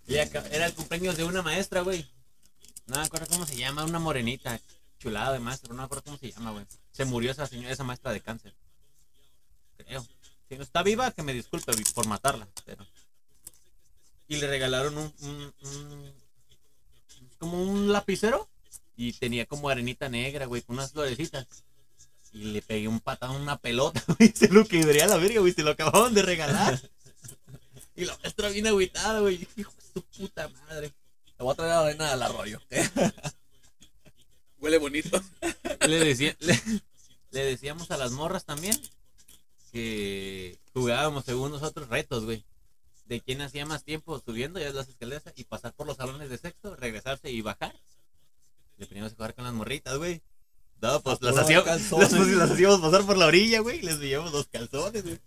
Era 0.09 0.67
el 0.67 0.75
cumpleaños 0.75 1.17
de 1.17 1.25
una 1.25 1.43
maestra, 1.43 1.83
güey. 1.83 2.07
No 2.87 2.97
me 2.97 3.03
acuerdo 3.03 3.27
cómo 3.29 3.47
se 3.47 3.57
llama, 3.57 3.85
una 3.85 3.99
morenita. 3.99 4.59
Chulada 4.99 5.35
de 5.35 5.39
maestra, 5.39 5.69
no 5.69 5.75
me 5.77 5.83
acuerdo 5.83 6.05
cómo 6.05 6.17
se 6.17 6.33
llama, 6.33 6.51
güey. 6.51 6.65
Se 6.91 7.05
murió 7.05 7.31
esa 7.31 7.47
señora, 7.47 7.73
esa 7.73 7.85
maestra 7.85 8.13
de 8.13 8.21
cáncer. 8.21 8.55
Creo. 9.77 10.05
Si 10.49 10.57
no 10.57 10.63
está 10.63 10.83
viva, 10.83 11.11
que 11.13 11.23
me 11.23 11.35
disculpe 11.35 11.73
por 11.95 12.07
matarla. 12.07 12.49
Pero... 12.65 12.85
Y 14.27 14.37
le 14.37 14.47
regalaron 14.47 14.97
un, 14.97 15.55
como 17.39 17.63
un 17.63 17.93
lapicero. 17.93 18.49
Y 18.97 19.13
tenía 19.13 19.47
como 19.47 19.69
arenita 19.69 20.09
negra, 20.09 20.47
güey, 20.47 20.63
con 20.63 20.77
unas 20.77 20.91
florecitas. 20.91 21.47
Y 22.33 22.45
le 22.45 22.63
pegué 22.63 22.89
un 22.89 22.99
patado 22.99 23.35
a 23.35 23.37
una 23.37 23.59
pelota, 23.59 24.03
güey. 24.19 24.33
Se 24.35 24.49
lo 24.49 24.67
quebré 24.67 25.03
a 25.03 25.07
la 25.07 25.19
verga, 25.19 25.41
güey. 25.41 25.53
Se 25.53 25.63
lo 25.63 25.73
acababan 25.73 26.15
de 26.15 26.23
regalar. 26.23 26.81
Y 27.95 28.05
la 28.05 28.17
maestra 28.19 28.49
viene 28.51 28.69
agüitada, 28.69 29.19
güey. 29.19 29.45
Su 29.93 30.03
puta 30.03 30.49
madre. 30.49 30.93
Te 31.37 31.45
voy 31.45 31.53
a 31.53 31.57
traer 31.57 31.73
arena 31.73 32.11
del 32.11 32.23
arroyo. 32.23 32.61
Huele 34.61 34.79
bonito. 34.79 35.23
Le, 35.87 36.05
decía, 36.05 36.37
le, 36.41 36.61
le 37.31 37.45
decíamos 37.45 37.91
a 37.91 37.97
las 37.97 38.13
morras 38.13 38.45
también. 38.45 38.77
que 39.73 40.59
jugábamos 40.73 41.25
según 41.25 41.53
nosotros 41.53 41.89
retos, 41.89 42.25
güey. 42.25 42.45
De 43.07 43.21
quién 43.21 43.41
hacía 43.41 43.65
más 43.65 43.85
tiempo 43.85 44.21
subiendo 44.21 44.61
ya 44.61 44.71
las 44.71 44.89
escaleras 44.89 45.23
y 45.37 45.45
pasar 45.45 45.73
por 45.73 45.87
los 45.87 45.97
salones 45.97 46.29
de 46.29 46.39
sexto, 46.39 46.77
regresarse 46.77 47.31
y 47.31 47.41
bajar. 47.41 47.75
Le 48.77 48.87
poníamos 48.87 49.13
a 49.13 49.17
jugar 49.17 49.35
con 49.35 49.45
las 49.45 49.55
morritas, 49.55 49.97
güey. 49.97 50.21
No, 50.81 51.01
pues 51.01 51.19
A 51.23 51.25
las 51.27 51.39
hacíamos, 51.39 51.67
las, 51.67 52.13
las 52.13 52.51
hacíamos 52.51 52.81
pasar 52.81 53.05
por 53.05 53.17
la 53.17 53.27
orilla, 53.27 53.61
güey, 53.61 53.83
les 53.83 53.99
veíamos 53.99 54.33
los 54.33 54.47
calzones, 54.47 55.03
güey. 55.03 55.19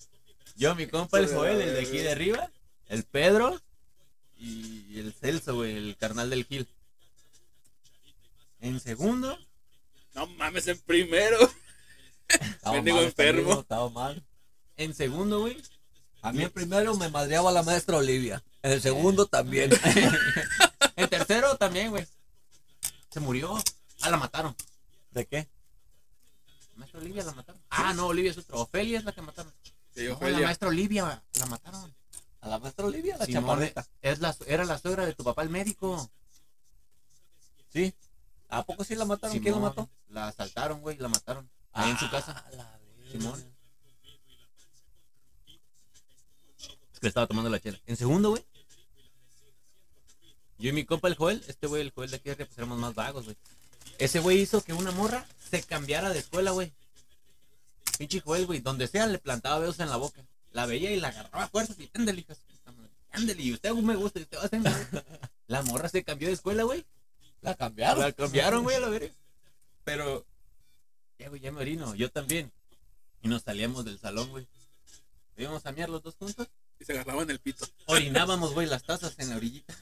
Yo, 0.56 0.76
mi 0.76 0.88
compa, 0.88 1.20
el 1.20 1.28
Joel, 1.28 1.60
el 1.60 1.74
de 1.74 1.82
aquí 1.82 1.98
de 1.98 2.12
arriba, 2.12 2.52
el 2.88 3.04
Pedro 3.04 3.60
y 4.42 5.00
el 5.00 5.14
Celso, 5.14 5.56
güey, 5.56 5.76
el 5.78 5.96
carnal 5.98 6.30
del 6.30 6.46
Gil. 6.46 6.68
En 8.60 8.80
segundo, 8.80 9.38
No 10.14 10.28
mames, 10.28 10.68
en 10.68 10.80
primero. 10.80 11.38
Mendigo 12.72 13.02
enfermo. 13.02 13.62
Estaba 13.62 13.90
mal. 13.90 14.24
en 14.78 14.94
segundo, 14.94 15.40
güey, 15.42 15.62
A 16.22 16.32
mí 16.32 16.44
el 16.44 16.52
primero 16.52 16.96
me 16.96 17.10
madreaba 17.10 17.52
la 17.52 17.64
maestra 17.64 17.98
Olivia. 17.98 18.44
En 18.62 18.72
el 18.72 18.82
segundo 18.82 19.26
también. 19.28 19.72
En 20.98 21.10
tercero 21.10 21.58
también, 21.58 21.90
güey. 21.90 22.06
Se 23.10 23.20
murió. 23.20 23.58
Ah, 24.02 24.10
la 24.12 24.18
mataron. 24.18 24.56
¿De 25.12 25.26
qué? 25.26 25.48
Maestra 26.76 27.00
Olivia 27.00 27.24
la 27.24 27.32
mataron. 27.34 27.62
Ah, 27.70 27.94
no, 27.94 28.08
Olivia 28.08 28.32
es 28.32 28.38
otra. 28.38 28.58
Ofelia 28.58 29.00
es 29.00 29.06
la 29.06 29.12
que 29.12 29.22
mataron. 29.22 29.52
Sí, 29.96 30.06
No, 30.06 30.20
la 30.30 30.40
maestra 30.40 30.68
Olivia 30.68 31.24
la 31.40 31.46
mataron. 31.48 31.96
A 32.42 32.48
la 32.50 32.60
maestra 32.60 32.86
Olivia, 32.86 33.18
la 33.18 33.26
Simón, 33.26 33.44
chaparrita. 33.44 33.88
es 34.02 34.20
la, 34.20 34.36
era 34.48 34.66
la 34.66 34.78
suegra 34.80 35.06
de 35.06 35.14
tu 35.14 35.24
papá, 35.24 35.44
el 35.44 35.50
médico. 35.50 36.10
Sí. 37.72 37.94
¿A 38.50 38.64
poco 38.64 38.84
sí 38.84 38.96
la 38.96 39.06
mataron? 39.06 39.40
¿Quién 39.40 39.54
la 39.54 39.58
Simón, 39.58 39.70
mató? 39.70 39.90
La 40.10 40.28
asaltaron, 40.28 40.82
güey, 40.82 40.98
la 40.98 41.08
mataron. 41.08 41.50
Ahí 41.72 41.92
en 41.92 41.98
su 41.98 42.10
casa. 42.10 42.44
Ah, 42.46 42.52
la 42.52 42.80
verga. 42.98 43.12
Simón. 43.12 43.54
Es 46.94 47.00
que 47.00 47.06
le 47.06 47.08
estaba 47.08 47.28
tomando 47.28 47.50
la 47.50 47.60
chela. 47.60 47.80
En 47.86 47.96
segundo, 47.96 48.32
güey. 48.32 48.46
Yo 50.58 50.70
y 50.70 50.74
mi 50.74 50.86
compa 50.86 51.08
el 51.08 51.16
Joel, 51.16 51.44
este 51.48 51.66
güey, 51.68 51.82
el 51.82 51.92
Joel 51.92 52.12
de 52.12 52.18
aquí 52.18 52.30
arriba, 52.30 52.46
pues 52.46 52.58
éramos 52.58 52.78
más 52.78 52.94
vagos, 52.94 53.26
güey. 53.26 53.38
Ese 53.98 54.20
güey 54.20 54.40
hizo 54.40 54.64
que 54.64 54.74
una 54.74 54.92
morra 54.92 55.26
se 55.50 55.64
cambiara 55.64 56.10
de 56.10 56.20
escuela, 56.20 56.52
güey. 56.52 56.72
Pinche 57.98 58.20
Joel, 58.20 58.46
güey, 58.46 58.60
donde 58.60 58.88
sea 58.88 59.08
le 59.08 59.18
plantaba 59.20 59.60
besos 59.60 59.80
en 59.80 59.90
la 59.90 59.98
boca. 59.98 60.24
La 60.52 60.66
veía 60.66 60.92
y 60.92 61.00
la 61.00 61.10
agarraba 61.10 61.46
a 61.46 61.50
fuerzas 61.50 61.80
y 61.80 61.90
ándale, 61.94 62.26
madre. 62.28 62.92
Ándale, 63.12 63.42
y 63.42 63.54
usted 63.54 63.72
me 63.74 63.96
gusta, 63.96 64.20
y 64.20 64.24
usted 64.24 64.38
va 64.38 64.42
a 64.44 64.46
hacer. 64.46 64.62
güey". 64.62 65.04
La 65.48 65.62
morra 65.64 65.90
se 65.90 66.04
cambió 66.04 66.28
de 66.28 66.34
escuela, 66.34 66.64
güey. 66.64 66.86
La 67.42 67.56
cambiaron. 67.56 68.00
La 68.00 68.12
cambiaron, 68.12 68.64
güey, 68.64 68.76
a 68.76 68.80
la 68.80 68.90
verga. 68.90 69.14
Pero, 69.84 70.26
ya, 71.20 71.30
güey, 71.30 71.42
ya 71.42 71.52
me 71.52 71.62
orino. 71.62 71.96
Yo 71.96 72.10
también. 72.12 72.52
Y 73.22 73.28
nos 73.28 73.44
salíamos 73.44 73.84
del 73.86 74.00
salón, 74.00 74.30
güey. 74.30 74.48
Íbamos 75.38 75.66
a 75.66 75.72
miar 75.72 75.90
los 75.90 76.04
dos 76.04 76.16
juntos. 76.16 76.48
Y 76.80 76.86
se 76.86 76.94
agarraban 76.94 77.30
el 77.30 77.40
pito. 77.40 77.66
Orinábamos, 77.88 78.54
güey, 78.54 78.68
las 78.68 78.84
tazas 78.84 79.16
en 79.20 79.30
la 79.30 79.38
orillita. 79.38 79.76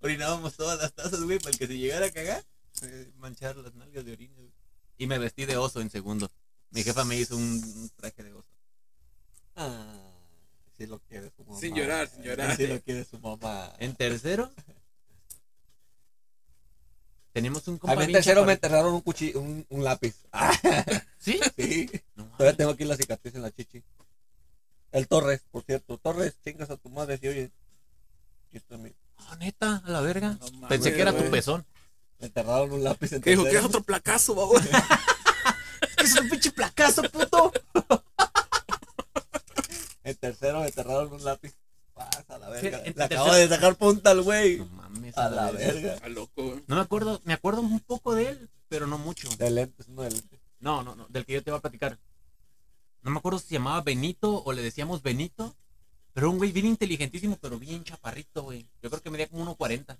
Orinábamos 0.00 0.54
todas 0.54 0.78
las 0.78 0.92
tazas, 0.92 1.20
güey, 1.22 1.38
para 1.38 1.50
el 1.50 1.58
que 1.58 1.66
se 1.66 1.78
llegara 1.78 2.06
a 2.06 2.10
cagar. 2.10 2.44
eh, 2.82 3.12
manchar 3.16 3.56
las 3.56 3.74
nalgas 3.74 4.04
de 4.04 4.12
orina, 4.12 4.34
güey. 4.36 4.52
Y 4.98 5.06
me 5.06 5.18
vestí 5.18 5.44
de 5.46 5.56
oso 5.56 5.80
en 5.80 5.90
segundo. 5.90 6.30
Mi 6.70 6.82
jefa 6.82 7.04
me 7.04 7.16
hizo 7.16 7.36
un 7.36 7.90
traje 7.96 8.22
de 8.22 8.32
oso. 8.32 8.48
Ah, 9.56 9.94
sí 10.78 10.86
lo 10.86 10.98
quiere 11.00 11.30
su 11.36 11.44
mamá. 11.44 11.60
Sin 11.60 11.74
llorar, 11.74 12.08
sin 12.08 12.22
llorar. 12.22 12.56
Sí 12.56 12.66
lo 12.66 12.80
quiere 12.80 13.04
su 13.04 13.18
mamá. 13.18 13.72
En 13.78 13.94
tercero, 13.94 14.50
teníamos 17.32 17.66
un 17.68 17.76
A 17.76 17.78
compa 17.78 17.96
mí 17.96 18.04
en 18.04 18.12
tercero 18.12 18.44
me 18.44 18.52
enterraron 18.52 18.94
un, 18.94 19.00
cuchillo, 19.00 19.40
un, 19.40 19.66
un 19.68 19.84
lápiz. 19.84 20.14
¿Sí? 21.18 21.40
Sí. 21.56 21.90
No. 22.14 22.26
Todavía 22.36 22.56
tengo 22.56 22.70
aquí 22.70 22.84
la 22.84 22.96
cicatriz 22.96 23.34
en 23.34 23.42
la 23.42 23.50
chichi. 23.50 23.82
El 24.92 25.08
Torres, 25.08 25.42
por 25.50 25.62
cierto. 25.64 25.98
Torres, 25.98 26.34
chingas 26.44 26.70
a 26.70 26.76
tu 26.76 26.88
madre 26.88 27.18
si 27.18 27.26
oye. 27.28 27.50
Aquí 28.46 28.58
está 28.58 28.76
mi- 28.76 28.94
Ah, 29.16 29.36
neta, 29.36 29.82
a 29.84 29.90
la 29.90 30.00
verga. 30.00 30.38
No 30.60 30.68
Pensé 30.68 30.92
que 30.92 31.00
era 31.00 31.16
tu 31.16 31.28
pezón. 31.30 31.64
Me 32.20 32.26
enterraron 32.26 32.72
un 32.72 32.84
lápiz 32.84 33.12
en 33.12 33.20
¿Qué 33.22 33.30
dijo? 33.30 33.44
¿Qué 33.44 33.56
es 33.56 33.64
otro 33.64 33.82
placazo, 33.82 34.34
babo? 34.34 34.54
Es 35.98 36.14
un 36.20 36.28
pinche 36.28 36.50
placazo, 36.50 37.02
puto. 37.10 37.50
En 40.04 40.14
tercero 40.16 40.60
me 40.60 40.66
enterraron 40.66 41.12
un 41.12 41.24
lápiz. 41.24 41.54
Pasa 41.94 42.38
la 42.38 42.48
verga. 42.50 42.78
Sí, 42.84 42.92
Le 42.96 43.04
acabo 43.04 43.24
tercero- 43.26 43.34
de 43.34 43.48
sacar 43.48 43.76
punta 43.76 44.10
al 44.10 44.22
güey. 44.22 44.58
No 44.58 44.66
mames. 44.66 45.16
A 45.16 45.28
la 45.30 45.50
verga. 45.50 45.72
verga. 45.72 45.94
Está 45.94 46.08
loco, 46.08 46.42
güey. 46.44 46.64
No 46.66 46.76
me 46.76 46.80
acuerdo, 46.82 47.20
me 47.24 47.32
acuerdo 47.32 47.60
un 47.62 47.80
poco 47.80 48.14
de 48.14 48.28
él, 48.30 48.50
pero 48.68 48.86
no 48.86 48.98
mucho. 48.98 49.28
De 49.36 49.50
lentes, 49.50 49.86
uno 49.88 50.02
de 50.02 50.10
lentes. 50.10 50.40
No, 50.60 50.82
no, 50.82 50.94
no, 50.94 51.06
del 51.08 51.24
que 51.24 51.34
yo 51.34 51.42
te 51.42 51.50
voy 51.50 51.58
a 51.58 51.62
platicar. 51.62 51.98
No 53.02 53.10
me 53.10 53.18
acuerdo 53.18 53.38
si 53.38 53.48
se 53.48 53.54
llamaba 53.54 53.80
Benito 53.82 54.42
o 54.44 54.52
le 54.52 54.62
decíamos 54.62 55.02
Benito, 55.02 55.54
pero 56.14 56.30
un 56.30 56.38
güey 56.38 56.52
bien 56.52 56.66
inteligentísimo, 56.66 57.36
pero 57.40 57.58
bien 57.58 57.84
chaparrito, 57.84 58.42
güey. 58.42 58.66
Yo 58.82 58.88
creo 58.90 59.02
que 59.02 59.10
medía 59.10 59.28
como 59.28 59.44
1.40. 59.56 59.96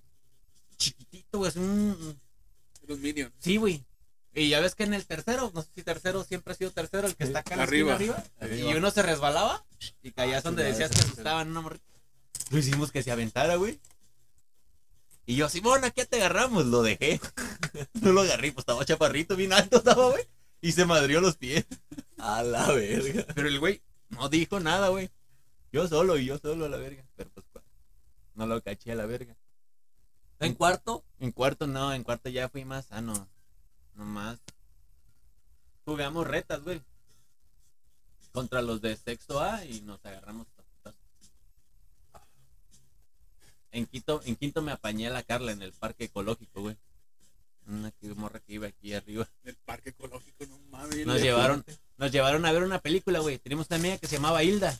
Chiquitito, 0.76 1.38
güey, 1.38 1.50
es 1.50 1.56
un... 1.56 2.18
Los 2.86 2.98
Minions. 2.98 3.32
Sí, 3.38 3.56
güey. 3.56 3.84
Y 4.34 4.48
ya 4.48 4.60
ves 4.60 4.74
que 4.74 4.82
en 4.84 4.94
el 4.94 5.06
tercero, 5.06 5.52
no 5.54 5.62
sé 5.62 5.68
si 5.74 5.82
tercero 5.82 6.24
siempre 6.24 6.52
ha 6.52 6.56
sido 6.56 6.70
tercero, 6.72 7.06
el 7.06 7.14
que 7.14 7.24
está 7.24 7.38
acá 7.40 7.50
esquina 7.62 7.62
Arriba. 7.94 7.94
arriba, 8.40 8.70
y 8.70 8.74
uno 8.74 8.90
se 8.90 9.02
resbalaba 9.02 9.64
y 10.04 10.12
caías 10.12 10.44
Ah, 10.44 10.48
donde 10.50 10.62
sí, 10.62 10.68
decías 10.70 10.90
que 10.90 11.00
asustaban 11.00 11.48
una 11.48 11.62
morrita. 11.62 11.84
Lo 12.50 12.58
hicimos 12.58 12.92
que 12.92 13.02
se 13.02 13.10
aventara, 13.10 13.56
güey. 13.56 13.80
Y 15.26 15.36
yo, 15.36 15.48
Simón, 15.48 15.82
aquí 15.84 16.04
te 16.04 16.16
agarramos, 16.16 16.66
lo 16.66 16.82
dejé. 16.82 17.18
no 18.02 18.12
lo 18.12 18.20
agarré, 18.20 18.52
pues 18.52 18.62
estaba 18.62 18.84
chaparrito, 18.84 19.34
bien 19.34 19.54
alto 19.54 19.78
estaba, 19.78 20.10
güey. 20.10 20.28
Y 20.60 20.72
se 20.72 20.84
madrió 20.84 21.20
los 21.22 21.36
pies. 21.36 21.66
A 22.18 22.42
la 22.42 22.70
verga. 22.72 23.24
Pero 23.34 23.48
el 23.48 23.58
güey 23.58 23.82
no 24.10 24.28
dijo 24.28 24.60
nada, 24.60 24.88
güey. 24.88 25.10
Yo 25.72 25.88
solo 25.88 26.18
y 26.18 26.26
yo 26.26 26.38
solo 26.38 26.66
a 26.66 26.68
la 26.68 26.76
verga. 26.76 27.04
Pero 27.16 27.30
pues 27.30 27.46
no 28.34 28.46
lo 28.46 28.62
caché 28.62 28.92
a 28.92 28.94
la 28.94 29.06
verga. 29.06 29.36
En 30.38 30.54
cuarto, 30.54 31.04
En 31.18 31.32
cuarto 31.32 31.66
no, 31.66 31.92
en 31.92 32.04
cuarto 32.04 32.28
ya 32.28 32.48
fui 32.48 32.64
más 32.64 32.86
sano. 32.86 33.28
Nomás. 33.94 34.38
Jugamos 35.84 36.26
retas, 36.26 36.62
güey. 36.62 36.80
Contra 38.34 38.62
los 38.62 38.80
de 38.80 38.96
sexto 38.96 39.40
A 39.40 39.64
y 39.64 39.80
nos 39.82 40.04
agarramos. 40.04 40.48
En 43.70 43.86
quinto, 43.86 44.20
en 44.24 44.34
quinto 44.34 44.60
me 44.60 44.72
apañé 44.72 45.06
a 45.06 45.10
la 45.10 45.22
Carla 45.22 45.52
en 45.52 45.62
el 45.62 45.70
parque 45.70 46.06
ecológico, 46.06 46.62
güey. 46.62 46.76
Una 47.68 47.92
morra 48.16 48.40
que 48.40 48.54
iba 48.54 48.66
aquí 48.66 48.92
arriba. 48.92 49.28
En 49.44 49.50
el 49.50 49.54
parque 49.54 49.90
ecológico, 49.90 50.46
no 50.46 50.58
mames. 50.72 51.06
Nos 51.06 51.22
llevaron, 51.22 51.64
nos 51.96 52.10
llevaron 52.10 52.44
a 52.44 52.50
ver 52.50 52.64
una 52.64 52.80
película, 52.80 53.20
güey. 53.20 53.38
Teníamos 53.38 53.68
una 53.68 53.76
amiga 53.76 53.98
que 53.98 54.08
se 54.08 54.16
llamaba 54.16 54.42
Hilda. 54.42 54.76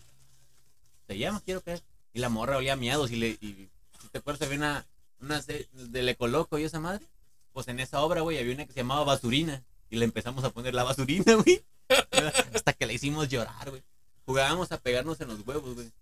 Se 1.07 1.17
llama, 1.17 1.41
quiero 1.45 1.61
creer. 1.61 1.81
Y 2.13 2.19
la 2.19 2.31
morra 2.31 2.57
olía 2.57 2.73
a 2.73 2.77
miados 2.77 3.13
y 3.13 3.17
le, 3.17 3.29
y, 3.41 3.69
si 4.01 4.09
te 4.11 4.19
acuerdas, 4.19 4.43
había 4.43 4.59
una, 4.59 4.87
una 5.21 5.41
del 5.43 6.09
Ecoloco 6.09 6.59
y 6.59 6.65
esa 6.65 6.81
madre. 6.81 7.07
Pues 7.53 7.69
en 7.69 7.79
esa 7.79 8.01
obra, 8.01 8.23
güey, 8.23 8.39
había 8.39 8.53
una 8.53 8.67
que 8.67 8.73
se 8.73 8.81
llamaba 8.81 9.05
Basurina. 9.05 9.63
Y 9.91 9.97
le 9.97 10.07
empezamos 10.07 10.43
a 10.43 10.51
poner 10.51 10.75
la 10.75 10.83
basurina, 10.83 11.35
güey. 11.45 11.65
Hasta 12.55 12.73
que 12.73 12.87
la 12.87 12.93
hicimos 12.93 13.29
llorar, 13.29 13.71
güey. 13.71 13.83
Jugábamos 14.27 14.73
a 14.73 14.79
pegarnos 14.79 15.21
en 15.21 15.29
los 15.29 15.47
huevos, 15.47 15.75
güey. 15.75 15.93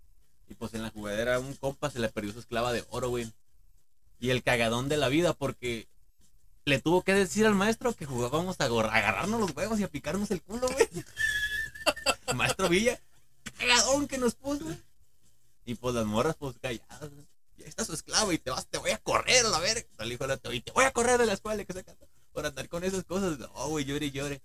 Y 0.49 0.53
pues 0.55 0.73
en 0.73 0.83
la 0.83 0.89
jugadera 0.89 1.39
un 1.39 1.53
compa 1.55 1.89
se 1.89 1.99
le 1.99 2.09
perdió 2.09 2.33
su 2.33 2.39
esclava 2.39 2.73
de 2.73 2.85
oro, 2.89 3.09
güey. 3.09 3.31
Y 4.19 4.29
el 4.29 4.43
cagadón 4.43 4.89
de 4.89 4.97
la 4.97 5.09
vida 5.09 5.33
porque 5.33 5.87
le 6.65 6.79
tuvo 6.79 7.03
que 7.03 7.13
decir 7.13 7.45
al 7.45 7.55
maestro 7.55 7.93
que 7.93 8.05
jugábamos 8.05 8.59
a 8.59 8.65
agarrarnos 8.65 9.39
los 9.39 9.55
huevos 9.55 9.79
y 9.79 9.83
a 9.83 9.89
picarnos 9.89 10.31
el 10.31 10.41
culo, 10.41 10.67
güey. 10.67 10.87
maestro 12.35 12.69
Villa, 12.69 12.99
cagadón 13.57 14.07
que 14.07 14.17
nos 14.17 14.35
puso. 14.35 14.65
Y 15.65 15.75
pues 15.75 15.95
las 15.95 16.05
morras, 16.05 16.35
pues 16.37 16.55
calladas, 16.61 17.09
güey. 17.09 17.27
Y 17.57 17.63
ahí 17.63 17.69
está 17.69 17.85
su 17.85 17.93
esclavo 17.93 18.31
y 18.31 18.37
te 18.37 18.49
vas, 18.49 18.67
te 18.67 18.77
voy 18.77 18.91
a 18.91 18.97
correr 18.97 19.45
a 19.45 19.49
la 19.49 19.59
verga. 19.59 19.85
Hijo 20.05 20.23
de 20.23 20.27
la 20.27 20.37
te 20.37 20.71
voy 20.71 20.85
a 20.85 20.91
correr 20.91 21.19
de 21.19 21.25
la 21.25 21.33
escuela 21.33 21.63
por 22.31 22.45
andar 22.45 22.67
con 22.67 22.83
esas 22.83 23.03
cosas. 23.03 23.37
No, 23.39 23.67
güey, 23.67 23.85
llore 23.85 24.11
llore. 24.11 24.41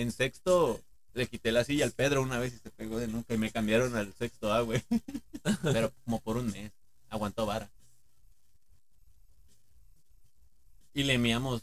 En 0.00 0.12
sexto 0.12 0.80
le 1.12 1.26
quité 1.26 1.52
la 1.52 1.64
silla 1.64 1.84
al 1.84 1.92
Pedro 1.92 2.22
una 2.22 2.38
vez 2.38 2.54
y 2.54 2.58
se 2.58 2.70
pegó 2.70 2.98
de 2.98 3.08
nuca 3.08 3.34
y 3.34 3.38
me 3.38 3.50
cambiaron 3.50 3.96
al 3.96 4.12
sexto 4.14 4.52
A, 4.52 4.60
güey. 4.62 4.82
Pero 5.62 5.92
como 6.04 6.20
por 6.20 6.36
un 6.36 6.46
mes. 6.50 6.72
Aguantó 7.08 7.44
vara. 7.46 7.68
Y 10.94 11.04
le 11.04 11.14
enviamos 11.14 11.62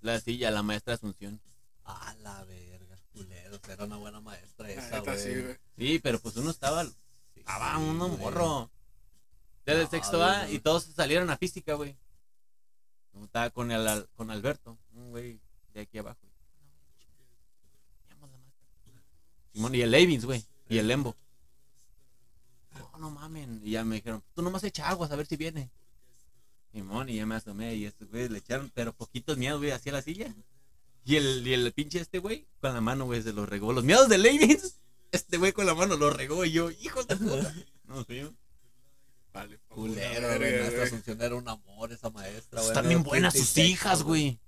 la 0.00 0.20
silla 0.20 0.48
a 0.48 0.50
la 0.52 0.62
maestra 0.62 0.94
Asunción. 0.94 1.40
a 1.84 2.14
la 2.22 2.44
verga. 2.44 2.96
Culeros, 3.12 3.60
era 3.68 3.84
una 3.84 3.96
buena 3.96 4.20
maestra 4.20 4.70
esa, 4.70 5.00
sí, 5.16 5.30
güey. 5.30 5.42
güey. 5.42 5.56
Sí, 5.78 5.98
pero 5.98 6.18
pues 6.20 6.36
uno 6.36 6.50
estaba, 6.50 6.84
Sí, 6.84 6.92
estaba 7.36 7.76
sí, 7.76 7.82
uno 7.82 8.08
morro. 8.08 8.70
Desde 9.64 9.84
No, 9.84 9.90
sexto 9.90 10.22
A 10.22 10.48
y 10.50 10.58
todos 10.60 10.84
salieron 10.84 11.30
a 11.30 11.36
física, 11.38 11.74
güey. 11.74 11.96
Estaba 13.22 13.48
con, 13.50 13.70
el, 13.72 13.86
Al- 13.88 14.08
con 14.14 14.30
Alberto, 14.30 14.76
un 14.92 15.10
güey 15.10 15.40
de 15.72 15.80
aquí 15.80 15.96
abajo. 15.98 16.20
Llama 18.10 18.26
a 18.26 18.30
la 18.30 18.36
maestra. 18.36 18.66
Simón 19.56 19.74
y 19.74 19.80
el 19.80 19.90
Levins, 19.90 20.26
güey. 20.26 20.44
Y 20.68 20.76
el 20.76 20.86
Lembo. 20.86 21.16
No, 22.78 22.98
no 22.98 23.10
mamen. 23.10 23.62
Y 23.64 23.70
ya 23.70 23.84
me 23.84 23.94
dijeron, 23.94 24.22
tú 24.34 24.42
nomás 24.42 24.62
echa 24.64 24.86
aguas 24.90 25.10
a 25.10 25.16
ver 25.16 25.26
si 25.26 25.36
viene. 25.36 25.70
Simón, 26.74 27.08
y 27.08 27.16
ya 27.16 27.24
me 27.24 27.36
asomé 27.36 27.74
y 27.74 27.86
estos 27.86 28.10
güeyes 28.10 28.30
le 28.30 28.36
echaron, 28.36 28.70
pero 28.74 28.92
poquitos 28.92 29.38
miedos, 29.38 29.58
güey, 29.60 29.70
hacia 29.70 29.92
la 29.92 30.02
silla. 30.02 30.34
Y 31.06 31.16
el, 31.16 31.46
y 31.46 31.54
el 31.54 31.72
pinche 31.72 32.00
este 32.00 32.18
güey 32.18 32.46
con 32.60 32.74
la 32.74 32.82
mano, 32.82 33.06
güey, 33.06 33.22
se 33.22 33.32
lo 33.32 33.46
regó. 33.46 33.72
Los 33.72 33.82
miedos 33.82 34.10
de 34.10 34.18
Leibniz, 34.18 34.78
este 35.10 35.38
güey 35.38 35.54
con 35.54 35.64
la 35.64 35.74
mano 35.74 35.96
lo 35.96 36.10
regó 36.10 36.44
y 36.44 36.52
yo, 36.52 36.70
hijo 36.70 37.02
de 37.04 37.16
puta. 37.16 37.54
No, 37.84 38.04
sí. 38.04 38.28
Vale, 39.32 39.58
Culero, 39.68 40.36
güey. 40.36 40.58
Nuestra. 40.58 40.84
Asunción 40.84 41.22
era 41.22 41.34
un 41.34 41.48
amor, 41.48 41.92
esa 41.92 42.10
maestra, 42.10 42.60
güey. 42.60 42.68
Están 42.68 42.84
Me 42.84 42.88
bien 42.90 43.04
buenas 43.04 43.32
sus 43.32 43.46
sexto, 43.46 43.70
hijas, 43.70 44.02
güey. 44.02 44.38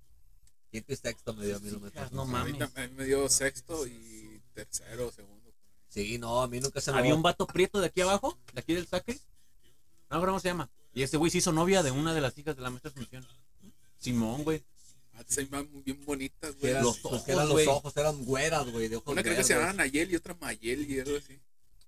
Quinto 0.70 0.92
y 0.92 0.96
sexto 0.96 1.32
me 1.32 1.46
dio 1.46 1.56
a 1.56 1.60
mí 1.60 1.70
no 1.70 2.22
A 2.22 2.24
mí 2.26 2.32
mames. 2.32 2.58
también 2.58 2.94
me 2.94 3.04
dio 3.04 3.26
sexto 3.30 3.86
y 3.86 4.17
tercero, 4.64 5.12
segundo. 5.12 5.52
Sí, 5.88 6.18
no, 6.18 6.42
a 6.42 6.48
mí 6.48 6.58
nunca 6.60 6.80
se 6.80 6.90
me 6.92 6.98
Había 6.98 7.14
un 7.14 7.22
vato 7.22 7.46
prieto 7.46 7.80
de 7.80 7.86
aquí 7.86 8.00
abajo, 8.00 8.36
de 8.52 8.60
aquí 8.60 8.74
del 8.74 8.86
saque. 8.88 9.14
No, 9.14 9.20
me 10.10 10.16
acuerdo 10.16 10.32
¿cómo 10.32 10.40
se 10.40 10.48
llama? 10.48 10.68
Y 10.92 11.02
ese 11.02 11.16
güey 11.16 11.30
se 11.30 11.38
hizo 11.38 11.52
novia 11.52 11.82
de 11.82 11.92
una 11.92 12.12
de 12.12 12.20
las 12.20 12.36
hijas 12.36 12.56
de 12.56 12.62
la 12.62 12.70
maestra 12.70 12.90
Asunción. 12.90 13.26
Simón, 13.98 14.42
güey. 14.42 14.64
Antes 15.14 15.34
se 15.34 15.42
iban 15.42 15.68
bien 15.84 16.04
bonitas, 16.04 16.56
güey. 16.56 16.72
eran, 16.72 16.84
los 16.84 17.04
ojos, 17.04 17.22
que 17.22 17.32
eran 17.32 17.48
los 17.48 17.66
ojos, 17.66 17.96
eran 17.96 18.24
güeras, 18.24 18.70
güey, 18.70 18.88
de 18.88 18.96
ojos 18.96 19.12
Una 19.12 19.22
creo 19.22 19.36
que 19.36 19.44
se 19.44 19.54
llamaba 19.54 19.72
Nayel 19.72 20.10
y 20.10 20.16
otra 20.16 20.36
Mayel 20.40 20.90
y 20.90 21.00
algo 21.00 21.16
así. 21.16 21.38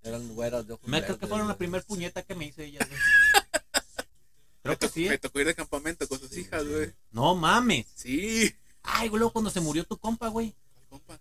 Eran 0.02 0.28
güeras 0.34 0.66
de 0.66 0.72
ojos 0.74 0.88
Me 0.88 1.02
creo 1.02 1.18
que 1.18 1.26
fueron 1.26 1.46
la 1.46 1.54
güey. 1.54 1.58
primer 1.58 1.84
puñeta 1.84 2.22
que 2.22 2.34
me 2.34 2.46
hice 2.46 2.64
ella, 2.64 2.86
güey. 2.88 3.00
Me, 4.62 4.76
Creo 4.76 4.78
que 4.78 4.88
sí. 4.88 5.08
me 5.08 5.14
¿eh? 5.14 5.18
tocó 5.18 5.40
ir 5.40 5.46
de 5.46 5.54
campamento 5.54 6.06
con 6.06 6.20
sus 6.20 6.36
hijas, 6.36 6.66
güey. 6.66 6.92
No 7.12 7.34
mames. 7.34 7.86
Sí. 7.94 8.54
Ay, 8.82 9.08
güey, 9.08 9.18
luego 9.18 9.32
cuando 9.32 9.50
se 9.50 9.60
murió 9.60 9.84
tu 9.84 9.96
compa, 9.96 10.28
güey. 10.28 10.54
Compa. 10.90 11.18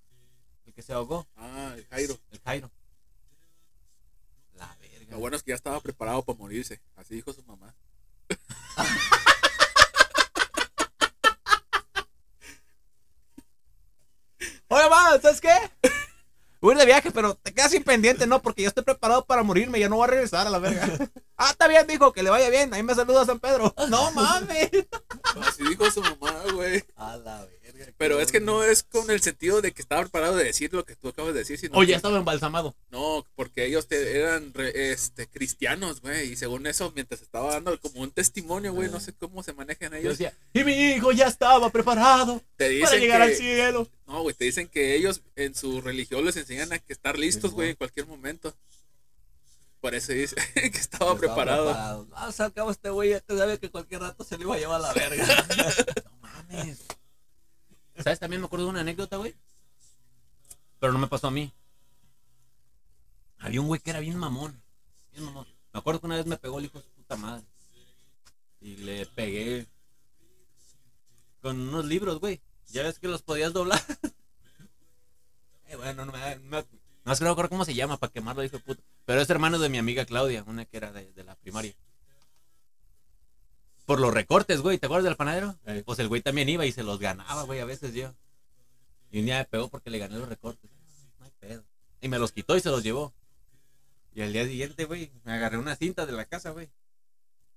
Que 0.80 0.84
se 0.84 0.94
ahogó, 0.94 1.28
Ah, 1.36 1.74
el 1.76 1.86
Jairo. 1.88 2.18
el 2.32 2.40
Jairo. 2.40 2.72
La 4.54 4.78
verga. 4.80 5.12
Lo 5.12 5.20
bueno 5.20 5.36
es 5.36 5.44
que 5.44 5.50
ya 5.52 5.56
estaba 5.56 5.82
preparado 5.82 6.24
para 6.24 6.40
morirse. 6.40 6.80
Así 6.96 7.16
dijo 7.16 7.34
su 7.34 7.44
mamá. 7.44 7.76
Oye, 14.70 14.88
va, 14.88 15.20
¿sabes 15.22 15.42
qué? 15.42 15.52
Voy 16.62 16.76
de 16.76 16.86
viaje, 16.86 17.12
pero 17.12 17.36
te 17.36 17.54
quedas 17.54 17.72
sin 17.72 17.84
pendiente, 17.84 18.26
¿no? 18.26 18.42
Porque 18.42 18.62
ya 18.62 18.70
estoy 18.70 18.86
preparado 18.86 19.26
para 19.26 19.44
morirme, 19.44 19.82
ya 19.82 19.90
no 19.90 19.98
voy 19.98 20.06
a 20.06 20.12
regresar 20.12 20.48
a 20.48 20.50
la 20.50 20.60
verga. 20.60 20.88
Ah, 21.42 21.52
está 21.52 21.70
bien, 21.70 21.88
dijo, 21.88 22.12
que 22.12 22.22
le 22.22 22.30
vaya 22.30 22.50
bien. 22.50 22.74
Ahí 22.74 22.84
me 22.84 22.94
saluda 22.94 23.26
San 23.26 23.40
Pedro. 23.40 23.74
No 23.90 24.12
mames. 24.12 24.70
Así 25.42 25.64
dijo 25.70 25.90
su 25.92 26.02
mamá, 26.02 26.44
güey. 26.54 26.84
A 26.98 27.16
la 27.16 27.46
verga. 27.46 27.59
Pero 27.98 28.20
es 28.20 28.32
que 28.32 28.40
no 28.40 28.64
es 28.64 28.84
con 28.84 29.10
el 29.12 29.22
sentido 29.22 29.62
de 29.62 29.72
que 29.72 29.82
estaba 29.82 30.02
preparado 30.02 30.36
de 30.36 30.44
decir 30.44 30.74
lo 30.74 30.86
que 30.86 30.96
tú 30.96 31.08
acabas 31.10 31.34
de 31.34 31.40
decir, 31.40 31.58
sino 31.60 31.80
que- 31.80 31.88
ya 31.88 31.96
estaba 31.98 32.18
embalsamado. 32.18 32.76
No, 32.92 33.26
porque 33.36 33.66
ellos 33.66 33.88
te- 33.88 34.18
eran 34.20 34.54
re- 34.54 34.92
este, 34.92 35.28
cristianos, 35.28 36.02
güey. 36.02 36.32
Y 36.32 36.36
según 36.36 36.68
eso, 36.68 36.92
mientras 36.96 37.22
estaba 37.22 37.54
dando 37.54 37.80
como 37.80 38.02
un 38.02 38.12
testimonio, 38.12 38.74
güey, 38.74 38.90
no 38.90 39.00
sé 39.00 39.14
cómo 39.14 39.44
se 39.44 39.54
manejan 39.54 39.92
Yo 39.92 39.98
ellos. 39.98 40.18
decía, 40.18 40.34
y 40.54 40.64
mi 40.64 40.74
hijo 40.74 41.12
ya 41.12 41.28
estaba 41.28 41.70
preparado 41.70 42.42
Te 42.58 42.66
para 42.66 42.70
dicen 42.70 43.00
llegar 43.02 43.22
al 43.22 43.34
cielo. 43.36 43.88
no, 44.08 44.22
güey, 44.24 44.36
te 44.36 44.46
dicen 44.46 44.68
que 44.68 44.96
ellos 44.96 45.22
en 45.36 45.56
su 45.56 45.82
religión 45.82 46.26
les 46.26 46.36
enseñan 46.38 46.72
a 46.74 46.80
que 46.80 46.94
estar 46.94 47.18
listos, 47.18 47.52
güey, 47.54 47.70
en 47.72 47.76
cualquier 47.76 48.06
momento. 48.08 48.54
Por 49.82 49.96
eso 49.96 50.12
dice 50.12 50.36
que 50.54 50.66
estaba 50.68 51.14
Estaba 51.14 51.18
preparado. 51.18 52.06
Ah, 52.14 52.28
o 52.28 52.32
sea, 52.34 52.48
al 52.48 52.54
cabo 52.54 52.70
este 52.70 52.90
güey 52.90 53.12
ya 53.12 53.22
te 53.22 53.38
sabe 53.38 53.58
que 53.60 53.70
cualquier 53.70 54.02
rato 54.02 54.26
se 54.26 54.38
le 54.38 54.44
iba 54.44 54.56
a 54.56 54.58
llevar 54.60 54.82
a 54.82 54.88
la 54.88 54.94
verga. 54.94 55.26
No 56.06 56.18
mames. 56.22 56.80
¿Sabes? 58.04 58.20
También 58.20 58.42
me 58.42 58.46
acuerdo 58.46 58.66
de 58.66 58.72
una 58.72 58.82
anécdota, 58.82 59.18
güey. 59.18 59.36
Pero 60.80 60.94
no 60.94 61.00
me 61.00 61.08
pasó 61.08 61.28
a 61.28 61.32
mí. 61.32 61.52
Había 63.40 63.62
un 63.62 63.68
güey 63.68 63.82
que 63.82 63.90
era 63.90 64.00
bien 64.00 64.18
mamón. 64.18 64.62
Bien 65.12 65.26
mamón. 65.26 65.48
Me 65.74 65.80
acuerdo 65.80 66.00
que 66.00 66.06
una 66.08 66.16
vez 66.16 66.26
me 66.26 66.38
pegó 66.38 66.60
el 66.60 66.66
hijo 66.66 66.80
de 66.80 66.86
su 66.86 66.92
puta 66.92 67.16
madre. 67.18 67.46
Y 68.62 68.78
le 68.78 69.06
pegué 69.06 69.68
con 71.42 71.60
unos 71.60 71.86
libros, 71.86 72.20
güey. 72.20 72.42
Ya 72.68 72.84
ves 72.84 73.00
que 73.00 73.08
los 73.08 73.22
podías 73.22 73.54
doblar. 73.54 73.82
Eh, 75.72 75.76
bueno, 75.76 76.04
no 76.04 76.12
me, 76.12 76.36
no, 76.38 76.62
no 76.62 76.66
no 77.06 77.16
me 77.20 77.30
acuerdo 77.30 77.50
cómo 77.50 77.64
se 77.64 77.76
llama 77.76 77.98
para 77.98 78.12
quemarlo, 78.12 78.44
hijo 78.44 78.58
de 78.58 78.64
puta. 78.64 78.82
Pero 79.06 79.22
es 79.22 79.30
hermano 79.30 79.60
de 79.60 79.70
mi 79.70 79.78
amiga 79.78 80.04
Claudia, 80.04 80.44
una 80.48 80.66
que 80.66 80.78
era 80.78 80.92
de 80.92 81.24
la 81.24 81.36
primaria. 81.36 81.76
Por 83.90 84.00
los 84.00 84.14
recortes, 84.14 84.62
güey. 84.62 84.78
¿Te 84.78 84.86
acuerdas 84.86 85.06
del 85.06 85.16
panadero? 85.16 85.58
Pues 85.84 85.98
el 85.98 86.10
güey 86.10 86.22
también 86.22 86.48
iba 86.48 86.64
y 86.64 86.72
se 86.72 86.84
los 86.84 87.00
ganaba, 87.00 87.42
güey, 87.42 87.60
a 87.60 87.66
veces 87.66 87.92
yo. 87.92 88.14
Y 89.10 89.18
un 89.18 89.26
día 89.26 89.40
me 89.40 89.46
pegó 89.46 89.68
porque 89.68 89.90
le 89.90 89.98
gané 89.98 90.20
los 90.20 90.30
recortes. 90.30 90.70
No 91.18 91.26
hay 91.26 91.32
pedo. 91.40 91.64
Y 92.00 92.08
me 92.08 92.20
los 92.20 92.32
quitó 92.32 92.56
y 92.56 92.60
se 92.60 92.70
los 92.70 92.84
llevó. 92.84 93.16
Y 94.14 94.22
al 94.22 94.32
día 94.32 94.46
siguiente, 94.46 94.86
güey, 94.86 95.12
me 95.24 95.34
agarré 95.34 95.58
una 95.58 95.76
cinta 95.76 96.06
de 96.06 96.12
la 96.12 96.26
casa, 96.26 96.52
güey. 96.52 96.70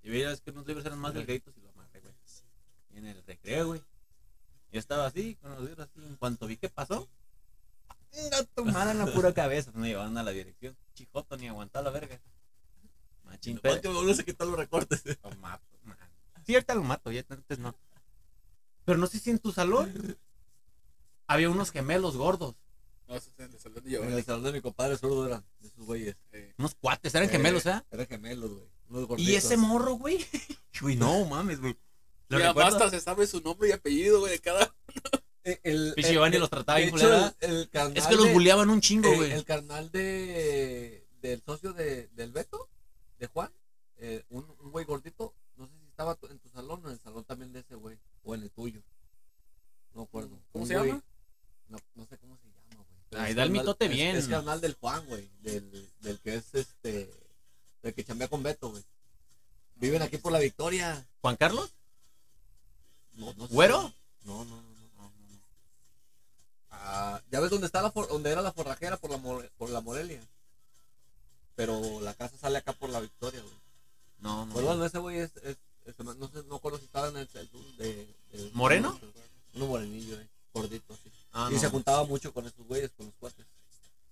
Y 0.01 0.09
veías 0.09 0.41
que 0.41 0.49
unos 0.49 0.65
libros 0.65 0.83
eran 0.87 0.97
más 0.97 1.13
delgaditos 1.13 1.55
y 1.55 1.61
lo 1.61 1.69
amarré, 1.69 1.99
güey. 1.99 2.15
Y 2.95 2.97
en 2.97 3.05
el 3.05 3.23
recreo, 3.27 3.67
güey. 3.67 3.83
Yo 4.71 4.79
estaba 4.79 5.05
así, 5.05 5.35
con 5.35 5.51
los 5.51 5.61
libros 5.61 5.87
así. 5.87 6.03
En 6.03 6.15
cuanto 6.15 6.47
vi 6.47 6.57
qué 6.57 6.67
pasó, 6.67 7.07
una 8.11 8.43
tomada 8.55 8.91
en 8.91 8.97
la 8.97 9.05
pura 9.05 9.35
cabeza. 9.35 9.71
Me 9.75 9.89
llevaban 9.89 10.17
a 10.17 10.23
la 10.23 10.31
dirección. 10.31 10.75
Chijoto 10.95 11.37
ni 11.37 11.47
aguantaba 11.47 11.91
la 11.91 11.91
verga. 11.91 12.19
Machín, 13.23 13.59
¿Para 13.59 13.79
pero. 13.79 14.01
que 14.01 14.07
me 14.07 14.15
se 14.15 14.25
quitar 14.25 14.47
los 14.47 14.57
recortes? 14.57 15.03
Lo 15.21 15.29
mato, 15.35 15.63
man. 15.83 15.95
Sí, 16.45 16.53
ahorita 16.55 16.75
lo 16.75 16.83
mato, 16.83 17.11
ya 17.11 17.23
antes 17.29 17.59
no. 17.59 17.75
Pero 18.85 18.97
no 18.97 19.07
sé 19.07 19.19
si 19.19 19.29
en 19.29 19.39
tu 19.39 19.51
salón 19.51 20.17
había 21.27 21.49
unos 21.49 21.71
gemelos 21.71 22.17
gordos. 22.17 22.55
No, 23.07 23.15
eso 23.15 23.29
es 23.31 23.39
en 23.45 23.51
el 23.53 23.59
salón 23.59 23.83
de 23.83 23.89
En 23.89 23.95
Giovanni. 23.95 24.13
el 24.17 24.23
salón 24.25 24.43
de 24.43 24.51
mi 24.53 24.61
compadre 24.61 24.97
zurdo 24.97 25.25
eran 25.27 25.45
de 25.59 25.67
esos 25.67 25.85
güeyes. 25.85 26.15
Eh, 26.31 26.53
Unos 26.57 26.75
cuates, 26.75 27.13
eran 27.15 27.29
gemelos, 27.29 27.65
¿eh? 27.65 27.81
Eran 27.91 28.07
gemelos, 28.07 28.51
güey. 28.51 28.65
Unos 28.89 29.19
Y 29.19 29.35
ese 29.35 29.57
morro, 29.57 29.93
güey. 29.95 30.25
Uy, 30.81 30.95
no 30.95 31.25
mames, 31.25 31.59
güey. 31.59 31.77
Lo 32.29 32.37
recuerdo. 32.39 32.69
hasta 32.77 32.89
se 32.89 32.99
sabe 33.01 33.27
su 33.27 33.41
nombre 33.41 33.69
y 33.69 33.71
apellido, 33.71 34.19
güey, 34.21 34.31
de 34.33 34.39
cada. 34.39 34.73
Eh, 35.45 35.59
El, 35.63 35.93
Pinche 35.95 36.13
Giovanni 36.13 36.37
los 36.37 36.49
trataba 36.49 36.79
bien 36.79 36.93
el, 37.41 37.69
el 37.75 37.97
Es 37.97 38.07
que 38.07 38.15
los 38.15 38.31
bulleaban 38.31 38.69
un 38.69 38.79
chingo, 38.79 39.09
eh, 39.09 39.15
güey. 39.17 39.31
el 39.31 39.43
carnal 39.43 39.91
de 39.91 41.05
del 41.21 41.41
socio 41.45 41.73
de, 41.73 42.07
del 42.13 42.31
Beto, 42.31 42.69
de 43.19 43.27
Juan, 43.27 43.51
eh, 43.97 44.23
un, 44.29 44.45
un 44.59 44.71
güey 44.71 44.85
gordito, 44.85 45.33
estaba 45.93 46.15
tu- 46.15 46.25
en 46.27 46.39
tu 46.39 46.49
salón 46.49 46.83
o 46.83 46.87
en 46.87 46.93
el 46.95 46.99
salón 46.99 47.23
también 47.23 47.53
de 47.53 47.59
ese 47.59 47.75
güey, 47.75 47.97
o 48.23 48.33
en 48.33 48.41
el 48.41 48.49
tuyo. 48.51 48.81
No 49.93 50.01
me 50.01 50.03
acuerdo. 50.05 50.39
¿Cómo 50.51 50.63
Un 50.63 50.67
se 50.67 50.75
güey- 50.77 50.87
llama? 50.87 51.03
No, 51.69 51.77
no 51.95 52.05
sé 52.07 52.17
cómo 52.17 52.35
se 52.37 52.47
llama, 52.47 52.83
güey. 53.11 53.29
Es 53.29 53.35
da 53.35 53.43
el 53.43 53.51
mitote 53.51 53.85
es- 53.85 53.91
bien. 53.91 54.15
Es 54.15 54.27
carnal 54.27 54.59
del 54.59 54.73
Juan, 54.73 55.05
güey, 55.05 55.29
del, 55.41 55.91
del 56.01 56.19
que 56.19 56.35
es 56.35 56.53
este, 56.55 57.13
del 57.83 57.93
que 57.93 58.03
chambea 58.03 58.27
con 58.27 58.41
Beto, 58.41 58.71
güey. 58.71 58.83
Viven 59.75 60.01
aquí 60.01 60.17
por 60.17 60.31
la 60.31 60.39
Victoria. 60.39 61.05
¿Juan 61.21 61.35
Carlos? 61.35 61.71
No, 63.13 63.31
no 63.35 63.47
sé. 63.47 63.53
¿Güero? 63.53 63.93
No, 64.23 64.43
no, 64.45 64.61
no, 64.61 64.73
no. 64.97 65.11
Ah, 66.71 67.21
ya 67.31 67.39
ves 67.39 67.49
dónde 67.51 67.67
está 67.67 67.81
la 67.81 67.91
for- 67.91 68.07
donde 68.07 68.31
era 68.31 68.41
la 68.41 68.51
forrajera 68.51 68.97
por 68.97 69.11
la 69.11 69.17
More- 69.17 69.49
por 69.57 69.69
la 69.69 69.81
Morelia. 69.81 70.21
Pero 71.55 72.01
la 72.01 72.13
casa 72.15 72.35
sale 72.37 72.57
acá 72.57 72.73
por 72.73 72.89
la 72.89 72.99
Victoria, 72.99 73.41
güey. 73.41 73.53
No, 74.17 74.45
no. 74.47 74.53
Pues 74.53 74.65
bueno, 74.65 74.83
ese 74.85 74.97
güey 74.97 75.17
es, 75.19 75.35
es, 75.43 75.57
no 76.03 76.27
sé, 76.29 76.43
no 76.47 76.55
acuerdo 76.55 76.77
si 76.79 76.85
estaba 76.85 77.09
en 77.09 77.17
el 77.17 77.29
el- 77.33 77.77
de, 77.77 78.07
de- 78.31 78.51
¿Moreno? 78.53 78.99
Uno 79.55 79.67
morenillo, 79.67 80.19
eh, 80.19 80.27
gordito 80.53 80.93
así. 80.93 81.11
Ah, 81.31 81.47
y 81.51 81.55
no. 81.55 81.59
se 81.59 81.69
juntaba 81.69 82.03
mucho 82.05 82.33
con 82.33 82.45
esos 82.45 82.65
güeyes, 82.67 82.91
con 82.95 83.07
los 83.07 83.15
cuates. 83.15 83.45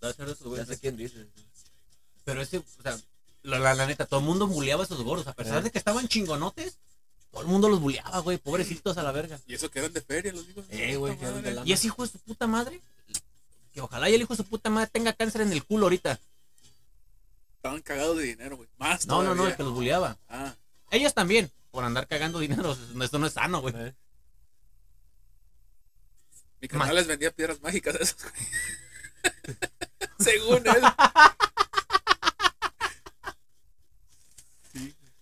Debe 0.02 0.14
ser 0.14 0.26
de 0.26 0.32
esos 0.34 0.44
Ya 0.44 0.50
güeyes. 0.50 0.68
sé 0.68 0.80
quién 0.80 0.98
dice. 0.98 1.26
Pero 2.24 2.42
ese, 2.42 2.58
o 2.60 2.64
sea, 2.84 2.98
la, 3.44 3.60
la- 3.60 3.74
la 3.74 3.86
neta, 3.88 4.06
todo 4.06 4.20
el 4.20 4.26
mundo 4.26 4.48
bulleaba 4.48 4.84
a 4.84 4.86
esos 4.86 5.02
gordos. 5.04 5.28
A 5.28 5.34
pesar 5.34 5.60
Eh. 5.60 5.64
de 5.64 5.72
que 5.72 5.78
estaban 5.78 6.08
chingonotes, 6.08 6.78
todo 7.32 7.42
el 7.42 7.48
mundo 7.48 7.70
los 7.70 7.80
bulleaba, 7.80 8.20
güey. 8.20 8.38
Pobrecitos 8.38 8.98
a 8.98 9.04
la 9.04 9.12
verga. 9.12 9.40
Y 9.48 9.54
eso 9.56 9.70
que 9.72 9.80
eran 9.80 9.94
de 9.94 10.02
feria, 10.02 10.34
los 10.34 10.46
digo. 10.48 10.64
Eh, 10.70 10.96
güey. 10.98 11.18
Y 11.66 11.72
ese 11.74 11.88
hijo 11.88 12.04
de 12.06 12.12
su 12.12 12.20
puta 12.20 12.46
madre, 12.48 12.82
que 13.74 13.82
ojalá 13.82 14.10
y 14.10 14.16
el 14.16 14.22
hijo 14.22 14.34
de 14.36 14.44
su 14.44 14.50
puta 14.50 14.70
madre 14.70 14.90
tenga 14.92 15.14
cáncer 15.14 15.42
en 15.42 15.52
el 15.54 15.64
culo 15.64 15.86
ahorita. 15.86 16.20
Estaban 17.56 17.82
cagados 17.82 18.18
de 18.18 18.24
dinero, 18.24 18.58
güey. 18.58 18.68
Más 18.78 19.06
No, 19.08 19.18
no, 19.18 19.24
no, 19.24 19.32
el 19.32 19.38
todavía. 19.38 19.58
que 19.58 19.64
los 19.64 19.74
bulleaba. 19.74 20.18
Ah, 20.28 20.56
Ellos 20.90 21.14
también, 21.14 21.52
por 21.72 21.84
andar 21.84 22.08
cagando 22.08 22.40
dinero. 22.40 22.78
Esto 23.02 23.20
no 23.20 23.28
es 23.28 23.34
sano, 23.34 23.62
güey. 23.62 23.74
Eh, 23.78 23.96
mi 26.62 26.68
canal 26.68 26.94
les 26.96 27.08
vendía 27.08 27.32
piedras 27.32 27.60
mágicas 27.62 27.96
a 27.96 28.00
esos, 28.00 28.18
güey. 28.22 28.46
Según 30.20 30.68
él. 30.68 30.84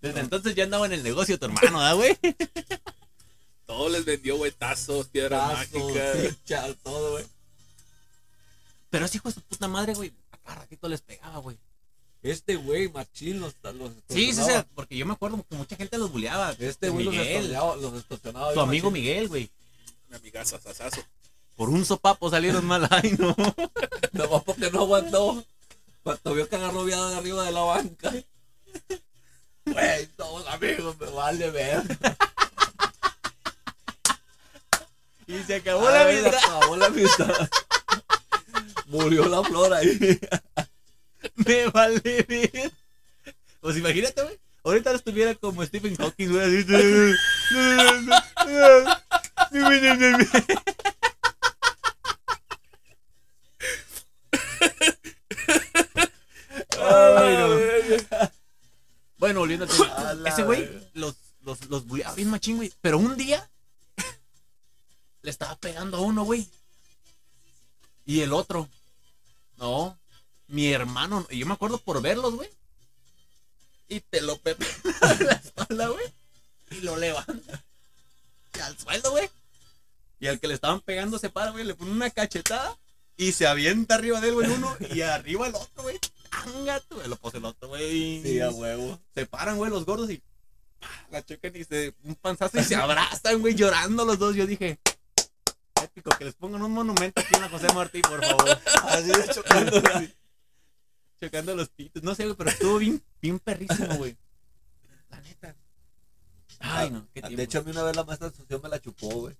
Desde 0.01 0.19
entonces 0.21 0.55
ya 0.55 0.63
andaba 0.63 0.85
en 0.85 0.93
el 0.93 1.03
negocio 1.03 1.37
tu 1.37 1.45
hermano, 1.45 1.81
¿da, 1.81 1.93
güey? 1.93 2.17
Todo 3.65 3.89
les 3.89 4.05
vendió, 4.05 4.37
güey, 4.37 4.51
tazos, 4.51 5.07
piedras 5.09 5.41
Tazos, 5.69 5.73
mágicas. 5.83 6.17
fichas, 6.17 6.75
todo, 6.81 7.11
güey. 7.11 7.25
Pero 8.89 9.05
ese 9.05 9.17
hijo 9.17 9.29
de 9.29 9.35
su 9.35 9.41
puta 9.41 9.67
madre, 9.67 9.93
güey, 9.93 10.11
a 10.31 10.37
cada 10.37 10.55
ratito 10.61 10.89
les 10.89 11.01
pegaba, 11.01 11.37
güey. 11.37 11.59
Este 12.21 12.57
güey, 12.57 12.89
machín, 12.89 13.39
los, 13.39 13.55
los 13.63 13.91
Sí, 14.09 14.33
sí, 14.33 14.41
sí, 14.43 14.51
porque 14.75 14.97
yo 14.97 15.05
me 15.05 15.13
acuerdo 15.13 15.45
que 15.49 15.55
mucha 15.55 15.75
gente 15.77 15.97
los 15.97 16.11
bulleaba. 16.11 16.53
Este 16.59 16.89
güey 16.89 17.05
los 17.05 17.13
Miguel, 17.13 17.27
extorsionaba, 17.27 17.75
los 17.77 17.93
extorsionaba. 17.99 18.53
tu 18.53 18.59
amigo 18.59 18.91
machín. 18.91 19.03
Miguel, 19.03 19.27
güey. 19.29 19.49
Mi 20.09 20.15
amiga 20.17 20.43
Sasasazo. 20.43 21.01
Por 21.55 21.69
un 21.69 21.85
sopapo 21.85 22.29
salieron 22.29 22.65
mal. 22.65 22.87
Ay, 22.91 23.15
no. 23.17 23.35
Nomás 24.11 24.43
porque 24.43 24.69
no 24.71 24.81
aguantó. 24.81 25.43
Cuando 26.03 26.33
vio 26.33 26.49
que 26.49 26.55
agarró 26.55 26.83
viado 26.83 27.09
de 27.09 27.15
arriba 27.17 27.43
de 27.45 27.51
la 27.51 27.61
banca. 27.61 28.11
Güey, 29.65 30.09
somos 30.17 30.47
amigos, 30.47 30.97
me 30.99 31.07
vale 31.11 31.49
ver. 31.51 31.83
Y 35.27 35.43
se 35.43 35.55
acabó 35.57 35.87
la 35.87 36.07
Ay, 36.07 36.17
vida. 36.17 36.29
acabó 36.39 36.75
la 36.75 36.85
amistad. 36.87 37.49
Murió 38.87 39.27
la 39.27 39.43
flor 39.43 39.71
ahí. 39.75 40.19
Me 41.35 41.67
vale 41.67 42.25
bien. 42.27 42.71
Pues 43.61 43.77
imagínate, 43.77 44.21
güey. 44.21 44.39
Ahorita 44.63 44.91
estuviera 44.91 45.35
como 45.35 45.65
Stephen 45.65 45.95
Hawking, 45.95 46.29
güey. 46.29 46.65
Ay, 56.81 57.37
no. 57.37 58.29
Bueno, 59.17 59.39
volviendo 59.41 59.67
al 59.97 60.25
Ese 60.25 60.43
güey 60.43 60.69
los, 60.93 61.15
los, 61.41 61.65
los 61.65 61.85
bien 62.15 62.29
machín, 62.29 62.57
güey. 62.57 62.71
Pero 62.81 62.97
un 62.97 63.17
día 63.17 63.49
le 65.21 65.29
estaba 65.29 65.55
pegando 65.57 65.97
a 65.97 66.01
uno, 66.01 66.23
güey. 66.23 66.47
Y 68.05 68.21
el 68.21 68.33
otro. 68.33 68.69
No. 69.57 69.97
Mi 70.49 70.71
hermano. 70.73 71.25
Y 71.29 71.39
yo 71.39 71.45
me 71.45 71.53
acuerdo 71.53 71.77
por 71.77 72.01
verlos, 72.01 72.35
güey. 72.35 72.49
Y 73.87 74.01
te 74.01 74.21
lo 74.21 74.37
pepe 74.37 74.67
en 74.83 75.25
la 75.25 75.33
espalda, 75.33 75.87
güey. 75.87 76.05
Y 76.71 76.81
lo 76.81 76.97
levanta. 76.97 77.63
Y 78.55 78.59
al 78.59 78.77
suelo, 78.77 79.11
güey. 79.11 79.29
Y 80.19 80.27
al 80.27 80.39
que 80.39 80.47
le 80.47 80.53
estaban 80.53 80.81
pegando 80.81 81.17
se 81.17 81.29
para, 81.29 81.51
güey. 81.51 81.63
Le 81.63 81.75
pone 81.75 81.91
una 81.91 82.09
cachetada. 82.09 82.77
Y 83.15 83.31
se 83.31 83.47
avienta 83.47 83.95
arriba 83.95 84.21
de 84.21 84.29
él, 84.29 84.33
güey, 84.35 84.49
uno. 84.49 84.75
Y 84.93 85.01
arriba 85.01 85.47
el 85.47 85.55
otro, 85.55 85.83
güey. 85.83 85.99
Tanga, 86.29 86.79
tú, 86.81 87.01
Lo 87.07 87.15
pone 87.17 87.39
el 87.39 87.45
otro, 87.45 87.67
güey. 87.69 88.21
Sí, 88.23 88.39
a 88.39 88.49
huevo. 88.49 88.99
Se 89.13 89.25
paran, 89.25 89.57
güey, 89.57 89.71
los 89.71 89.85
gordos 89.85 90.09
y 90.09 90.21
la 91.11 91.25
chocan 91.25 91.55
y 91.55 91.63
se 91.63 91.93
un 92.03 92.15
panzazo 92.15 92.59
y 92.59 92.63
se 92.63 92.75
abrazan, 92.75 93.39
güey, 93.39 93.55
llorando 93.55 94.05
los 94.05 94.17
dos. 94.17 94.35
Yo 94.35 94.47
dije, 94.47 94.79
épico, 95.83 96.11
que 96.17 96.25
les 96.25 96.35
pongan 96.35 96.61
un 96.61 96.71
monumento 96.71 97.19
aquí 97.19 97.35
en 97.35 97.41
la 97.41 97.49
José 97.49 97.67
Martí, 97.73 98.01
por 98.01 98.23
favor. 98.23 98.61
Así 98.83 99.07
de 99.07 99.27
chocando. 99.33 99.81
Chocando 101.21 101.55
los 101.55 101.69
pitos. 101.69 102.03
No 102.03 102.15
sé, 102.15 102.23
güey, 102.25 102.35
pero 102.35 102.49
estuvo 102.49 102.77
bien, 102.77 103.03
bien 103.21 103.39
perrísimo, 103.39 103.95
güey. 103.95 104.17
La 105.09 105.21
neta. 105.21 105.55
Ay, 106.59 106.91
no, 106.91 107.07
qué 107.13 107.21
tiempo. 107.21 107.37
De 107.37 107.43
hecho, 107.43 107.59
a 107.59 107.63
mí 107.63 107.71
una 107.71 107.83
vez 107.83 107.95
la 107.95 108.03
maestra 108.03 108.27
asociación 108.27 108.61
me 108.61 108.69
la 108.69 108.79
chupó, 108.79 109.07
güey. 109.09 109.35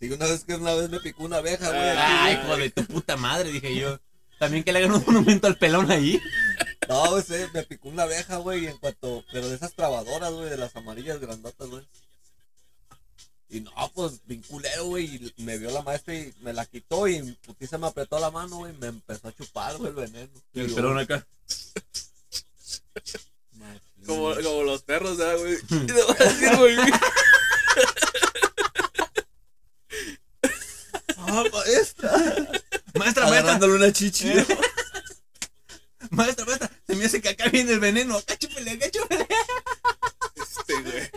Sí, 0.00 0.10
una 0.10 0.26
vez 0.26 0.44
que 0.44 0.54
una 0.54 0.74
vez 0.74 0.90
me 0.90 1.00
picó 1.00 1.24
una 1.24 1.38
abeja, 1.38 1.68
güey. 1.68 1.80
Ay, 1.80 2.36
güey. 2.36 2.44
hijo 2.44 2.56
de 2.56 2.70
tu 2.70 2.84
puta 2.86 3.16
madre, 3.16 3.50
dije 3.50 3.74
yo. 3.74 3.98
También 4.38 4.62
que 4.62 4.72
le 4.72 4.78
hagan 4.78 4.92
un 4.92 5.04
monumento 5.04 5.46
al 5.48 5.56
pelón 5.56 5.90
ahí. 5.90 6.20
No, 6.88 7.10
güey, 7.10 7.24
me 7.52 7.64
picó 7.64 7.88
una 7.88 8.04
abeja, 8.04 8.36
güey, 8.36 8.66
en 8.66 8.78
cuanto, 8.78 9.24
pero 9.32 9.48
de 9.48 9.56
esas 9.56 9.74
trabadoras, 9.74 10.32
güey, 10.32 10.48
de 10.48 10.56
las 10.56 10.74
amarillas 10.76 11.20
grandotas, 11.20 11.68
güey. 11.68 11.86
Y 13.50 13.60
no, 13.60 13.70
pues, 13.94 14.20
bien 14.26 14.42
culero, 14.42 14.84
güey, 14.84 15.32
y 15.36 15.42
me 15.42 15.56
vio 15.56 15.70
la 15.70 15.82
maestra 15.82 16.14
y 16.14 16.34
me 16.40 16.52
la 16.52 16.66
quitó 16.66 17.08
y 17.08 17.22
putiza 17.46 17.78
me 17.78 17.86
apretó 17.86 18.18
la 18.20 18.30
mano, 18.30 18.56
güey, 18.58 18.74
y 18.74 18.76
me 18.76 18.88
empezó 18.88 19.28
a 19.28 19.34
chupar, 19.34 19.76
güey, 19.78 19.88
el 19.88 19.94
veneno. 19.94 20.32
Y 20.52 20.60
el 20.60 20.68
yo, 20.68 20.74
pelón 20.76 20.98
acá. 20.98 21.26
Como, 24.06 24.34
como 24.34 24.62
los 24.64 24.82
perros, 24.82 25.16
¿verdad, 25.16 25.38
güey? 25.38 25.56
Y 25.70 25.86
te 25.86 25.92
voy 25.92 26.16
a 26.18 26.24
decir, 26.24 26.56
güey. 26.56 26.76
Ah, 31.16 31.44
maestra. 31.52 32.10
Maestra, 32.12 32.94
maestra, 32.94 33.26
Agarrándole 33.26 33.74
una 33.74 33.92
chichi. 33.92 34.28
¿Eh? 34.28 34.46
maestra, 36.10 36.44
maestra. 36.46 36.70
Se 36.86 36.96
me 36.96 37.04
hace 37.04 37.20
que 37.20 37.28
acá 37.28 37.48
viene 37.48 37.72
el 37.72 37.80
veneno. 37.80 38.16
Acá 38.16 38.36
chúpele, 38.38 38.72
acá 38.72 38.90
chúpele. 38.90 39.26
Este, 40.36 40.82
güey. 40.82 41.10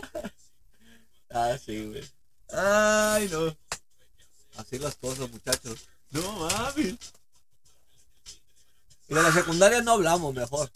Ah, 1.30 1.56
sí, 1.64 1.86
güey. 1.86 2.04
Ay, 2.52 3.28
no. 3.30 3.56
Así 4.56 4.78
las 4.78 4.94
cosas, 4.96 5.30
muchachos. 5.30 5.88
No 6.10 6.32
mames. 6.40 6.96
Y 9.08 9.14
de 9.14 9.22
la 9.22 9.32
secundaria 9.32 9.80
no 9.82 9.92
hablamos, 9.92 10.34
mejor. 10.34 10.70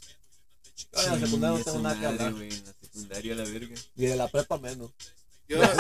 Yo 0.92 1.02
de 1.02 1.08
la 1.08 1.18
secundaria 1.18 1.58
no 1.58 1.64
tengo 1.64 1.78
nada 1.80 1.98
que 2.00 2.06
hablar. 2.06 2.28
En 2.28 2.64
la 2.64 2.72
secundaria, 2.80 3.34
la 3.34 3.44
verga. 3.44 3.74
Y 3.96 4.06
de 4.06 4.16
la 4.16 4.28
prepa 4.28 4.58
menos. 4.58 4.90
Yo, 5.48 5.58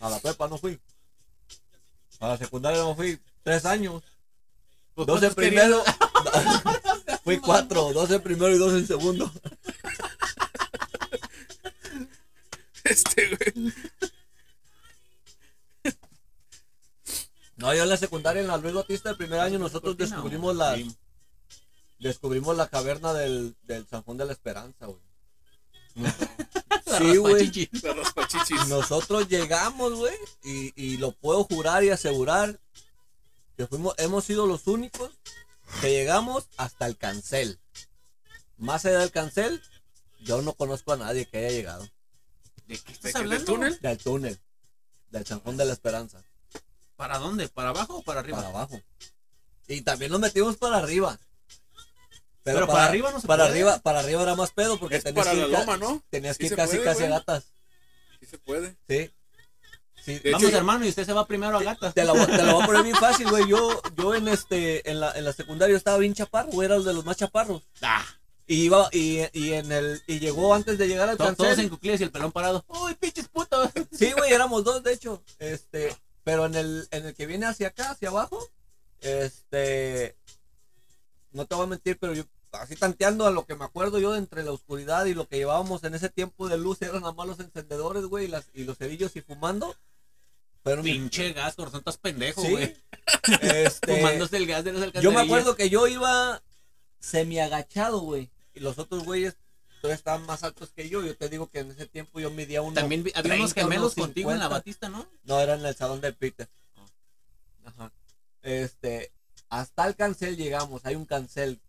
A 0.00 0.10
la 0.10 0.18
prepa 0.20 0.48
no 0.48 0.58
fui. 0.58 0.78
A 2.20 2.28
la 2.28 2.36
secundaria 2.36 2.80
no 2.80 2.94
fui. 2.94 3.18
Tres 3.42 3.64
años. 3.64 4.02
Pues, 4.94 5.06
Dos 5.06 5.22
en 5.22 5.34
primero. 5.34 5.82
fui 7.24 7.38
cuatro. 7.38 7.92
Dos 7.92 8.10
en 8.10 8.22
primero 8.22 8.54
y 8.54 8.58
dos 8.58 8.72
en 8.74 8.86
segundo. 8.86 9.30
este, 12.84 13.36
güey. 13.36 13.72
No, 17.56 17.72
yo 17.74 17.84
en 17.84 17.88
la 17.88 17.96
secundaria, 17.96 18.42
en 18.42 18.48
la 18.48 18.58
Luis 18.58 18.74
Batista, 18.74 19.10
el 19.10 19.16
primer 19.16 19.40
año, 19.40 19.58
nosotros 19.58 19.96
descubrimos 19.96 20.54
la, 20.56 20.74
Sí. 20.74 20.94
descubrimos 22.00 22.56
la 22.56 22.68
caverna 22.68 23.14
del, 23.14 23.54
del 23.62 23.86
San 23.86 24.02
Juan 24.02 24.18
de 24.18 24.24
la 24.26 24.32
Esperanza, 24.32 24.86
güey. 24.86 25.00
Sí, 26.98 27.16
güey. 27.16 27.50
Nosotros 28.68 29.28
llegamos, 29.28 29.94
güey, 29.94 30.14
y, 30.44 30.72
y 30.76 30.96
lo 30.98 31.10
puedo 31.10 31.42
jurar 31.42 31.82
y 31.82 31.90
asegurar 31.90 32.60
que 33.56 33.66
fuimos, 33.66 33.94
hemos 33.98 34.24
sido 34.24 34.46
los 34.46 34.68
únicos 34.68 35.10
que 35.80 35.90
llegamos 35.90 36.46
hasta 36.56 36.86
el 36.86 36.96
cancel. 36.96 37.58
Más 38.56 38.84
allá 38.86 39.00
del 39.00 39.10
cancel, 39.10 39.62
yo 40.20 40.42
no 40.42 40.52
conozco 40.54 40.92
a 40.92 40.96
nadie 40.96 41.26
que 41.26 41.38
haya 41.38 41.50
llegado. 41.50 41.88
¿De 42.66 42.78
qué 42.78 42.84
¿De 42.84 42.92
estás 42.92 43.12
del 43.14 43.22
hablando? 43.22 43.44
túnel? 43.44 43.78
Del 43.80 43.98
túnel, 43.98 44.40
del 45.10 45.24
Juan 45.40 45.56
de 45.56 45.64
la 45.64 45.72
Esperanza, 45.72 46.22
¿Para 46.96 47.18
dónde? 47.18 47.48
¿Para 47.48 47.70
abajo 47.70 47.96
o 47.98 48.02
para 48.02 48.20
arriba? 48.20 48.36
para 48.38 48.48
abajo. 48.50 48.80
Y 49.66 49.80
también 49.82 50.12
nos 50.12 50.20
metimos 50.20 50.56
para 50.56 50.76
arriba. 50.78 51.18
Pero 52.44 52.66
para 52.66 52.84
arriba 52.86 53.10
no 53.10 53.20
se 53.20 53.26
para 53.26 53.44
puede. 53.44 53.52
arriba, 53.52 53.78
para 53.80 54.00
arriba 54.00 54.22
era 54.22 54.34
más 54.36 54.52
pedo 54.52 54.78
porque 54.78 54.96
Es 54.96 55.02
tenías 55.04 55.24
para 55.24 55.34
que 55.34 55.40
la 55.42 55.46
ir, 55.48 55.52
ca- 55.52 55.60
loma, 55.60 55.76
¿no? 55.78 56.02
tenías 56.10 56.36
Sí 56.36 56.40
que 56.40 56.46
ir 56.48 56.56
casi 56.56 56.72
puede, 56.76 56.84
casi 56.84 57.02
a 57.02 57.06
güey. 57.08 57.18
gatas. 57.18 57.44
Sí 58.20 58.26
se 58.26 58.38
puede. 58.38 58.76
Sí. 58.88 59.10
Sí, 60.04 60.20
Vamos, 60.24 60.42
hecho, 60.48 60.56
hermano, 60.58 60.84
y 60.84 60.88
usted 60.90 61.06
se 61.06 61.12
va 61.14 61.26
primero 61.26 61.56
a 61.56 61.62
gata. 61.62 61.90
Te 61.92 62.04
la, 62.04 62.12
voy- 62.12 62.26
te 62.26 62.42
la 62.42 62.52
voy 62.52 62.62
a 62.62 62.66
poner 62.66 62.82
bien 62.82 62.96
fácil, 63.00 63.28
güey. 63.30 63.48
Yo, 63.48 63.80
yo 63.96 64.14
en 64.14 64.28
este, 64.28 64.88
en 64.90 65.00
la, 65.00 65.12
en 65.12 65.24
la 65.24 65.32
secundaria 65.32 65.76
estaba 65.76 65.96
bien 65.98 66.12
chaparro, 66.14 66.50
güey, 66.52 66.66
era 66.66 66.78
de 66.78 66.92
los 66.92 67.04
más 67.04 67.16
chaparros. 67.16 67.62
Ah, 67.80 68.04
Y 68.46 68.64
iba, 68.64 68.88
y, 68.92 69.20
y 69.32 69.52
en 69.54 69.72
el, 69.72 70.02
y 70.06 70.18
llegó 70.18 70.54
antes 70.54 70.76
de 70.76 70.86
llegar 70.88 71.08
al 71.08 71.16
to- 71.16 71.24
todos 71.34 71.38
en 71.40 71.46
cancel. 71.46 71.70
cuclillas 71.70 72.00
y 72.00 72.04
el 72.04 72.10
pelón 72.10 72.32
parado. 72.32 72.64
¡Uy, 72.68 72.94
pinches 72.96 73.28
putos! 73.28 73.70
Sí, 73.92 74.12
güey, 74.12 74.32
éramos 74.32 74.62
dos, 74.64 74.82
de 74.82 74.92
hecho. 74.92 75.22
Este, 75.38 75.96
pero 76.22 76.44
en 76.46 76.54
el, 76.54 76.86
en 76.90 77.06
el 77.06 77.14
que 77.14 77.26
viene 77.26 77.46
hacia 77.46 77.68
acá, 77.68 77.92
hacia 77.92 78.10
abajo, 78.10 78.46
este, 79.00 80.16
no 81.32 81.46
te 81.46 81.54
voy 81.54 81.64
a 81.64 81.68
mentir, 81.68 81.98
pero 81.98 82.12
yo, 82.14 82.24
así 82.52 82.76
tanteando 82.76 83.26
a 83.26 83.30
lo 83.30 83.44
que 83.46 83.54
me 83.56 83.64
acuerdo 83.64 83.98
yo 83.98 84.12
de 84.12 84.18
entre 84.18 84.44
la 84.44 84.52
oscuridad 84.52 85.04
y 85.06 85.14
lo 85.14 85.26
que 85.26 85.36
llevábamos 85.36 85.82
en 85.84 85.94
ese 85.94 86.08
tiempo 86.08 86.48
de 86.48 86.58
luz, 86.58 86.80
eran 86.82 87.00
nada 87.00 87.12
más 87.12 87.26
los 87.26 87.40
encendedores, 87.40 88.04
güey, 88.04 88.26
y, 88.26 88.28
las, 88.28 88.44
y 88.54 88.64
los 88.64 88.76
cerillos 88.78 89.16
y 89.16 89.20
fumando. 89.22 89.74
Pero 90.64 90.82
mi- 90.82 90.92
Pinche 90.94 91.32
gas, 91.34 91.54
estás 91.58 91.98
pendejo, 91.98 92.42
Sí. 92.42 92.50
güey. 92.50 92.76
este, 93.42 93.96
Fumándose 93.96 94.36
el 94.38 94.46
gas 94.46 94.64
de 94.64 94.72
las 94.72 94.80
Yo 94.80 94.84
alcantarillas. 94.86 95.14
me 95.14 95.20
acuerdo 95.20 95.54
que 95.56 95.68
yo 95.70 95.86
iba 95.86 96.42
semi 96.98 97.38
agachado, 97.38 98.00
güey. 98.00 98.30
Y 98.54 98.60
los 98.60 98.78
otros 98.78 99.04
güeyes 99.04 99.36
todavía 99.82 99.96
estaban 99.96 100.24
más 100.26 100.42
altos 100.42 100.72
que 100.72 100.88
yo. 100.88 101.04
Yo 101.04 101.16
te 101.16 101.28
digo 101.28 101.48
que 101.50 101.58
en 101.60 101.70
ese 101.72 101.86
tiempo 101.86 102.18
yo 102.18 102.30
medía 102.30 102.62
uno. 102.62 102.74
También 102.74 103.02
había 103.14 103.34
unos 103.34 103.52
30, 103.52 103.60
gemelos 103.60 103.94
unos 103.96 104.06
contigo 104.06 104.30
en 104.32 104.38
la 104.38 104.44
50. 104.46 104.58
Batista, 104.58 104.88
¿no? 104.88 105.06
No, 105.24 105.40
era 105.40 105.54
en 105.54 105.66
el 105.66 105.76
salón 105.76 106.00
de 106.00 106.12
Peter. 106.14 106.48
Ah. 106.76 106.86
Ajá. 107.66 107.92
Este, 108.42 109.12
hasta 109.50 109.86
el 109.86 109.94
cancel 109.96 110.36
llegamos. 110.36 110.86
Hay 110.86 110.94
un 110.94 111.04
cancel. 111.04 111.60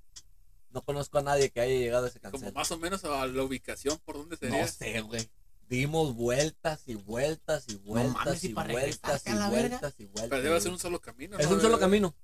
No 0.69 0.81
conozco 0.81 1.17
a 1.17 1.21
nadie 1.21 1.49
que 1.51 1.59
haya 1.61 1.73
llegado 1.75 2.05
a 2.05 2.09
ese 2.09 2.19
como 2.19 2.31
cancel. 2.33 2.53
más 2.53 2.71
o 2.71 2.77
menos 2.77 3.03
a 3.03 3.25
la 3.27 3.43
ubicación 3.43 3.97
por 4.05 4.15
donde 4.15 4.37
sería. 4.37 4.61
No 4.61 4.67
sé, 4.67 5.01
güey. 5.01 5.29
Dimos 5.67 6.15
vueltas 6.15 6.81
y 6.85 6.95
vueltas 6.95 7.65
y 7.67 7.75
vueltas 7.75 8.15
mames, 8.25 8.43
¿y 8.43 8.53
vueltas 8.53 9.23
y 9.25 9.33
vueltas 9.33 9.93
y 9.97 10.05
vueltas. 10.05 10.29
Pero 10.29 10.41
debe 10.41 10.61
ser 10.61 10.71
un 10.71 10.79
solo 10.79 11.01
camino. 11.01 11.37
Es 11.39 11.49
¿no? 11.49 11.55
un 11.55 11.61
solo 11.61 11.79
camino. 11.79 12.15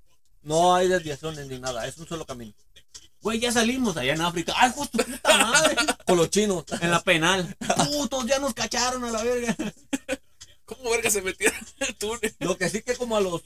No 0.44 0.76
hay 0.76 0.88
desviaciones 0.88 1.48
ni 1.48 1.60
nada. 1.60 1.88
Es 1.88 1.98
un 1.98 2.08
solo 2.08 2.26
camino. 2.26 2.54
Güey, 3.22 3.40
ya 3.40 3.52
salimos 3.52 3.98
allá 3.98 4.14
en 4.14 4.22
África. 4.22 4.54
¡Ay, 4.58 4.72
justo 4.76 4.98
puta 4.98 5.38
madre! 5.38 5.76
Con 6.06 6.18
los 6.18 6.30
chinos. 6.30 6.66
En 6.82 6.92
la 6.92 7.02
penal. 7.02 7.56
Putos, 7.92 8.26
ya 8.26 8.40
nos 8.40 8.54
cacharon 8.54 9.04
a 9.04 9.12
la 9.12 9.24
verga. 9.24 9.56
¿Cómo 10.66 10.90
verga 10.90 11.10
se 11.10 11.22
metieron 11.22 11.58
en 11.80 11.88
el 11.88 11.96
túnel? 11.96 12.36
Lo 12.40 12.58
que 12.58 12.70
sí 12.70 12.82
que 12.82 12.96
como 12.96 13.18
a 13.18 13.22
los, 13.22 13.42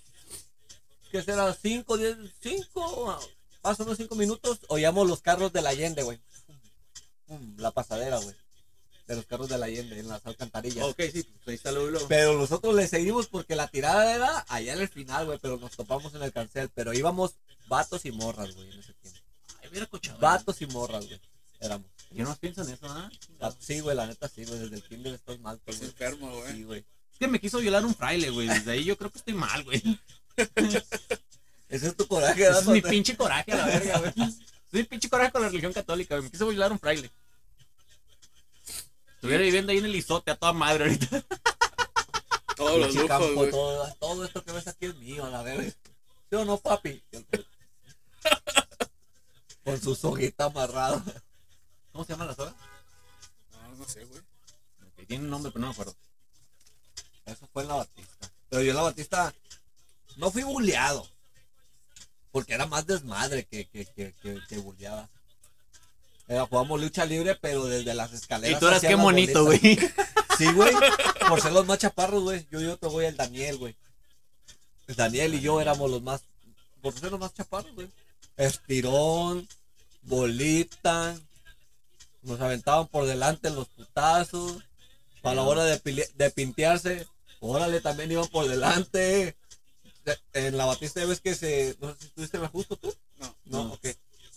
¿qué 1.11 1.21
será? 1.21 1.53
5, 1.53 1.97
10, 1.97 2.17
5, 2.41 3.19
más 3.63 3.79
o 3.79 3.83
menos 3.83 3.97
5 3.97 4.15
minutos, 4.15 4.59
oíamos 4.69 5.07
los 5.07 5.21
carros 5.21 5.51
de 5.51 5.61
la 5.61 5.71
Allende, 5.71 6.03
güey. 6.03 6.21
La 7.57 7.71
pasadera, 7.71 8.19
güey. 8.19 8.35
De 9.07 9.15
los 9.15 9.25
carros 9.25 9.47
de 9.49 9.57
la 9.59 9.67
Allende, 9.67 9.99
en 9.99 10.07
las 10.07 10.25
alcantarillas. 10.25 10.83
Ok, 10.85 10.99
sí, 11.13 11.21
pues 11.23 11.47
ahí 11.47 11.53
está 11.55 11.71
luego. 11.71 11.89
luego. 11.89 12.07
Pero 12.07 12.33
nosotros 12.37 12.73
le 12.73 12.87
seguimos 12.87 13.27
porque 13.27 13.55
la 13.55 13.67
tirada 13.67 14.15
era 14.15 14.45
allá 14.47 14.73
en 14.73 14.81
el 14.81 14.89
final, 14.89 15.27
güey, 15.27 15.37
pero 15.39 15.57
nos 15.57 15.71
topamos 15.75 16.13
en 16.15 16.23
el 16.23 16.31
cancel. 16.31 16.69
Pero 16.73 16.91
íbamos 16.93 17.35
vatos 17.67 18.03
y 18.05 18.11
morras, 18.11 18.55
güey, 18.55 18.71
en 18.71 18.79
ese 18.79 18.93
tiempo. 18.95 19.19
Ay, 19.61 19.69
mira, 19.71 19.85
cochado. 19.85 20.17
Vatos 20.19 20.59
y 20.61 20.65
morras, 20.65 21.05
güey. 21.05 21.19
Éramos. 21.59 21.87
Yo 22.11 22.23
no 22.23 22.35
pienso 22.37 22.61
en 22.63 22.69
eso, 22.69 22.87
¿ah? 22.87 23.11
Ah, 23.41 23.53
Sí, 23.59 23.79
güey, 23.81 23.95
la 23.95 24.07
neta 24.07 24.27
sí, 24.27 24.43
güey. 24.45 24.57
Desde 24.59 24.75
el 24.77 24.83
kinder 24.83 25.13
estoy 25.13 25.37
mal, 25.37 25.59
Es 25.65 25.77
güey. 25.77 25.89
enfermo, 25.89 26.31
Sí, 26.35 26.41
güey. 26.51 26.63
güey. 26.63 26.79
Es 27.11 27.19
que 27.19 27.27
me 27.27 27.39
quiso 27.39 27.59
violar 27.59 27.85
un 27.85 27.93
fraile, 27.95 28.29
güey. 28.31 28.47
Desde 28.47 28.71
ahí 28.71 28.83
yo 28.85 28.97
creo 28.97 29.09
que 29.11 29.19
estoy 29.19 29.33
mal, 29.35 29.63
güey. 29.63 29.81
Ese 31.69 31.87
es 31.87 31.95
tu 31.95 32.07
coraje, 32.07 32.47
Ese 32.47 32.59
es 32.59 32.67
mi 32.67 32.81
pinche 32.81 33.15
coraje 33.17 33.51
a 33.51 33.55
la 33.57 33.65
verga, 33.65 33.99
güey. 33.99 34.13
Mi 34.71 34.83
pinche 34.83 35.09
coraje 35.09 35.31
con 35.31 35.41
la 35.41 35.49
religión 35.49 35.73
católica, 35.73 36.15
güey. 36.15 36.25
Me 36.25 36.31
quiso 36.31 36.47
violar 36.47 36.71
un 36.71 36.79
fraile. 36.79 37.09
Estuviera 39.25 39.43
viviendo 39.43 39.71
ahí 39.71 39.79
en 39.79 39.85
el 39.85 39.95
isote 39.95 40.29
a 40.29 40.35
toda 40.35 40.53
madre 40.53 40.83
ahorita. 40.83 41.09
Todos 42.55 42.79
los 42.79 42.93
lujos, 42.93 43.07
campo, 43.07 43.33
güey. 43.33 43.49
todo, 43.49 43.95
todo 43.99 44.23
esto 44.23 44.43
que 44.43 44.51
ves 44.51 44.67
aquí 44.67 44.85
es 44.85 44.95
mío, 44.97 45.25
a 45.25 45.29
la 45.29 45.41
verga. 45.41 45.63
¿Sí 46.29 46.35
o 46.35 46.45
no, 46.45 46.57
papi? 46.57 47.03
Con 49.63 49.81
su 49.81 49.95
soguita 49.95 50.45
amarrada. 50.45 51.03
¿Cómo 51.91 52.05
se 52.05 52.13
llama 52.13 52.25
la 52.25 52.35
soga? 52.35 52.55
No, 53.51 53.75
no 53.75 53.85
sé, 53.85 54.05
güey. 54.05 54.21
Tiene 55.07 55.23
un 55.25 55.31
nombre, 55.31 55.51
pero 55.51 55.61
no 55.61 55.67
me 55.67 55.73
acuerdo. 55.73 55.95
Eso 57.25 57.49
fue 57.51 57.63
en 57.63 57.69
la 57.69 57.75
Batista. 57.75 58.31
Pero 58.49 58.61
yo 58.61 58.69
en 58.69 58.77
la 58.77 58.83
Batista 58.83 59.33
no 60.17 60.31
fui 60.31 60.43
bulleado. 60.43 61.09
Porque 62.31 62.53
era 62.53 62.67
más 62.67 62.85
desmadre 62.85 63.45
que, 63.45 63.67
que, 63.67 63.85
que, 63.87 64.13
que, 64.21 64.39
que 64.47 64.57
bulleaba. 64.59 65.09
Era, 66.27 66.45
jugamos 66.47 66.81
lucha 66.81 67.05
libre, 67.05 67.35
pero 67.35 67.65
desde 67.65 67.93
las 67.93 68.11
escaleras. 68.13 68.57
Y 68.57 68.59
tú 68.59 68.67
eras 68.67 68.81
qué 68.81 68.95
bolitas. 68.95 69.41
güey. 69.43 69.59
Sí, 70.37 70.51
güey. 70.51 70.73
Por 71.29 71.39
ser 71.41 71.53
los 71.53 71.65
más 71.65 71.77
chaparros, 71.79 72.21
güey. 72.23 72.45
Yo 72.51 72.59
y 72.59 72.65
otro 72.65 72.89
güey, 72.89 73.07
el 73.07 73.15
Daniel, 73.15 73.57
güey. 73.57 73.73
El 74.87 74.95
Daniel 74.95 75.33
y 75.33 75.39
yo 75.39 75.61
éramos 75.61 75.89
los 75.89 76.01
más. 76.01 76.23
Por 76.81 76.99
ser 76.99 77.11
los 77.11 77.19
más 77.21 77.33
chaparros, 77.33 77.73
güey. 77.73 77.87
Estirón, 78.35 79.47
bolita. 80.01 81.15
Nos 82.21 82.41
aventaban 82.41 82.87
por 82.87 83.05
delante 83.05 83.49
los 83.49 83.67
putazos. 83.69 84.61
Para 85.21 85.37
la 85.37 85.43
hora 85.43 85.63
de, 85.63 85.81
pile- 85.81 86.11
de 86.15 86.29
pintearse. 86.31 87.07
Órale, 87.39 87.79
también 87.81 88.11
iban 88.11 88.27
por 88.27 88.47
delante. 88.47 89.35
De- 90.03 90.19
En 90.33 90.57
la 90.57 90.65
batista 90.65 91.03
ves 91.05 91.21
que 91.21 91.33
se. 91.35 91.77
No 91.79 91.91
sé 91.93 91.97
si 91.99 92.05
estuviste 92.07 92.37
la 92.39 92.47
justo 92.49 92.75
tú. 92.75 92.93
No, 93.19 93.35
No, 93.45 93.61
ok. 93.73 93.87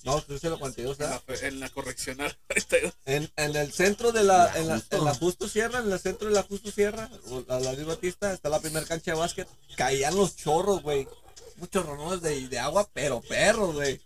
No, 0.04 0.24
en 0.28 0.50
la 0.50 0.56
42, 0.58 1.00
en 1.00 1.10
la, 1.10 1.22
en 1.42 1.60
la 1.60 1.68
correccional. 1.70 2.36
En, 3.06 3.30
en 3.36 3.56
el 3.56 3.72
centro 3.72 4.12
de 4.12 4.22
la, 4.24 4.44
La 4.46 4.58
en 4.58 4.68
la, 4.68 4.74
Justo. 4.76 4.96
en 4.98 5.04
la 5.04 5.14
Justo 5.14 5.48
Sierra, 5.48 5.78
en 5.80 5.90
el 5.92 5.98
centro 5.98 6.28
de 6.28 6.34
la 6.34 6.42
Justo 6.42 6.70
Sierra, 6.70 7.10
o 7.30 7.42
la, 7.48 7.72
Luis 7.72 7.86
Batista, 7.86 8.32
está 8.32 8.48
la 8.48 8.60
primera 8.60 8.86
cancha 8.86 9.12
de 9.12 9.18
básquet. 9.18 9.48
Caían 9.76 10.14
los 10.16 10.36
chorros, 10.36 10.82
güey. 10.82 11.08
Muchos 11.56 11.84
ronones 11.84 12.20
de, 12.22 12.46
de 12.48 12.58
agua, 12.58 12.88
pero 12.92 13.20
perros, 13.20 13.74
güey. 13.74 14.00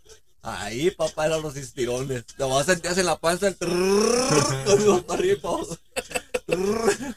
Ahí, 0.45 0.90
papá, 0.90 1.26
eran 1.26 1.43
los 1.43 1.55
estirones. 1.57 2.24
Te 2.26 2.43
vas 2.45 2.68
a 2.68 2.72
sentías 2.72 2.99
en 2.99 3.07
la 3.07 3.18
panza 3.18 3.47
el 3.49 3.57
trrrr, 3.57 4.64
con 4.64 4.84
los. 4.86 5.78
Trrrr. 6.47 7.14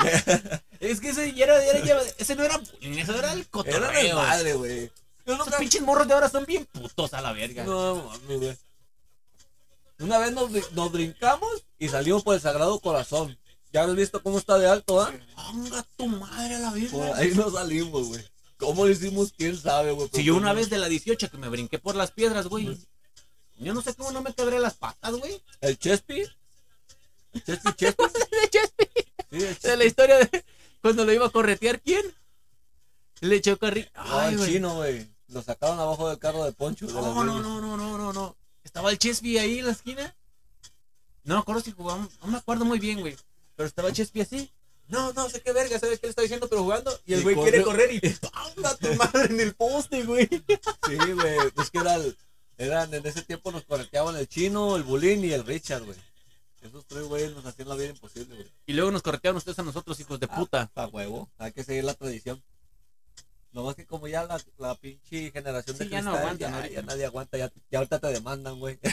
Es 0.80 0.98
que 1.00 1.10
ese, 1.10 1.28
era, 1.36 1.62
era- 1.62 2.02
ese 2.18 2.34
no 2.36 2.42
era 2.42 2.56
bullying, 2.56 2.98
eso 2.98 3.14
era 3.18 3.32
el 3.34 3.40
Era 3.40 3.48
cotorreo. 3.50 4.02
de 4.02 4.14
madre, 4.14 4.52
güey. 4.54 4.90
Esos 5.26 5.38
nunca- 5.38 5.58
pinches 5.58 5.82
morros 5.82 6.06
de 6.08 6.14
ahora 6.14 6.28
son 6.28 6.44
bien 6.44 6.66
putos 6.66 7.12
a 7.14 7.20
la 7.20 7.32
verga. 7.32 7.64
No, 7.64 7.96
mami, 8.04 8.36
güey. 8.36 8.56
Una 9.98 10.18
vez 10.18 10.32
nos, 10.32 10.50
brin- 10.50 10.70
nos 10.72 10.90
brincamos 10.92 11.64
y 11.78 11.88
salimos 11.88 12.22
por 12.22 12.34
el 12.34 12.40
Sagrado 12.40 12.78
Corazón. 12.80 13.38
Ya 13.72 13.84
has 13.84 13.94
visto 13.94 14.22
cómo 14.22 14.38
está 14.38 14.58
de 14.58 14.66
alto, 14.68 15.00
¿ah? 15.00 15.12
Ponga 15.36 15.84
tu 15.96 16.06
madre 16.06 16.56
a 16.56 16.58
la 16.58 16.70
verga. 16.72 16.90
Por 16.90 17.02
ahí 17.18 17.32
no 17.34 17.50
salimos, 17.50 18.08
güey. 18.08 18.24
¿Cómo 18.56 18.84
lo 18.84 18.90
hicimos? 18.90 19.32
¿Quién 19.36 19.56
sabe, 19.56 19.92
güey? 19.92 20.08
Si 20.12 20.24
yo 20.24 20.34
una 20.36 20.52
vez 20.52 20.68
de 20.70 20.78
la 20.78 20.88
18 20.88 21.30
que 21.30 21.36
me 21.38 21.48
brinqué 21.48 21.78
por 21.78 21.94
las 21.94 22.10
piedras, 22.10 22.46
güey. 22.46 22.76
Yo 23.58 23.74
no 23.74 23.82
sé 23.82 23.94
cómo 23.94 24.10
no 24.10 24.22
me 24.22 24.32
quebré 24.34 24.58
las 24.58 24.74
patas, 24.74 25.12
güey. 25.14 25.40
¿El 25.60 25.78
Chespi? 25.78 26.22
¿El 27.32 27.44
Chespi 27.44 27.72
Chespi? 27.74 28.02
De 28.42 28.50
Chespi. 28.50 28.84
Sí, 29.30 29.36
el 29.36 29.40
De 29.40 29.54
Chespi. 29.54 29.76
la 29.76 29.84
historia 29.84 30.18
de 30.18 30.44
cuando 30.82 31.04
lo 31.04 31.12
iba 31.12 31.26
a 31.26 31.30
corretear, 31.30 31.78
¿quién? 31.80 31.99
Echó 33.40 33.58
carril. 33.58 33.90
Ay, 33.94 34.34
el 34.34 34.46
chino, 34.46 34.76
güey. 34.76 35.08
Lo 35.28 35.42
sacaron 35.42 35.78
abajo 35.80 36.08
del 36.08 36.18
carro 36.18 36.44
de 36.44 36.52
Poncho. 36.52 36.86
No, 36.86 37.24
no, 37.24 37.24
no, 37.24 37.60
no, 37.60 37.76
no, 37.76 37.98
no, 37.98 38.12
no. 38.12 38.36
Estaba 38.64 38.90
el 38.90 38.98
Chespi 38.98 39.38
ahí 39.38 39.58
en 39.60 39.66
la 39.66 39.72
esquina. 39.72 40.14
No 41.24 41.34
me 41.36 41.40
acuerdo 41.40 41.60
si 41.62 41.72
jugamos, 41.72 42.08
no 42.20 42.26
me 42.28 42.38
acuerdo 42.38 42.64
muy 42.64 42.78
bien, 42.78 43.00
güey. 43.00 43.16
Pero 43.56 43.66
estaba 43.66 43.88
el 43.88 43.94
Chespi 43.94 44.20
así. 44.22 44.50
No, 44.88 45.12
no 45.12 45.28
sé 45.30 45.40
qué 45.40 45.52
verga, 45.52 45.78
¿sabes 45.78 46.00
qué 46.00 46.06
le 46.08 46.10
está 46.10 46.22
diciendo? 46.22 46.48
Pero 46.48 46.62
jugando. 46.62 46.92
Y 47.06 47.14
el 47.14 47.22
güey 47.22 47.36
quiere 47.36 47.62
correr 47.62 47.92
y 47.94 48.00
¡panga 48.32 48.76
tu 48.76 48.92
madre 48.94 49.26
en 49.26 49.40
el 49.40 49.54
poste, 49.54 50.02
güey! 50.04 50.28
Sí, 50.28 50.96
güey. 50.96 51.36
Es 51.60 51.70
que 51.70 51.78
era 51.78 51.94
el- 51.94 52.16
eran, 52.58 52.92
en 52.92 53.06
ese 53.06 53.22
tiempo 53.22 53.52
nos 53.52 53.64
correteaban 53.64 54.16
el 54.16 54.28
chino, 54.28 54.76
el 54.76 54.82
bulín 54.82 55.24
y 55.24 55.32
el 55.32 55.46
Richard, 55.46 55.84
güey. 55.84 55.96
Esos 56.60 56.84
tres 56.86 57.04
güeyes 57.04 57.32
nos 57.32 57.46
hacían 57.46 57.68
la 57.68 57.74
vida 57.76 57.88
imposible, 57.90 58.34
güey. 58.34 58.48
Y 58.66 58.72
luego 58.74 58.90
nos 58.90 59.02
corretearon 59.02 59.38
ustedes 59.38 59.58
a 59.60 59.62
nosotros, 59.62 59.98
hijos 60.00 60.18
de 60.20 60.28
puta. 60.28 60.70
A 60.74 60.86
huevo. 60.88 61.30
Hay 61.38 61.52
que 61.52 61.62
seguir 61.64 61.84
la 61.84 61.94
tradición. 61.94 62.42
Nomás 63.52 63.74
que 63.74 63.84
como 63.86 64.06
ya 64.06 64.24
la, 64.24 64.40
la 64.58 64.74
pinche 64.76 65.30
generación 65.32 65.76
de 65.76 65.84
Sí, 65.84 65.90
ya 65.90 66.02
no 66.02 66.12
cristal, 66.12 66.22
aguantan 66.44 66.62
ya, 66.62 66.68
ya 66.70 66.82
nadie 66.82 67.04
aguanta. 67.04 67.36
Ya, 67.38 67.50
ya 67.70 67.78
ahorita 67.78 67.98
te 67.98 68.06
demandan, 68.08 68.58
güey. 68.58 68.78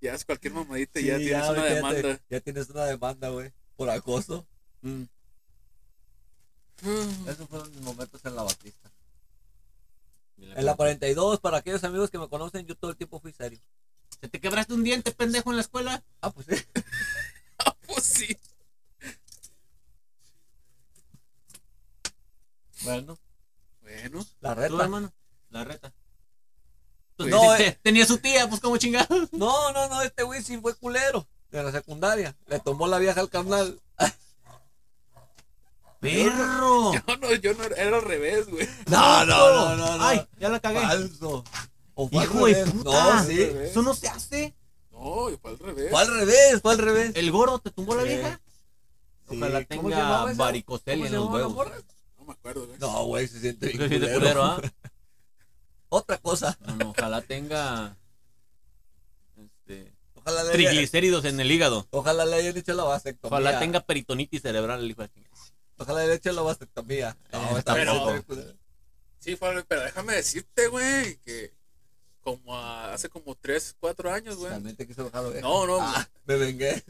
Ya 0.00 0.14
es 0.14 0.24
cualquier 0.24 0.52
mamadita, 0.52 1.00
Sí, 1.00 1.06
ya 1.06 1.16
tienes 1.16 1.48
una 1.48 1.62
te- 1.64 1.74
demanda. 1.74 2.20
ya 2.30 2.40
tienes 2.40 2.70
una 2.70 2.84
demanda, 2.84 3.28
güey. 3.30 3.52
Por 3.76 3.90
acoso. 3.90 4.46
Mm. 4.82 5.02
Esos 7.28 7.48
fueron 7.48 7.70
mis 7.70 7.80
momentos 7.80 8.20
en 8.24 8.36
la 8.36 8.42
Batista. 8.42 8.90
En 10.38 10.64
la 10.66 10.74
42, 10.76 11.40
para 11.40 11.56
aquellos 11.58 11.82
amigos 11.84 12.10
que 12.10 12.18
me 12.18 12.28
conocen, 12.28 12.66
yo 12.66 12.76
todo 12.76 12.90
el 12.90 12.96
tiempo 12.96 13.18
fui 13.20 13.32
serio. 13.32 13.58
¿Se 14.20 14.28
te 14.28 14.38
quebraste 14.40 14.74
un 14.74 14.84
diente, 14.84 15.10
pendejo, 15.12 15.50
en 15.50 15.56
la 15.56 15.62
escuela? 15.62 16.04
Ah, 16.20 16.30
pues 16.30 16.46
sí. 16.46 16.54
Pues 17.86 18.04
sí. 18.04 18.36
Bueno, 22.82 23.18
Bueno, 23.82 24.26
la 24.40 24.54
¿Tú, 24.54 24.60
reta. 24.60 24.82
hermano? 24.84 25.12
La 25.50 25.64
reta. 25.64 25.92
Pues 27.16 27.30
No, 27.30 27.56
te- 27.56 27.78
tenía 27.82 28.04
su 28.06 28.18
tía, 28.18 28.48
pues 28.48 28.60
como 28.60 28.76
chingado. 28.76 29.06
No, 29.32 29.72
no, 29.72 29.88
no, 29.88 30.02
este 30.02 30.22
güey 30.22 30.42
sí 30.42 30.58
fue 30.58 30.74
culero. 30.74 31.26
De 31.50 31.62
la 31.62 31.72
secundaria. 31.72 32.36
Le 32.46 32.58
tomó 32.60 32.86
la 32.88 32.98
vieja 32.98 33.20
al 33.20 33.30
carnal. 33.30 33.80
¡Perro! 36.00 36.92
yo 36.92 37.16
no, 37.16 37.32
yo 37.34 37.54
no 37.54 37.64
era, 37.64 37.96
al 37.96 38.02
revés, 38.02 38.46
güey. 38.48 38.68
No, 38.86 39.24
no, 39.24 39.52
no, 39.54 39.76
no, 39.76 39.96
no. 39.96 40.04
¡Ay! 40.04 40.26
Ya 40.38 40.48
la 40.50 40.60
cagué. 40.60 40.80
Falso. 40.80 41.42
O 41.94 42.08
fue 42.08 42.18
al 42.18 42.24
¡Hijo 42.24 42.46
de 42.46 42.66
puta! 42.66 43.14
No, 43.14 43.24
sí. 43.24 43.40
Eso 43.40 43.82
no 43.82 43.94
se 43.94 44.08
hace. 44.08 44.54
No, 44.90 45.28
fue 45.40 45.50
al 45.52 45.58
revés. 45.58 45.90
Fue 45.90 46.00
al 46.00 46.08
revés, 46.08 46.60
fue 46.62 46.72
al 46.72 46.78
revés. 46.78 47.12
¿El 47.14 47.30
gordo 47.30 47.58
te 47.60 47.70
tumbó 47.70 47.94
la 47.94 48.02
vieja? 48.02 48.40
Sí. 49.30 49.36
Ojalá 49.36 49.64
¿Cómo 49.64 49.88
tenga 49.88 50.18
¿Cómo 50.18 50.28
en 50.86 51.12
los 51.12 51.30
huevos. 51.30 51.68
Me 52.26 52.32
acuerdo, 52.32 52.66
güey. 52.66 52.78
No, 52.78 53.04
güey, 53.04 53.28
se 53.28 53.40
siente 53.40 53.66
bien 53.68 53.78
Se 53.80 53.88
siente 53.88 54.06
culero. 54.12 54.18
culero, 54.20 54.44
¿ah? 54.44 54.60
Otra 55.88 56.18
cosa. 56.18 56.58
No, 56.66 56.76
no, 56.76 56.90
ojalá 56.90 57.22
tenga 57.22 57.96
este, 59.36 59.92
Ojalá 60.14 60.42
le, 60.42 60.48
haya- 60.50 60.52
triglicéridos 60.70 61.24
en 61.24 61.38
el 61.40 61.50
hígado. 61.50 61.86
ojalá 61.90 62.24
le 62.26 62.36
hayan 62.36 62.56
hecho 62.56 62.74
la 62.74 62.84
vasectomía. 62.84 63.38
Ojalá 63.38 63.58
tenga 63.60 63.80
peritonitis 63.80 64.42
cerebral 64.42 64.80
el 64.82 64.90
hijo 64.90 65.02
de. 65.02 65.10
Ojalá 65.78 65.98
le 66.00 66.04
hayan 66.04 66.16
hecho 66.16 66.32
la 66.32 66.42
vasectomía. 66.42 67.16
No, 67.32 67.56
Eh, 67.56 67.58
está 67.58 67.74
pero-. 67.74 68.24
Sí, 69.18 69.36
pero 69.36 69.82
déjame 69.82 70.14
decirte, 70.14 70.68
güey, 70.68 71.16
que 71.18 71.52
como 72.22 72.56
a- 72.56 72.92
hace 72.94 73.08
como 73.08 73.34
3, 73.36 73.76
4 73.78 74.12
años, 74.12 74.36
güey. 74.36 74.52
Quiso 74.86 75.04
bajar 75.04 75.24
oreja. 75.26 75.40
No, 75.46 75.66
no, 75.66 75.78
Ah, 75.80 76.08
me 76.24 76.36
vengué. 76.36 76.82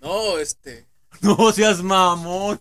no, 0.00 0.38
este. 0.38 0.86
No 1.20 1.52
seas 1.52 1.82
mamón. 1.82 2.60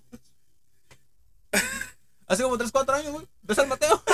Hace 2.31 2.43
como 2.43 2.57
3, 2.57 2.71
4 2.71 2.95
años, 2.95 3.11
güey. 3.11 3.27
¿Ves 3.41 3.59
al 3.59 3.67
Mateo? 3.67 4.01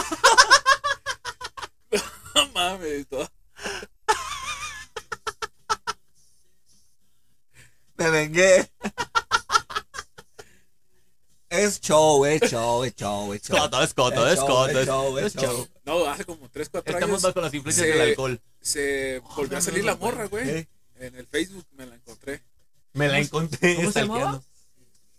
No 2.36 2.48
mames, 2.54 3.08
todo. 3.08 3.28
Me 7.96 8.10
vengué. 8.12 8.72
Es 11.50 11.80
show, 11.82 12.26
es 12.26 12.42
show, 12.42 12.84
es 12.84 12.96
show, 12.96 13.34
es 13.34 13.42
show. 13.42 13.58
Coto, 13.58 13.82
es 13.84 13.94
coto, 13.94 14.28
Es 14.28 14.34
es 14.34 14.40
show, 14.40 14.48
coto. 14.48 14.80
es 14.80 14.86
show, 14.88 15.18
Es 15.18 15.26
es 15.26 15.34
show. 15.36 15.44
show. 15.56 15.68
No, 15.86 16.06
hace 16.06 16.26
como 16.26 16.50
3, 16.50 16.70
4 16.70 16.94
Estamos 16.94 17.24
años 17.24 17.34
bajo 17.36 17.42
las 17.42 17.54
influencias 17.54 17.88
Sí. 17.88 17.92
del 17.94 18.02
alcohol. 18.10 18.42
se 18.62 19.20
volvió 19.36 19.58
a 19.58 19.62
salir 19.62 19.84
la 19.86 19.96
morra, 19.96 20.26
güey. 20.26 20.48
¿Eh? 20.50 20.68
En 20.96 21.16
el 21.16 21.26
Facebook 21.28 21.66
me 21.72 21.86
la 21.86 21.96
encontré. 21.96 22.44
Me 22.94 23.08
la 23.08 23.20
encontré. 23.20 23.76
¿Cómo 23.76 23.88
se 23.88 23.92
stalkeando. 23.92 24.20
llamaba? 24.26 24.44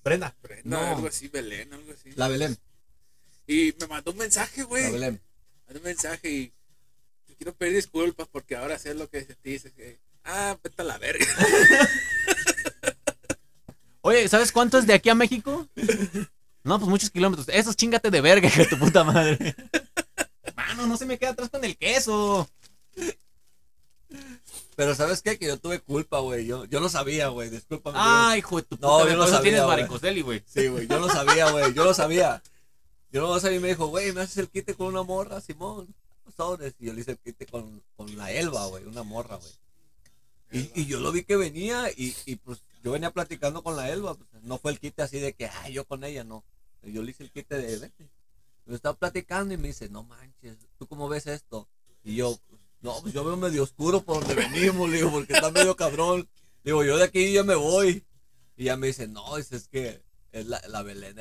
Brenda. 0.05 0.37
Brenda, 0.43 0.81
No. 0.81 0.87
algo 0.97 1.09
así, 1.09 1.29
Belén, 1.29 1.73
algo 1.73 1.93
así. 1.93 2.13
La 2.17 2.29
Belén. 2.29 2.57
Y 3.49 3.75
me 3.81 3.87
mandó 3.87 4.13
un 4.13 4.19
mensaje, 4.19 4.63
güey. 4.63 4.93
Me 4.93 4.99
mandó 5.01 5.21
un 5.77 5.83
mensaje 5.83 6.31
y 6.31 6.53
te 7.27 7.35
quiero 7.35 7.55
pedir 7.55 7.75
disculpas 7.77 8.29
porque 8.31 8.55
ahora 8.55 8.79
sé 8.79 8.93
lo 8.93 9.09
que 9.09 9.25
se 9.25 9.35
te 9.35 9.49
dice. 9.49 9.73
Que, 9.73 9.99
ah, 10.25 10.57
vete 10.63 10.83
a 10.83 10.85
la 10.85 10.99
verga. 10.99 11.27
Oye, 14.03 14.29
¿sabes 14.29 14.53
cuánto 14.53 14.79
es 14.79 14.87
de 14.87 14.93
aquí 14.93 15.09
a 15.09 15.15
México? 15.15 15.67
No, 16.63 16.79
pues 16.79 16.91
muchos 16.91 17.11
kilómetros. 17.11 17.49
Eso 17.49 17.71
es 17.71 17.77
chingate 17.77 18.11
de 18.11 18.21
verga, 18.21 18.49
hija 18.49 18.63
de 18.63 18.69
tu 18.69 18.79
puta 18.79 19.03
madre. 19.03 19.57
Mano, 20.55 20.87
no 20.87 20.99
se 20.99 21.07
me 21.07 21.19
queda 21.19 21.31
atrás 21.31 21.49
con 21.49 21.65
el 21.65 21.77
queso. 21.79 22.49
Pero 24.77 24.95
¿sabes 24.95 25.23
qué? 25.23 25.39
Que 25.39 25.47
yo 25.47 25.57
tuve 25.57 25.81
culpa, 25.81 26.19
güey. 26.19 26.45
Yo, 26.45 26.67
yo 26.67 26.81
lo 26.81 26.91
sabía, 26.91 27.29
güey. 27.29 27.49
Discúlpame. 27.49 27.97
Ah, 27.99 28.35
hijo 28.37 28.57
de 28.57 28.63
tu 28.65 28.77
puta. 28.77 28.87
No, 28.87 28.99
madre, 28.99 29.13
yo 29.13 29.17
no 29.17 29.23
por 29.23 29.29
eso 29.29 29.37
sabía, 29.39 29.51
tienes 30.03 30.25
güey. 30.25 30.45
Sí, 30.47 30.69
güey. 30.69 30.87
Yo 30.87 31.01
lo 31.01 31.09
sabía, 31.09 31.51
güey. 31.51 31.73
Yo 31.73 31.85
lo 31.85 31.95
sabía. 31.95 32.43
Yo 33.11 33.23
lo 33.23 33.41
sabía 33.41 33.57
y 33.59 33.61
me 33.61 33.69
dijo, 33.69 33.87
güey, 33.87 34.13
¿me 34.13 34.21
haces 34.21 34.39
el 34.39 34.49
quite 34.49 34.75
con 34.75 34.89
una 34.89 35.03
morra, 35.03 35.41
Simón? 35.41 35.95
Sobres. 36.37 36.75
Y 36.79 36.87
yo 36.87 36.93
le 36.93 37.01
hice 37.01 37.13
el 37.13 37.19
quite 37.19 37.47
con, 37.47 37.83
con 37.97 38.17
la 38.17 38.31
Elba, 38.33 38.67
güey. 38.67 38.85
Una 38.85 39.03
morra, 39.03 39.37
güey. 39.37 39.53
Y, 40.51 40.83
y 40.83 40.87
yo 40.87 41.01
lo 41.01 41.13
vi 41.13 41.25
que 41.25 41.37
venía 41.37 41.91
y, 41.91 42.15
y 42.27 42.37
pues 42.37 42.63
yo 42.83 42.93
venía 42.93 43.11
platicando 43.11 43.63
con 43.63 43.77
la 43.77 43.91
Elba. 43.91 44.15
pues, 44.15 44.43
no 44.43 44.59
fue 44.59 44.73
el 44.73 44.81
quite 44.81 45.03
así 45.03 45.19
de 45.19 45.33
que, 45.33 45.47
ay, 45.47 45.73
yo 45.73 45.85
con 45.85 46.05
ella, 46.05 46.25
no. 46.25 46.45
Yo 46.83 47.03
le 47.03 47.11
hice 47.11 47.25
el 47.25 47.31
quite 47.31 47.57
de, 47.57 47.79
vete. 47.79 48.09
Yo 48.67 48.75
estaba 48.75 48.97
platicando 48.97 49.55
y 49.55 49.57
me 49.57 49.69
dice, 49.69 49.89
no 49.89 50.03
manches, 50.05 50.57
¿tú 50.79 50.87
cómo 50.87 51.09
ves 51.09 51.27
esto? 51.27 51.67
Y 52.05 52.17
yo, 52.17 52.39
no, 52.83 53.01
pues 53.01 53.15
yo 53.15 53.25
veo 53.25 53.37
medio 53.37 53.63
oscuro 53.63 54.03
por 54.03 54.21
donde 54.21 54.35
venimos, 54.35 54.89
le 54.89 54.99
digo, 54.99 55.11
porque 55.11 55.33
está 55.33 55.51
medio 55.51 55.75
cabrón. 55.75 56.29
Digo, 56.63 56.85
yo 56.85 56.99
de 56.99 57.05
aquí 57.05 57.33
ya 57.33 57.43
me 57.43 57.55
voy. 57.55 58.05
Y 58.57 58.65
ya 58.65 58.77
me 58.77 58.89
dice, 58.89 59.09
no, 59.09 59.37
dice, 59.37 59.57
es 59.57 59.69
que 59.69 60.03
es 60.33 60.47
la, 60.47 60.61
la 60.69 60.83
Belén 60.83 61.19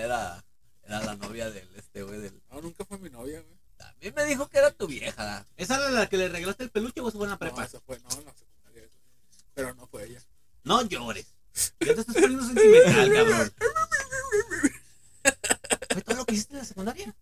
era 0.88 1.04
la 1.04 1.16
novia 1.16 1.50
del 1.50 1.68
este, 1.76 2.04
güey, 2.04 2.20
del... 2.20 2.42
No, 2.50 2.62
nunca 2.62 2.86
fue 2.86 2.98
mi 2.98 3.10
novia, 3.10 3.42
güey. 3.42 3.58
A 3.80 3.94
mí 4.02 4.12
me 4.16 4.26
dijo 4.26 4.48
que 4.48 4.58
era 4.58 4.72
tu 4.72 4.88
vieja. 4.88 5.46
¿Esa 5.56 5.76
era 5.76 5.92
la 5.92 6.08
que 6.10 6.18
le 6.18 6.30
regalaste 6.30 6.64
el 6.64 6.72
peluche 6.72 7.00
o 7.02 7.12
fue 7.12 7.24
en 7.26 7.30
la 7.30 7.36
No, 7.36 7.40
prepa? 7.40 7.66
eso 7.66 7.82
fue, 7.86 8.00
no, 8.00 8.10
en 8.20 8.26
la 8.26 8.34
secundaria. 8.34 8.90
Pero 9.54 9.74
no 9.76 9.88
fue 9.88 10.06
ella. 10.06 10.22
No 10.64 10.82
llores. 10.84 11.28
Ya 11.80 11.94
te 11.96 12.02
estás 12.02 12.16
poniendo 12.16 12.46
sentimental, 12.46 13.14
cabrón. 13.14 13.54
¿Fue 15.94 16.02
todo 16.02 16.16
lo 16.18 16.26
que 16.26 16.34
hiciste 16.36 16.54
en 16.54 16.60
la 16.60 16.66
secundaria? 16.66 17.16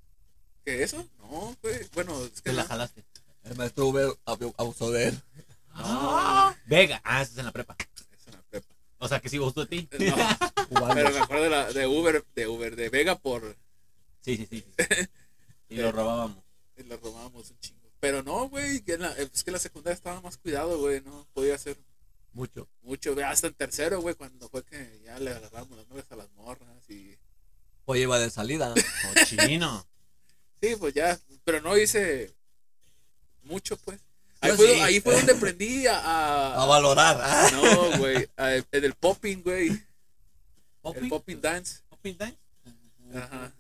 ¿Qué 0.63 0.83
eso? 0.83 1.07
No, 1.19 1.55
güey. 1.61 1.87
Bueno, 1.93 2.23
es 2.25 2.41
que 2.41 2.49
Te 2.49 2.53
la 2.53 2.63
no. 2.63 2.67
jalaste. 2.69 3.03
El 3.43 3.55
maestro 3.55 3.85
Uber 3.87 4.09
abu- 4.25 4.53
abusó 4.57 4.91
de 4.91 5.09
él. 5.09 5.21
Vega. 6.65 7.01
Ah, 7.03 7.21
esa 7.21 7.31
es 7.33 7.37
en 7.37 7.45
la 7.45 7.51
prepa. 7.51 7.75
Es 8.11 8.27
en 8.27 8.33
la 8.33 8.41
prepa. 8.49 8.67
O 8.97 9.07
sea, 9.07 9.19
que 9.19 9.29
sí 9.29 9.37
gustó 9.37 9.65
de 9.65 9.67
ti. 9.67 9.89
No, 10.71 10.87
pero 10.93 11.11
me 11.11 11.19
acuerdo 11.19 11.43
de, 11.43 11.49
la, 11.49 11.71
de 11.71 11.85
Uber, 11.87 12.25
de 12.35 12.47
Uber, 12.47 12.75
de 12.75 12.89
Vega 12.89 13.17
por... 13.17 13.55
Sí, 14.21 14.37
sí, 14.37 14.47
sí. 14.49 14.65
Y 15.69 15.75
lo 15.77 15.91
robábamos. 15.91 16.43
y 16.77 16.83
lo 16.83 16.97
robábamos 16.97 17.51
un 17.51 17.59
chingo. 17.59 17.91
Pero 17.99 18.23
no, 18.23 18.49
güey, 18.49 18.81
que 18.81 18.93
en 18.93 19.01
la- 19.01 19.15
estaba 19.91 20.21
más 20.21 20.37
cuidado, 20.37 20.77
güey, 20.79 21.01
no 21.01 21.27
podía 21.33 21.55
hacer 21.55 21.77
Mucho. 22.33 22.67
mucho, 22.81 23.13
güey, 23.13 23.25
hasta 23.25 23.47
en 23.47 23.53
tercero, 23.53 24.01
güey, 24.01 24.15
cuando 24.15 24.49
fue 24.49 24.63
que 24.63 25.01
ya 25.05 25.17
le 25.19 25.31
agarramos 25.31 25.77
las 25.77 25.87
nubes 25.87 26.05
a 26.11 26.15
las 26.15 26.31
morras 26.33 26.89
y... 26.89 27.17
Oye, 27.85 28.01
iba 28.01 28.17
de 28.19 28.29
salida. 28.29 28.73
Cochino. 29.13 29.85
Sí, 30.61 30.75
pues 30.79 30.93
ya, 30.93 31.19
pero 31.43 31.61
no 31.61 31.77
hice 31.77 32.33
mucho, 33.43 33.77
pues. 33.77 33.99
Ahí, 34.41 34.51
fue, 34.53 34.73
sí. 34.73 34.79
ahí 34.81 34.99
fue 35.01 35.15
donde 35.15 35.33
aprendí 35.33 35.85
a... 35.87 35.97
a- 35.99 36.63
A 36.63 36.65
valorar. 36.65 37.17
Ah. 37.21 37.49
no, 37.53 37.97
güey, 37.99 38.27
en 38.37 38.83
el 38.83 38.93
popping, 38.95 39.41
güey, 39.43 39.67
el 39.69 39.81
¿Popping? 40.81 41.09
popping 41.09 41.41
dance. 41.41 41.79
¿Popping 41.89 42.17
time? 42.17 42.37
Ajá, 43.15 43.53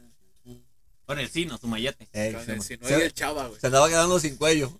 Con 1.05 1.19
el 1.19 1.29
sino, 1.29 1.57
su. 1.57 1.67
Ey, 1.75 2.33
con 2.33 2.49
el 2.49 2.61
Sinoy 2.61 2.91
y 2.91 2.93
el 2.95 3.13
chava, 3.13 3.47
güey, 3.47 3.59
se 3.59 3.67
andaba 3.67 3.87
quedando 3.89 4.19
sin 4.19 4.35
cuello. 4.37 4.79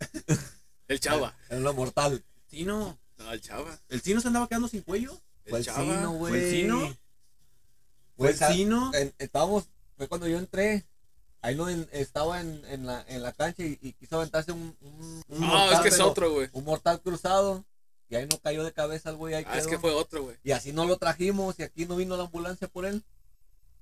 el 0.88 1.00
chava, 1.00 1.34
En 1.50 1.62
lo 1.62 1.72
mortal. 1.74 2.24
Sino. 2.48 2.98
no, 3.18 3.32
el 3.32 3.40
chava, 3.40 3.78
¿El 3.88 4.00
sino 4.02 4.20
se 4.20 4.28
andaba 4.28 4.46
quedando 4.48 4.68
sin 4.68 4.82
cuello? 4.82 5.12
Fue 5.46 5.58
el 5.58 5.64
el 5.64 5.64
chava, 5.64 5.82
Sino, 5.84 6.12
güey. 6.12 6.32
¿Fue 6.32 6.44
el 6.44 6.50
Sino? 6.50 6.78
Fue 8.16 8.32
¿Fue 8.34 8.48
el 8.60 8.94
en- 8.94 9.14
estábamos, 9.18 9.64
fue 9.96 10.08
cuando 10.08 10.26
yo 10.28 10.38
entré. 10.38 10.86
Ahí 11.42 11.54
no 11.54 11.68
en- 11.68 11.88
estaba 11.92 12.40
en, 12.40 12.64
en, 12.66 12.86
la, 12.86 13.04
en 13.08 13.22
la 13.22 13.32
cancha 13.32 13.62
y, 13.62 13.78
y 13.82 13.92
quiso 13.92 14.16
aventarse 14.16 14.52
un, 14.52 14.74
un, 14.80 15.22
un 15.28 15.40
No, 15.40 15.46
mortal, 15.46 15.72
es 15.74 15.80
que 15.80 15.88
es 15.88 15.94
pero- 15.96 16.10
otro, 16.10 16.32
güey, 16.32 16.48
Un 16.52 16.64
mortal 16.64 17.00
cruzado. 17.00 17.64
Y 18.08 18.14
ahí 18.14 18.26
no 18.30 18.38
cayó 18.38 18.62
de 18.64 18.72
cabeza 18.72 19.10
el 19.10 19.16
güey. 19.16 19.34
Ahí 19.34 19.44
ah, 19.46 19.56
es 19.58 19.62
quedó. 19.64 19.70
que 19.70 19.78
fue 19.80 19.92
otro, 19.92 20.22
güey. 20.22 20.36
Y 20.44 20.52
así 20.52 20.72
no 20.72 20.84
lo 20.86 20.96
trajimos. 20.96 21.58
Y 21.58 21.64
aquí 21.64 21.86
no 21.86 21.96
vino 21.96 22.16
la 22.16 22.22
ambulancia 22.24 22.68
por 22.68 22.86
él. 22.86 23.02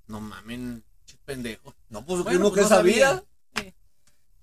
No 0.06 0.20
mamen, 0.20 0.82
che 1.06 1.16
pendejo. 1.26 1.74
No, 1.90 2.04
pues 2.04 2.22
Bueno, 2.24 2.40
uno 2.40 2.48
pues 2.48 2.54
que 2.56 2.62
no 2.62 2.68
sabía. 2.68 3.06
sabía. 3.08 3.24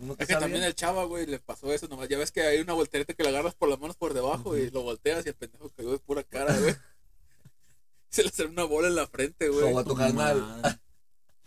Sí. 0.01 0.05
Uno 0.05 0.15
que 0.15 0.23
Es 0.23 0.27
que 0.27 0.33
sabía. 0.33 0.45
también 0.45 0.63
el 0.63 0.75
chava, 0.75 1.03
güey, 1.05 1.25
le 1.25 1.39
pasó 1.39 1.71
eso 1.71 1.87
nomás. 1.87 2.09
Ya 2.09 2.17
ves 2.17 2.31
que 2.31 2.41
hay 2.41 2.59
una 2.59 2.73
voltereta 2.73 3.13
que 3.13 3.23
le 3.23 3.29
agarras 3.29 3.55
por 3.55 3.69
las 3.69 3.79
manos 3.79 3.95
por 3.95 4.13
debajo 4.13 4.57
y 4.57 4.69
lo 4.71 4.81
volteas 4.83 5.25
y 5.25 5.29
el 5.29 5.35
pendejo 5.35 5.69
cayó 5.69 5.91
de 5.91 5.99
pura 5.99 6.23
cara, 6.23 6.57
güey. 6.57 6.75
Se 8.09 8.23
le 8.23 8.29
salió 8.29 8.51
una 8.51 8.65
bola 8.65 8.87
en 8.87 8.95
la 8.95 9.07
frente, 9.07 9.47
güey. 9.49 9.61
Como 9.63 9.79
a 9.79 9.83
tu 9.83 9.95
carnal, 9.95 10.81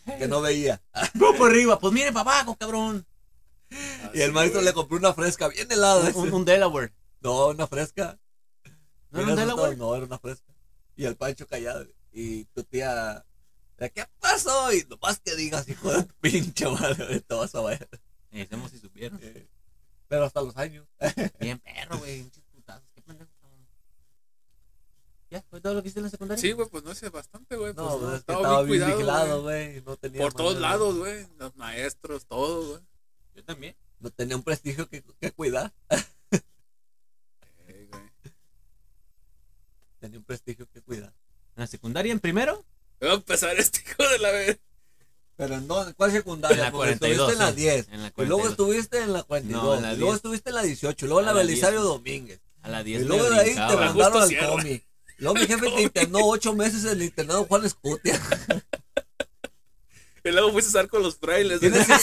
que 0.19 0.29
no 0.29 0.41
veía. 0.41 0.83
Go 1.15 1.35
por 1.37 1.51
arriba, 1.51 1.79
pues 1.79 1.93
mire 1.93 2.13
para 2.13 2.31
abajo, 2.31 2.57
cabrón. 2.57 3.07
Y 4.15 4.21
el 4.21 4.33
maestro 4.33 4.61
güey. 4.61 4.67
le 4.67 4.73
compró 4.73 4.97
una 4.99 5.13
fresca 5.15 5.49
bien 5.49 5.71
helada. 5.71 6.11
Un, 6.15 6.33
un 6.33 6.45
Delaware. 6.45 6.95
No, 7.21 7.49
una 7.49 7.67
fresca. 7.67 8.19
¿No 9.11 9.21
era 9.21 9.31
un. 9.31 9.37
Delaware? 9.37 9.77
No, 9.77 9.95
era 9.95 10.07
una 10.07 10.19
fresca. 10.19 10.55
Y 10.97 11.05
el 11.05 11.17
Pancho 11.17 11.47
callado. 11.47 11.87
Y 12.13 12.45
tu 12.47 12.63
tía, 12.63 13.25
¿qué 13.79 14.07
pasó? 14.21 14.73
Y 14.73 14.85
nomás 14.85 15.19
que 15.21 15.35
digas, 15.35 15.69
hijo 15.69 15.91
de 15.93 16.05
tu 16.05 16.15
pinche 16.21 16.69
madre, 16.69 17.21
te 17.21 17.35
vas 17.35 17.55
a 17.55 17.63
ver. 17.63 17.89
Eh, 18.35 18.43
hacemos 18.43 18.71
si 18.71 18.79
supieron. 18.79 19.19
Eh, 19.23 19.47
Pero 20.09 20.25
hasta 20.25 20.43
los 20.43 20.57
años. 20.57 20.87
Bien 21.41 21.59
perro, 21.59 21.99
güey. 21.99 22.23
pinches 22.23 22.45
putazos, 22.53 22.91
Qué 22.95 23.01
pendejo. 23.03 23.31
estamos. 23.33 23.55
¿Ya? 25.31 25.43
¿Fue 25.51 25.61
todo 25.61 25.75
lo 25.75 25.83
que 25.83 25.89
hiciste 25.89 26.01
en 26.01 26.05
la 26.05 26.11
secundaria? 26.11 26.41
Sí, 26.41 26.53
güey, 26.53 26.69
pues 26.69 26.85
no 26.85 26.93
hice 26.93 27.09
bastante, 27.11 27.57
güey. 27.57 27.73
No, 27.75 27.87
pues, 27.89 27.95
pues, 28.01 28.05
es 28.05 28.11
que 28.11 28.17
estaba, 28.19 28.41
estaba 28.41 28.63
bien 28.63 28.69
cuidado, 28.81 28.97
vigilado, 28.97 29.43
güey. 29.43 29.81
No 29.83 29.97
tenía 29.97 30.21
Por 30.21 30.35
todos 30.35 30.55
manera. 30.55 30.71
lados, 30.71 30.97
güey. 30.99 31.27
Los 31.39 31.57
maestros, 31.57 32.27
todo, 32.27 32.69
güey. 32.71 32.83
Yo 33.35 33.45
también. 33.45 33.77
No 34.01 34.11
tenía 34.11 34.37
un 34.37 34.43
prestigio 34.43 34.89
que, 34.89 35.03
que 35.21 35.33
cuidar. 35.33 35.73
Güey. 37.67 37.89
Tenía 40.01 40.19
un 40.19 40.25
prestigio 40.25 40.69
que 40.69 40.83
cuidar. 40.83 41.15
En 41.57 41.61
la 41.63 41.67
secundaria, 41.67 42.13
en 42.13 42.21
primero. 42.21 42.65
Va 43.03 43.11
a 43.13 43.15
empezar 43.15 43.57
este 43.59 43.81
hijo 43.81 44.03
de 44.09 44.19
la 44.19 44.31
vez. 44.31 44.61
Pero 45.37 45.55
en 45.57 45.67
dónde? 45.67 45.95
¿cuál 45.95 46.13
secundaria? 46.13 46.55
En 46.57 46.61
la 46.63 46.71
Porque 46.71 46.97
42, 46.99 47.33
Estuviste 47.33 47.33
en 47.33 47.39
la 47.39 47.49
sí. 47.51 47.57
10. 47.57 47.89
En 47.91 48.03
la 48.03 48.09
Y 48.09 48.13
luego 48.27 48.43
42. 48.43 48.51
estuviste 48.51 48.99
en 49.03 49.13
la 49.13 49.23
42. 49.25 49.63
No, 49.65 49.75
en 49.75 49.83
la 49.83 49.93
y 49.93 49.97
luego 49.97 50.13
10. 50.13 50.17
estuviste 50.17 50.49
en 50.51 50.55
la 50.55 50.63
18. 50.63 51.05
Y 51.05 51.09
luego 51.09 51.21
en 51.21 51.27
la 51.27 51.31
A 51.33 51.35
la 51.35 51.41
Belisario 51.41 51.81
10. 51.81 51.89
Domínguez. 51.93 52.41
A 52.63 52.69
la 52.69 52.81
Y 52.81 52.85
10 52.85 53.03
luego 53.07 53.25
me 53.25 53.31
de 53.31 53.41
ahí 53.41 53.55
te 53.55 53.77
mandaron 53.77 54.23
al 54.23 54.39
comi. 54.49 54.83
Luego 55.19 55.35
mi 55.35 55.47
jefe 55.47 55.71
te 55.71 55.83
internó 55.83 56.19
ocho 56.23 56.55
meses 56.55 56.85
en 56.85 56.91
el 56.91 57.03
internado 57.03 57.45
Juan 57.47 57.65
Escutia. 57.65 58.21
Y 60.25 60.31
luego 60.31 60.53
fuiste 60.53 60.69
a 60.69 60.71
estar 60.71 60.89
con 60.89 61.03
los 61.03 61.17
frailes. 61.17 61.61
Tienes 61.61 61.87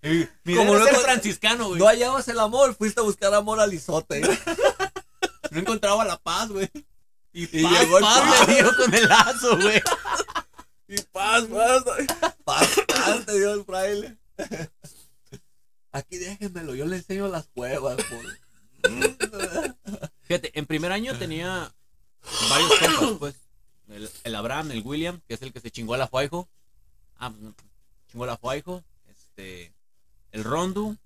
Como 0.00 0.56
Como 0.56 0.74
luego- 0.74 0.86
ser 0.86 0.96
franciscano, 1.04 1.68
güey. 1.68 1.78
No 1.80 1.86
hallabas 1.86 2.28
el 2.28 2.38
amor, 2.38 2.74
fuiste 2.74 3.00
a 3.00 3.02
buscar 3.02 3.34
amor 3.34 3.60
al 3.60 3.74
isote. 3.74 4.22
No 5.50 5.60
encontraba 5.60 6.04
la 6.04 6.18
paz, 6.18 6.48
güey. 6.48 6.68
Y, 7.32 7.44
Y 7.58 7.62
paz, 7.62 7.80
llegó 7.80 7.98
el 7.98 8.04
paz 8.04 8.20
paz. 8.20 8.48
le 8.48 8.54
dio 8.54 8.76
con 8.76 8.94
el 8.94 9.08
lazo, 9.08 9.56
güey. 9.56 9.82
Y 10.88 11.00
paz, 11.12 11.44
paz. 11.46 11.82
Paz, 12.44 12.68
paz, 12.86 13.26
te 13.26 13.38
dio 13.38 13.52
el 13.54 13.64
fraile. 13.64 14.18
Aquí 15.92 16.16
déjenmelo, 16.18 16.74
yo 16.74 16.86
le 16.86 16.96
enseño 16.96 17.28
las 17.28 17.46
cuevas. 17.48 17.96
por- 17.96 18.38
Fíjate, 20.22 20.58
en 20.58 20.66
primer 20.66 20.92
año 20.92 21.16
tenía 21.18 21.72
varios 22.50 22.72
compas, 22.98 23.18
pues. 23.18 23.34
El, 23.88 24.10
el 24.24 24.34
Abraham, 24.34 24.70
el 24.72 24.82
William, 24.84 25.20
que 25.26 25.34
es 25.34 25.42
el 25.42 25.52
que 25.52 25.60
se 25.60 25.70
chingó 25.70 25.94
a 25.94 25.98
la 25.98 26.08
Fuaijo. 26.08 26.48
Ah, 27.16 27.30
pues, 27.30 27.54
chingó 28.10 28.24
a 28.24 28.28
la 28.28 28.36
Fuaijo. 28.36 28.84
Este, 29.06 29.72
el 30.32 30.44
Rondu, 30.44 30.96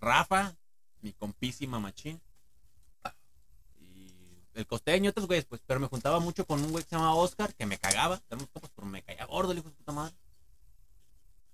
Rafa, 0.00 0.56
mi 1.00 1.12
compísima 1.12 1.78
machín. 1.78 2.20
Y 4.54 4.60
el 4.60 4.66
costeño, 4.66 5.10
otros 5.10 5.26
güeyes, 5.26 5.44
pues. 5.44 5.62
Pero 5.66 5.80
me 5.80 5.86
juntaba 5.86 6.20
mucho 6.20 6.46
con 6.46 6.62
un 6.62 6.70
güey 6.70 6.84
que 6.84 6.90
se 6.90 6.96
llamaba 6.96 7.14
Oscar, 7.14 7.54
que 7.54 7.66
me 7.66 7.78
cagaba. 7.78 8.20
Éramos 8.28 8.48
compas, 8.50 8.70
pero 8.74 8.86
me 8.86 9.02
caía 9.02 9.24
gordo 9.26 9.52
el 9.52 9.58
hijo 9.58 9.68
de 9.68 9.74
puta 9.74 9.92
madre. 9.92 10.14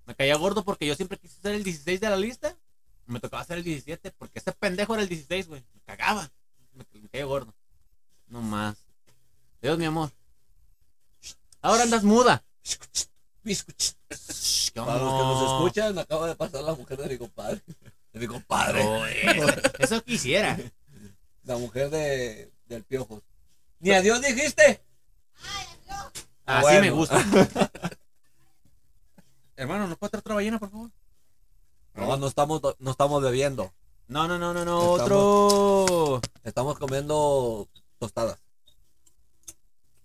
Me 0.07 0.15
caía 0.15 0.37
gordo 0.37 0.65
porque 0.65 0.87
yo 0.87 0.95
siempre 0.95 1.19
quise 1.19 1.41
ser 1.41 1.55
el 1.55 1.65
16 1.65 2.01
de 2.01 2.11
la 2.11 2.17
lista. 2.17 2.57
Me 3.07 3.21
tocaba 3.21 3.45
ser 3.45 3.59
el 3.59 3.65
17 3.65 4.11
porque 4.13 4.39
ese 4.39 4.53
pendejo 4.53 4.95
era 4.95 5.03
el 5.03 5.09
16, 5.09 5.49
güey. 5.49 5.65
Me 5.75 5.81
cagaba. 5.83 6.31
Me, 6.73 6.85
me 7.01 7.09
caía 7.09 7.25
gordo. 7.25 7.55
No 8.27 8.41
más. 8.43 8.77
Dios, 9.61 9.79
mi 9.79 9.85
amor. 9.85 10.11
Ahora 11.61 11.83
andas 11.83 12.05
muda. 12.05 12.45
Shh, 12.63 12.77
¿qué 14.73 14.81
Para 14.81 14.99
los 14.99 15.13
que 15.13 15.19
nos 15.19 15.53
escuchan, 15.53 15.99
acaba 15.99 16.27
de 16.27 16.37
pasar 16.37 16.63
la 16.63 16.75
mujer 16.75 16.99
de 16.99 17.09
mi 17.09 17.19
compadre. 17.19 17.63
De 18.13 18.21
mi 18.21 18.27
compadre. 18.27 18.81
Eso, 19.23 19.47
eso 19.79 20.03
quisiera. 20.03 20.59
La 21.45 21.59
mujer 21.59 21.91
de, 21.91 22.51
del 22.69 22.85
piojo. 22.85 23.23
Ni 23.81 23.91
adiós 23.93 24.21
dijiste. 24.23 24.83
Así 26.47 26.63
Bueno. 26.63 26.81
me 26.81 26.91
gusta. 26.91 27.17
Hermano, 29.57 29.89
¿no 29.89 29.97
puedo 29.97 30.11
traer 30.11 30.21
otra 30.21 30.35
ballena, 30.35 30.59
por 30.59 30.71
favor? 30.71 30.91
No, 31.95 32.17
no 32.17 32.27
estamos, 32.29 32.61
no 32.79 32.91
estamos 32.91 33.23
bebiendo. 33.23 33.73
No, 34.07 34.29
no, 34.29 34.39
no, 34.39 34.55
no, 34.55 34.65
no. 34.65 34.97
Estamos- 34.97 35.03
Otro. 35.03 36.21
Estamos 36.45 36.79
comiendo 36.79 37.69
tostadas. 37.99 38.39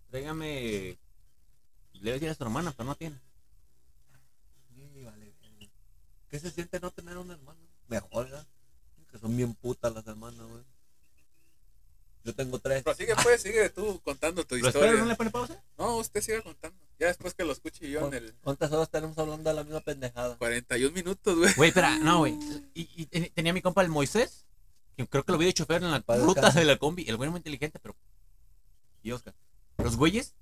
Tráigame. 0.09 0.97
Le 1.93 2.01
voy 2.01 2.09
a 2.09 2.13
decir 2.13 2.29
a 2.29 2.35
su 2.35 2.43
hermana, 2.43 2.73
pero 2.75 2.87
no 2.89 2.95
tiene. 2.95 3.19
¿Qué 6.29 6.39
se 6.39 6.49
siente 6.49 6.79
no 6.79 6.89
tener 6.89 7.15
un 7.17 7.29
hermano? 7.29 7.59
Mejor, 7.87 8.25
¿verdad? 8.25 8.47
Que 9.11 9.19
son 9.19 9.37
bien 9.37 9.53
putas 9.53 9.93
las 9.93 10.05
hermanas, 10.07 10.41
güey. 10.47 10.63
Yo 12.23 12.33
tengo 12.33 12.57
tres. 12.59 12.83
Pero 12.83 12.95
sigue, 12.95 13.15
pues, 13.21 13.41
sigue 13.41 13.69
tú 13.69 13.99
contando 14.03 14.45
tu 14.45 14.55
¿Lo 14.55 14.67
espero? 14.67 14.85
historia. 14.85 15.03
¿No 15.03 15.09
le 15.09 15.15
pone 15.15 15.29
pausa? 15.29 15.61
No, 15.77 15.97
usted 15.97 16.21
siga 16.21 16.41
contando. 16.41 16.77
Ya 16.99 17.07
después 17.07 17.33
que 17.33 17.43
lo 17.43 17.51
escuche 17.51 17.89
yo 17.89 18.07
en 18.07 18.13
el 18.13 18.33
¿Cuántas 18.41 18.71
horas 18.71 18.89
tenemos 18.89 19.17
hablando 19.17 19.49
de 19.49 19.55
la 19.55 19.63
misma 19.63 19.81
pendejada? 19.81 20.37
41 20.37 20.93
minutos, 20.93 21.37
güey. 21.37 21.53
Güey, 21.53 21.67
espera, 21.69 21.97
no, 21.99 22.19
güey. 22.19 22.37
Y, 22.73 22.89
y 22.95 23.05
ten- 23.07 23.29
tenía 23.33 23.51
mi 23.51 23.61
compa 23.61 23.81
el 23.81 23.89
Moisés, 23.89 24.45
que 24.95 25.05
creo 25.07 25.23
que 25.25 25.31
lo 25.33 25.37
vi 25.37 25.45
de 25.47 25.53
chofer 25.53 25.83
en 25.83 25.91
la 25.91 25.99
ruta 26.07 26.49
de 26.51 26.63
la 26.63 26.77
combi. 26.77 27.03
El 27.09 27.17
güey 27.17 27.25
era 27.27 27.31
muy 27.31 27.39
inteligente, 27.39 27.77
pero. 27.79 27.95
Y 29.01 29.11
Oscar. 29.11 29.33
Los 29.77 29.97
güeyes 29.97 30.33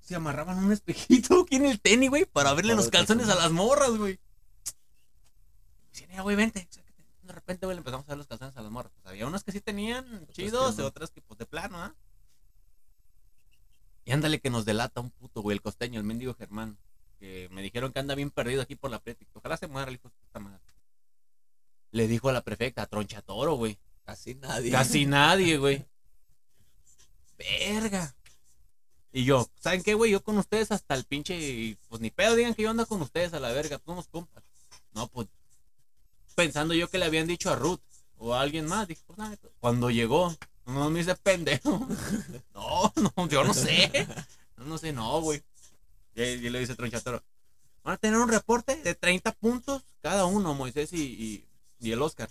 se 0.00 0.14
amarraban 0.14 0.64
un 0.64 0.72
espejito 0.72 1.42
aquí 1.42 1.56
en 1.56 1.66
el 1.66 1.78
tenis, 1.78 2.08
güey, 2.08 2.24
para 2.24 2.54
verle 2.54 2.72
Para 2.72 2.82
los 2.82 2.90
calzones 2.90 3.28
a 3.28 3.34
las 3.34 3.52
morras, 3.52 3.90
güey. 3.90 4.18
Mira, 6.08 6.22
güey, 6.22 6.36
vente. 6.36 6.66
Repente, 7.48 7.64
güey, 7.64 7.76
le 7.76 7.78
empezamos 7.78 8.06
a 8.06 8.10
ver 8.10 8.18
los 8.18 8.26
calzones 8.26 8.56
a 8.56 8.62
las 8.62 8.70
morras. 8.70 8.92
Pues 8.94 9.06
había 9.06 9.26
unas 9.26 9.42
que 9.42 9.52
sí 9.52 9.60
tenían 9.62 10.26
chidos 10.32 10.74
y 10.74 10.82
no. 10.82 10.86
otras 10.86 11.10
que, 11.10 11.22
pues, 11.22 11.38
de 11.38 11.46
plano, 11.46 11.78
¿ah? 11.82 11.94
Y 14.04 14.12
ándale 14.12 14.38
que 14.38 14.50
nos 14.50 14.66
delata 14.66 15.00
un 15.00 15.10
puto, 15.10 15.40
güey, 15.40 15.54
el 15.54 15.62
costeño, 15.62 15.98
el 15.98 16.04
mendigo 16.04 16.34
Germán. 16.34 16.76
Que 17.18 17.48
me 17.50 17.62
dijeron 17.62 17.92
que 17.92 18.00
anda 18.00 18.14
bien 18.14 18.30
perdido 18.30 18.60
aquí 18.60 18.76
por 18.76 18.90
la 18.90 18.98
prética. 18.98 19.30
Ojalá 19.34 19.56
se 19.56 19.66
muera 19.66 19.88
el 19.88 19.94
hijo 19.94 20.08
de 20.08 20.14
puta 20.14 20.38
madre. 20.40 20.60
Le 21.90 22.06
dijo 22.06 22.28
a 22.28 22.32
la 22.32 22.42
prefecta, 22.42 22.86
troncha 22.86 23.22
toro, 23.22 23.54
güey. 23.54 23.78
Casi 24.04 24.34
nadie. 24.34 24.70
Casi 24.70 25.06
nadie, 25.06 25.56
güey. 25.56 25.86
Verga. 27.38 28.14
Y 29.10 29.24
yo, 29.24 29.48
¿saben 29.58 29.82
qué, 29.82 29.94
güey? 29.94 30.10
Yo 30.12 30.22
con 30.22 30.36
ustedes 30.36 30.70
hasta 30.70 30.94
el 30.94 31.04
pinche. 31.04 31.78
Pues 31.88 32.00
ni 32.02 32.10
pedo, 32.10 32.36
digan 32.36 32.54
que 32.54 32.62
yo 32.62 32.70
ando 32.70 32.86
con 32.86 33.00
ustedes 33.00 33.32
a 33.32 33.40
la 33.40 33.52
verga. 33.52 33.80
Somos 33.84 34.06
compas. 34.06 34.44
No, 34.92 35.08
pues. 35.08 35.28
Pensando 36.38 36.72
yo 36.72 36.88
que 36.88 36.98
le 36.98 37.04
habían 37.04 37.26
dicho 37.26 37.50
a 37.50 37.56
Ruth 37.56 37.80
o 38.16 38.32
a 38.32 38.42
alguien 38.42 38.64
más. 38.64 38.86
Dije, 38.86 39.02
pues 39.04 39.18
nada. 39.18 39.36
pues, 39.40 39.52
Cuando 39.58 39.90
llegó, 39.90 40.32
no 40.66 40.88
me 40.88 41.00
hice 41.00 41.16
pendejo. 41.16 41.84
No, 42.54 42.92
no, 42.94 43.28
yo 43.28 43.42
no 43.42 43.52
sé. 43.52 44.06
No, 44.56 44.66
no 44.66 44.78
sé, 44.78 44.92
no, 44.92 45.20
güey. 45.20 45.42
Y, 46.14 46.22
y 46.22 46.48
le 46.48 46.60
dice 46.60 46.76
Tronchatoro. 46.76 47.24
Van 47.82 47.94
a 47.94 47.96
tener 47.96 48.20
un 48.20 48.28
reporte 48.28 48.76
de 48.76 48.94
30 48.94 49.32
puntos 49.32 49.82
cada 50.00 50.26
uno, 50.26 50.54
Moisés 50.54 50.92
y, 50.92 51.02
y, 51.02 51.44
y 51.80 51.90
el 51.90 52.00
Oscar. 52.00 52.30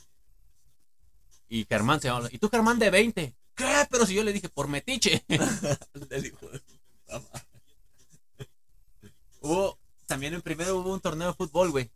Y 1.49 1.65
Germán 1.65 1.99
se 1.99 2.07
habla. 2.07 2.29
¿Y 2.31 2.37
tú, 2.37 2.47
Germán, 2.49 2.79
de 2.79 2.89
20? 2.89 3.35
¿Qué? 3.55 3.87
Pero 3.91 4.05
si 4.05 4.13
yo 4.13 4.23
le 4.23 4.31
dije, 4.31 4.47
por 4.47 4.69
metiche. 4.69 5.25
Hubo, 9.41 9.77
también 10.05 10.33
en 10.33 10.41
primero 10.41 10.77
hubo 10.77 10.93
un 10.93 11.01
torneo 11.01 11.27
de 11.27 11.33
fútbol, 11.33 11.71
güey. 11.71 11.91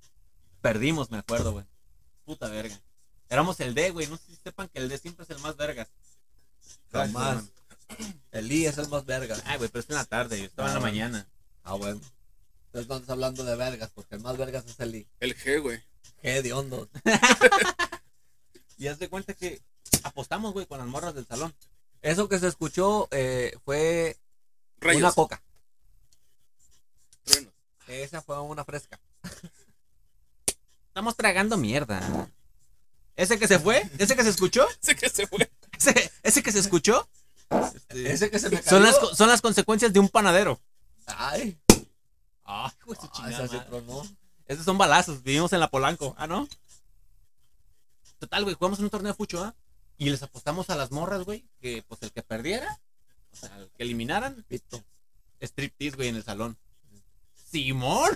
Perdimos, 0.60 1.10
me 1.10 1.18
acuerdo, 1.18 1.54
güey. 1.54 1.66
Puta 2.26 2.48
verga. 2.50 2.80
Éramos 3.30 3.60
el 3.60 3.74
D, 3.74 3.92
güey. 3.92 4.08
No 4.08 4.18
sé 4.18 4.24
si 4.28 4.36
sepan 4.38 4.68
que 4.70 4.80
el 4.80 4.90
D 4.90 4.98
siempre 4.98 5.24
es 5.24 5.30
el 5.30 5.40
más 5.40 5.56
vergas. 5.58 5.88
Jamás. 6.92 7.46
El 8.32 8.52
I 8.52 8.66
es 8.66 8.78
el 8.78 8.88
más 8.90 9.06
verga. 9.06 9.38
Ay, 9.46 9.58
güey, 9.58 9.70
pero 9.70 9.82
es 9.82 9.90
en 9.90 9.96
la 9.96 10.06
tarde. 10.06 10.40
Yo 10.40 10.46
estaba 10.46 10.68
en 10.70 10.74
la 10.76 10.80
Ah, 10.80 10.84
mañana. 10.84 11.28
Ah, 11.64 11.74
bueno. 11.76 12.00
Entonces 12.68 12.88
no 12.90 12.96
estás 12.96 13.10
hablando 13.10 13.44
de 13.44 13.56
vergas, 13.56 13.92
porque 13.94 14.16
el 14.16 14.22
más 14.22 14.38
vergas 14.38 14.66
es 14.66 14.80
el 14.80 14.96
I. 14.96 15.08
El 15.20 15.36
G, 15.38 15.62
güey. 15.62 15.84
Qué 16.22 16.42
de 16.42 16.54
hondo. 16.54 16.90
Y 18.78 18.88
haz 18.88 18.98
de 18.98 19.10
cuenta 19.10 19.36
que 19.36 19.62
apostamos, 20.04 20.54
güey, 20.54 20.66
con 20.66 20.80
las 20.80 20.88
morras 20.88 21.14
del 21.14 21.28
salón. 21.28 21.54
Eso 22.02 22.28
que 22.28 22.40
se 22.40 22.48
escuchó 22.48 23.08
eh, 23.12 23.56
fue 23.64 24.18
Rayos. 24.80 25.02
una 25.04 25.12
coca. 25.12 25.44
truenos. 27.24 27.54
Esa 27.88 28.22
fue 28.24 28.40
una 28.42 28.66
fresca. 28.66 29.00
Estamos 30.92 31.16
tragando 31.16 31.56
mierda. 31.56 32.02
¿Ese 33.16 33.40
que 33.40 33.48
se 33.48 33.60
fue? 33.60 33.90
¿Ese 33.98 34.14
que 34.14 34.24
se 34.24 34.30
escuchó? 34.30 34.68
Sé 34.82 34.94
que 34.94 35.10
se 35.10 35.26
fue. 35.26 35.50
¿Ese, 35.78 36.12
ese 36.22 36.44
que 36.44 36.52
se 36.52 36.60
escuchó? 36.60 37.08
Ese 37.88 38.30
que 38.30 38.38
se 38.38 38.50
me 38.50 38.58
cayó. 38.58 38.70
Son 38.70 38.84
las, 38.84 38.98
son 39.18 39.30
las 39.30 39.40
consecuencias 39.42 39.94
de 39.94 40.00
un 40.00 40.10
panadero. 40.10 40.60
Ay, 41.06 41.58
Ay, 42.44 42.72
güey, 42.86 43.00
su 43.00 43.06
ah, 43.06 43.12
chingada 43.14 43.46
esa 43.46 43.48
se 43.48 43.56
madre. 43.56 43.70
tronó. 43.70 44.04
Esos 44.48 44.66
son 44.66 44.78
balazos, 44.78 45.24
vivimos 45.24 45.54
en 45.54 45.62
la 45.62 45.70
Polanco. 45.70 46.14
Ah, 46.18 46.28
¿no? 46.28 46.46
Total, 48.20 48.44
güey, 48.44 48.56
jugamos 48.56 48.80
en 48.80 48.86
un 48.86 48.92
torneo 48.92 49.14
de 49.14 49.18
fucho, 49.18 49.42
¿ah? 49.46 49.56
Y 49.98 50.10
les 50.10 50.22
apostamos 50.24 50.70
a 50.70 50.76
las 50.76 50.92
morras, 50.92 51.24
güey, 51.24 51.46
que 51.62 51.84
pues 51.88 52.02
el 52.04 52.12
que 52.12 52.22
perdiera, 52.22 52.82
o 53.32 53.36
sea, 53.38 53.58
el 53.60 53.70
que 53.70 53.84
eliminaran, 53.84 54.44
Pito. 54.50 54.84
striptease, 55.40 55.96
güey, 55.96 56.10
en 56.10 56.18
el 56.18 56.24
salón. 56.26 56.58
Simón, 57.50 58.10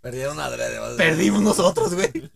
Perdieron 0.00 0.40
adrede. 0.40 0.78
a- 0.78 0.96
perdimos 0.96 1.42
nosotros, 1.42 1.94
güey. 1.94 2.30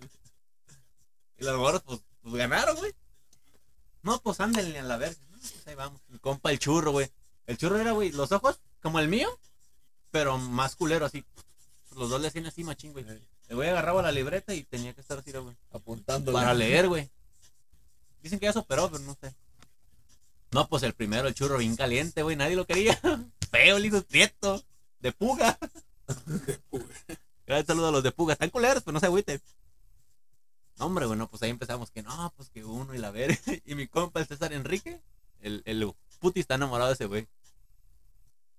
Y 1.38 1.44
las 1.44 1.56
morras, 1.56 1.82
pues, 1.84 2.00
pues 2.22 2.34
ganaron, 2.34 2.76
güey. 2.76 2.92
No, 4.02 4.20
pues 4.20 4.38
ándenle 4.40 4.78
a 4.78 4.82
la 4.82 4.96
verga. 4.98 5.18
No, 5.30 5.38
pues, 5.38 5.66
ahí 5.66 5.74
vamos. 5.74 6.00
Mi 6.08 6.18
compa 6.18 6.50
el 6.50 6.58
churro, 6.58 6.92
güey. 6.92 7.10
El 7.46 7.56
churro 7.58 7.78
era, 7.78 7.92
güey, 7.92 8.12
los 8.12 8.32
ojos 8.32 8.60
como 8.82 8.98
el 9.00 9.08
mío, 9.08 9.28
pero 10.10 10.36
más 10.38 10.76
culero, 10.76 11.06
así. 11.06 11.24
Los 11.96 12.10
dos 12.10 12.20
le 12.20 12.28
hacían 12.28 12.46
así, 12.46 12.64
machín, 12.64 12.92
güey. 12.92 13.04
El 13.48 13.56
güey 13.56 13.68
agarraba 13.68 14.02
la 14.02 14.12
libreta 14.12 14.54
y 14.54 14.62
tenía 14.64 14.92
que 14.94 15.00
estar 15.00 15.18
así, 15.18 15.32
güey. 15.32 15.56
Apuntando. 15.72 16.32
Para 16.32 16.54
leer, 16.54 16.88
güey. 16.88 17.10
Dicen 18.22 18.38
que 18.38 18.46
ya 18.46 18.52
superó, 18.52 18.90
pero 18.90 19.02
no 19.04 19.16
sé. 19.20 19.34
No, 20.52 20.68
pues 20.68 20.82
el 20.82 20.94
primero, 20.94 21.28
el 21.28 21.34
churro 21.34 21.58
bien 21.58 21.76
caliente, 21.76 22.22
güey. 22.22 22.36
Nadie 22.36 22.56
lo 22.56 22.66
quería. 22.66 22.98
Feo, 23.50 23.76
el 23.76 23.86
hijo 23.86 24.02
prieto. 24.02 24.62
De 25.00 25.12
puga. 25.12 25.58
Gran 27.46 27.66
saludo 27.66 27.88
a 27.88 27.92
los 27.92 28.02
de 28.02 28.12
puga. 28.12 28.32
Están 28.34 28.50
culeros, 28.50 28.82
pero 28.82 28.92
no 28.92 29.00
se 29.00 29.06
agüiten. 29.06 29.40
No, 30.78 30.86
hombre, 30.86 31.06
bueno, 31.06 31.28
pues 31.28 31.42
ahí 31.42 31.50
empezamos 31.50 31.90
que 31.90 32.02
no, 32.02 32.32
pues 32.36 32.48
que 32.50 32.64
uno 32.64 32.94
y 32.94 32.98
la 32.98 33.10
ver. 33.10 33.38
Y 33.66 33.74
mi 33.74 33.86
compa, 33.86 34.20
el 34.20 34.26
César 34.26 34.52
Enrique, 34.52 35.00
el, 35.40 35.62
el 35.66 35.92
puti 36.18 36.40
está 36.40 36.54
enamorado 36.56 36.88
de 36.90 36.94
ese 36.94 37.06
güey. 37.06 37.28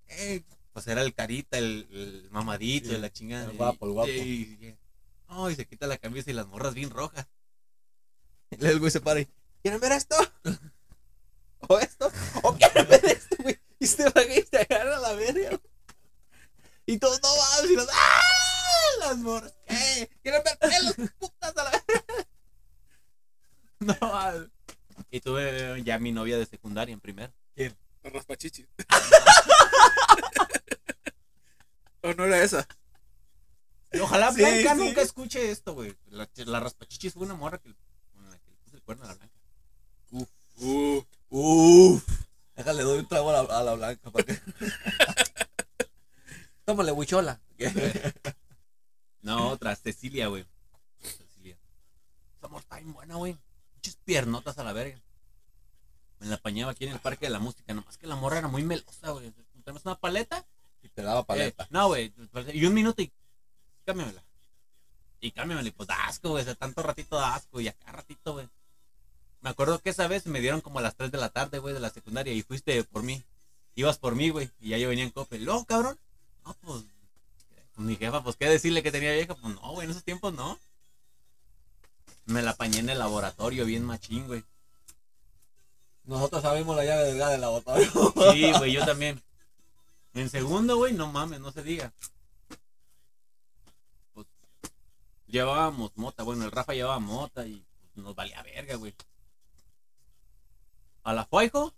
Eh, 0.07 0.43
pues 0.71 0.87
era 0.87 1.01
el 1.01 1.13
carita, 1.13 1.57
el, 1.57 1.87
el 1.91 2.27
mamadito, 2.31 2.89
Sí, 2.89 2.97
la 2.97 3.11
chingada. 3.11 3.45
el 3.49 3.57
guapo, 3.57 3.85
el 3.87 3.91
guapo. 3.93 4.11
Y, 4.11 4.13
y- 4.61 4.77
no, 5.27 5.49
y 5.49 5.55
se 5.55 5.65
quita 5.65 5.87
la 5.87 5.97
camisa 5.97 6.29
y 6.29 6.33
las 6.33 6.47
morras 6.47 6.73
bien 6.73 6.89
rojas. 6.89 7.27
Y 8.51 8.57
luego 8.57 8.73
el 8.73 8.79
güey 8.79 8.91
se 8.91 9.01
para 9.01 9.19
y, 9.21 9.27
¿quieren 9.63 9.81
ver 9.81 9.91
esto? 9.93 10.15
¿O 11.67 11.79
esto? 11.79 12.11
¿O 12.43 12.53
quieren 12.55 12.87
ver 12.87 13.03
esto, 13.05 13.35
güey? 13.39 13.59
Y 13.79 13.87
se 13.87 14.07
va 14.07 14.23
y 14.23 14.43
se 14.43 14.57
agarra 14.59 14.99
la 14.99 15.13
verga. 15.13 15.59
Y 16.85 16.99
todos 16.99 17.19
no 17.23 17.27
vamos 17.35 17.71
y 17.71 17.75
los, 17.75 17.87
¡ah! 17.91 18.21
Las 18.99 19.17
morras. 19.17 19.53
¿Quieren 20.21 20.41
ver 20.43 20.57
pelos, 20.59 20.95
putas 21.19 21.57
a 21.57 21.63
la 21.63 21.71
verga? 21.71 21.83
No, 23.85 23.95
mames. 24.01 24.49
Y 25.11 25.19
tuve 25.19 25.81
ya 25.83 25.99
mi 25.99 26.11
novia 26.11 26.37
de 26.37 26.45
secundaria 26.45 26.93
en 26.93 27.01
primer. 27.01 27.33
La 27.55 28.09
raspachichi. 28.09 28.65
¿O 32.01 32.13
no 32.13 32.25
era 32.25 32.41
esa? 32.41 32.67
Y 33.91 33.99
ojalá 33.99 34.31
Sí, 34.31 34.41
Blanca 34.41 34.73
sí. 34.75 34.79
nunca 34.79 35.01
escuche 35.01 35.51
esto, 35.51 35.73
güey. 35.73 35.95
La, 36.07 36.29
la 36.45 36.59
raspachichis 36.59 37.13
fue 37.13 37.23
una 37.23 37.35
morra 37.35 37.57
que, 37.57 37.73
con 38.13 38.29
la 38.29 38.37
que 38.39 38.51
le 38.51 38.57
puse 38.57 38.75
el 38.77 38.83
cuerno 38.83 39.05
a 39.05 39.07
la 39.07 39.13
Blanca. 39.15 39.33
Uh, 40.57 41.01
Uf. 41.29 42.03
Déjale, 42.55 42.83
doy 42.83 42.99
un 42.99 43.07
trago 43.07 43.29
a 43.31 43.43
la, 43.43 43.59
a 43.59 43.63
la 43.63 43.73
blanca 43.73 44.09
para 44.11 44.25
que. 44.25 44.39
Tómale, 46.65 46.91
huichola. 46.93 47.41
No, 49.25 49.49
otra, 49.49 49.75
Cecilia, 49.75 50.27
güey. 50.27 50.45
Cecilia. 51.01 51.57
Está 52.35 52.75
bien 52.75 52.93
buena, 52.93 53.15
güey. 53.15 53.35
Muchas 53.73 53.95
piernotas 54.05 54.59
a 54.59 54.63
la 54.63 54.71
verga. 54.71 55.01
Me 56.19 56.27
la 56.27 56.35
apañaba 56.35 56.73
aquí 56.73 56.85
en 56.85 56.91
el 56.91 56.99
parque 56.99 57.25
de 57.25 57.31
la 57.31 57.39
música. 57.39 57.73
Nomás 57.73 57.97
que 57.97 58.05
la 58.05 58.15
morra 58.15 58.37
era 58.37 58.47
muy 58.47 58.61
melosa, 58.61 59.09
güey. 59.09 59.33
Tenemos 59.63 59.83
una 59.83 59.95
paleta. 59.95 60.45
Y 60.83 60.89
te 60.89 61.01
daba 61.01 61.23
paleta. 61.23 61.63
Eh, 61.63 61.67
no, 61.71 61.87
güey. 61.87 62.13
Y 62.53 62.67
un 62.67 62.75
minuto 62.75 63.01
y 63.01 63.11
cámbiamela. 63.83 64.23
Y 65.19 65.31
cámbiamela. 65.31 65.69
Y 65.69 65.71
pues 65.71 65.87
da 65.87 66.05
asco, 66.05 66.29
güey. 66.29 66.43
O 66.43 66.45
sea, 66.45 66.53
tanto 66.53 66.83
ratito 66.83 67.15
da 67.15 67.33
asco. 67.33 67.59
Y 67.59 67.67
acá 67.67 67.93
ratito, 67.93 68.33
güey. 68.33 68.47
Me 69.41 69.49
acuerdo 69.49 69.79
que 69.79 69.89
esa 69.89 70.07
vez 70.07 70.27
me 70.27 70.39
dieron 70.39 70.61
como 70.61 70.77
a 70.77 70.83
las 70.83 70.95
3 70.95 71.11
de 71.11 71.17
la 71.17 71.29
tarde, 71.29 71.57
güey, 71.57 71.73
de 71.73 71.79
la 71.79 71.89
secundaria. 71.89 72.31
Y 72.31 72.43
fuiste 72.43 72.83
por 72.83 73.01
mí. 73.01 73.23
Ibas 73.73 73.97
por 73.97 74.13
mí, 74.13 74.29
güey. 74.29 74.51
Y 74.59 74.69
ya 74.69 74.77
yo 74.77 74.87
venía 74.87 75.03
en 75.03 75.09
cope. 75.09 75.39
No, 75.39 75.65
cabrón. 75.65 75.97
No, 76.45 76.53
pues. 76.61 76.85
Pues, 77.75 77.85
Mi 77.87 77.95
jefa, 77.95 78.23
pues, 78.23 78.35
¿qué 78.35 78.47
decirle 78.49 78.81
que 78.83 78.91
tenía 78.91 79.13
vieja? 79.13 79.35
Pues 79.35 79.53
no, 79.53 79.71
güey. 79.71 79.85
En 79.85 79.91
esos 79.91 80.03
tiempos 80.03 80.33
no. 80.33 80.57
Me 82.25 82.41
la 82.41 82.51
apañé 82.51 82.79
en 82.79 82.89
el 82.89 82.97
laboratorio, 82.99 83.65
bien 83.65 83.83
machín, 83.85 84.25
güey. 84.27 84.43
Nosotros 86.05 86.41
sabemos 86.41 86.75
la 86.75 86.85
llave 86.85 87.03
del 87.05 87.17
gas 87.17 87.31
del 87.31 87.41
laboratorio. 87.41 87.91
Sí, 88.33 88.51
güey, 88.53 88.71
yo 88.73 88.85
también. 88.85 89.21
En 90.13 90.29
segundo, 90.29 90.77
güey, 90.77 90.93
no 90.93 91.11
mames, 91.11 91.39
no 91.39 91.51
se 91.51 91.61
diga. 91.61 91.93
Pues, 94.13 94.25
llevábamos 95.27 95.91
mota, 95.97 96.23
bueno, 96.23 96.45
el 96.45 96.51
Rafa 96.51 96.73
llevaba 96.73 96.99
mota 96.99 97.45
y 97.45 97.65
pues, 97.93 98.05
nos 98.05 98.15
valía 98.15 98.41
verga, 98.43 98.75
güey. 98.75 98.95
A 101.03 101.13
la 101.13 101.25
Fuaijo, 101.25 101.73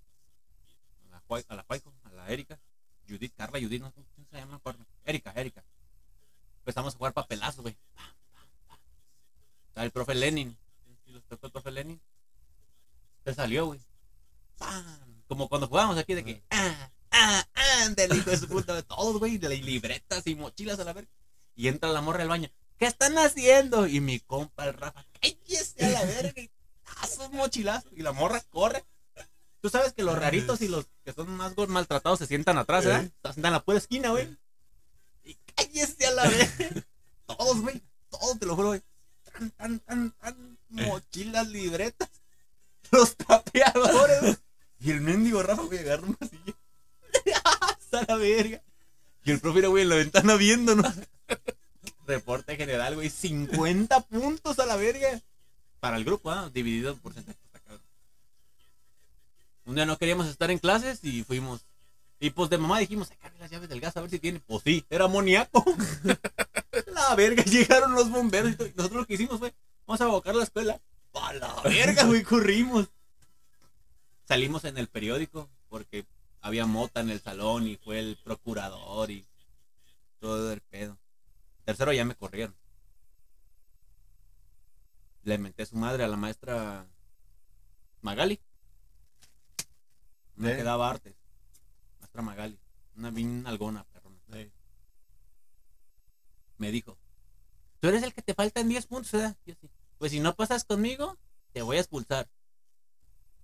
a 1.05 1.09
la, 1.09 1.21
Fuai- 1.27 1.45
a 1.49 2.09
la 2.13 2.29
Erika, 2.31 2.57
Judith, 3.09 3.33
Carla, 3.35 3.59
Judith, 3.59 3.81
no 3.81 3.91
sé 3.91 4.01
cómo 4.15 4.27
se 4.29 4.37
llama. 4.37 4.61
Erika, 5.03 5.33
Erika. 5.35 5.63
Empezamos 6.67 6.95
a 6.95 6.97
jugar 6.97 7.13
papelazo, 7.13 7.61
güey. 7.61 7.77
El 9.75 9.89
profe 9.89 10.13
Lenin. 10.13 10.57
¿Sí 11.05 11.13
los 11.13 11.23
tocó 11.23 11.45
el 11.45 11.53
profe 11.53 11.71
Lenin? 11.71 12.01
Se 13.23 13.33
salió, 13.33 13.67
güey. 13.67 13.79
Como 15.29 15.47
cuando 15.47 15.69
jugábamos 15.69 15.97
aquí 15.97 16.13
de 16.13 16.25
que. 16.25 16.43
¡Ah! 16.49 16.91
¡Ah! 17.09 17.47
¡Ah! 17.55 17.89
Del 17.95 18.17
hijo 18.17 18.29
de 18.31 18.37
su 18.37 18.49
puta. 18.49 18.75
De 18.75 18.83
todos, 18.83 19.17
güey. 19.17 19.37
De 19.37 19.47
libretas 19.47 20.27
y 20.27 20.35
mochilas 20.35 20.77
a 20.79 20.83
la 20.83 20.91
verga. 20.91 21.09
Y 21.55 21.69
entra 21.69 21.87
la 21.87 22.01
morra 22.01 22.23
al 22.23 22.27
baño. 22.27 22.49
¿Qué 22.77 22.85
están 22.85 23.17
haciendo? 23.17 23.87
Y 23.87 24.01
mi 24.01 24.19
compa, 24.19 24.65
el 24.65 24.73
Rafa. 24.73 25.05
¡Cállese 25.21 25.85
a 25.85 25.89
la 25.89 26.03
verga! 26.03 26.41
Y 26.41 26.51
¡tazo, 26.83 27.29
un 27.29 27.37
mochilazo! 27.37 27.87
Y 27.93 28.01
la 28.01 28.11
morra 28.11 28.41
corre. 28.49 28.83
Tú 29.61 29.69
sabes 29.69 29.93
que 29.93 30.03
los 30.03 30.19
raritos 30.19 30.61
y 30.61 30.67
los 30.67 30.87
que 31.05 31.13
son 31.13 31.29
más 31.29 31.55
maltratados 31.69 32.19
se 32.19 32.27
sientan 32.27 32.57
atrás. 32.57 32.85
Eh. 32.85 33.09
Se 33.23 33.31
sientan 33.31 33.51
en 33.51 33.53
la 33.53 33.63
pura 33.63 33.77
esquina, 33.77 34.09
güey. 34.09 34.37
Y 35.27 35.37
cállese 35.55 36.07
a 36.07 36.11
la 36.11 36.23
vez. 36.27 36.51
Todos, 37.25 37.61
güey. 37.61 37.81
Todos, 38.09 38.39
te 38.39 38.45
lo 38.45 38.55
juro, 38.55 38.69
güey. 38.69 38.81
Tan, 39.23 39.51
tan, 39.51 39.79
tan, 39.81 40.11
tan. 40.11 40.57
Mochilas, 40.69 41.47
libretas. 41.47 42.09
Los 42.91 43.15
tapeadores. 43.15 44.39
Y 44.79 44.91
el 44.91 45.01
mendigo 45.01 45.41
Rafa, 45.41 45.63
güey, 45.63 45.79
agarra 45.79 46.05
una 46.05 46.29
silla. 46.29 46.53
Hasta 47.61 48.05
la 48.07 48.15
verga. 48.15 48.61
Y 49.25 49.31
el 49.31 49.39
profe 49.39 49.57
era, 49.57 49.69
güey, 49.69 49.81
en 49.81 49.89
la 49.89 49.95
ventana 49.95 50.35
viéndonos. 50.35 50.93
Reporte 52.05 52.55
general, 52.55 52.93
güey. 52.93 53.09
50 53.09 54.01
puntos 54.01 54.59
a 54.59 54.67
la 54.67 54.75
verga. 54.75 55.19
Para 55.79 55.97
el 55.97 56.05
grupo, 56.05 56.29
¿ah? 56.29 56.51
Dividido 56.53 56.91
en 56.91 56.99
porcentaje. 56.99 57.39
Un 59.65 59.73
día 59.73 59.87
no 59.87 59.97
queríamos 59.97 60.27
estar 60.27 60.51
en 60.51 60.59
clases 60.59 61.03
y 61.03 61.23
fuimos. 61.23 61.65
Y 62.19 62.31
pues 62.31 62.49
de 62.49 62.57
mamá 62.57 62.79
dijimos, 62.79 63.09
sacarle 63.09 63.39
las 63.39 63.51
llaves 63.51 63.69
del 63.69 63.79
gas 63.79 63.95
a 63.95 64.01
ver 64.01 64.09
si 64.09 64.19
tiene. 64.19 64.39
Pues 64.39 64.63
sí, 64.63 64.83
era 64.89 65.05
amoníaco. 65.05 65.63
la 66.87 67.15
verga, 67.15 67.43
llegaron 67.43 67.93
los 67.93 68.09
bomberos 68.09 68.51
y 68.51 68.55
todo. 68.55 68.67
Nosotros 68.75 69.01
lo 69.01 69.05
que 69.05 69.13
hicimos 69.13 69.39
fue, 69.39 69.53
vamos 69.85 70.01
a 70.01 70.05
abocar 70.05 70.35
la 70.35 70.43
escuela. 70.43 70.81
Pa' 71.11 71.33
la 71.33 71.61
verga, 71.63 72.05
güey, 72.05 72.23
corrimos. 72.23 72.89
Salimos 74.27 74.65
en 74.65 74.77
el 74.77 74.87
periódico 74.87 75.49
porque 75.69 76.05
había 76.41 76.65
mota 76.65 77.01
en 77.01 77.09
el 77.09 77.21
salón 77.21 77.67
y 77.67 77.77
fue 77.77 77.99
el 77.99 78.17
procurador 78.23 79.11
y 79.11 79.25
todo 80.19 80.51
el 80.51 80.61
pedo. 80.61 80.97
Tercero 81.65 81.93
ya 81.93 82.05
me 82.05 82.15
corrieron. 82.15 82.55
Le 85.23 85.37
menté 85.37 85.65
su 85.65 85.75
madre 85.75 86.03
a 86.03 86.07
la 86.07 86.17
maestra 86.17 86.87
Magali. 88.01 88.39
Me 90.35 90.53
¿Eh? 90.53 90.57
quedaba 90.57 90.89
artes. 90.89 91.16
Maestra 92.17 92.21
Magali. 92.21 92.59
Una 92.95 93.11
bien 93.11 93.45
algona, 93.45 93.83
perrona. 93.85 94.17
Me 96.57 96.71
dijo, 96.71 96.97
tú 97.79 97.87
eres 97.87 98.01
el 98.01 98.13
que 98.13 98.23
te 98.23 98.33
faltan 98.33 98.67
10 98.67 98.87
puntos, 98.87 99.11
¿verdad? 99.11 99.37
Pues 99.99 100.11
si 100.11 100.19
no 100.19 100.35
pasas 100.35 100.63
conmigo, 100.63 101.17
te 101.53 101.61
voy 101.61 101.77
a 101.77 101.81
expulsar. 101.81 102.27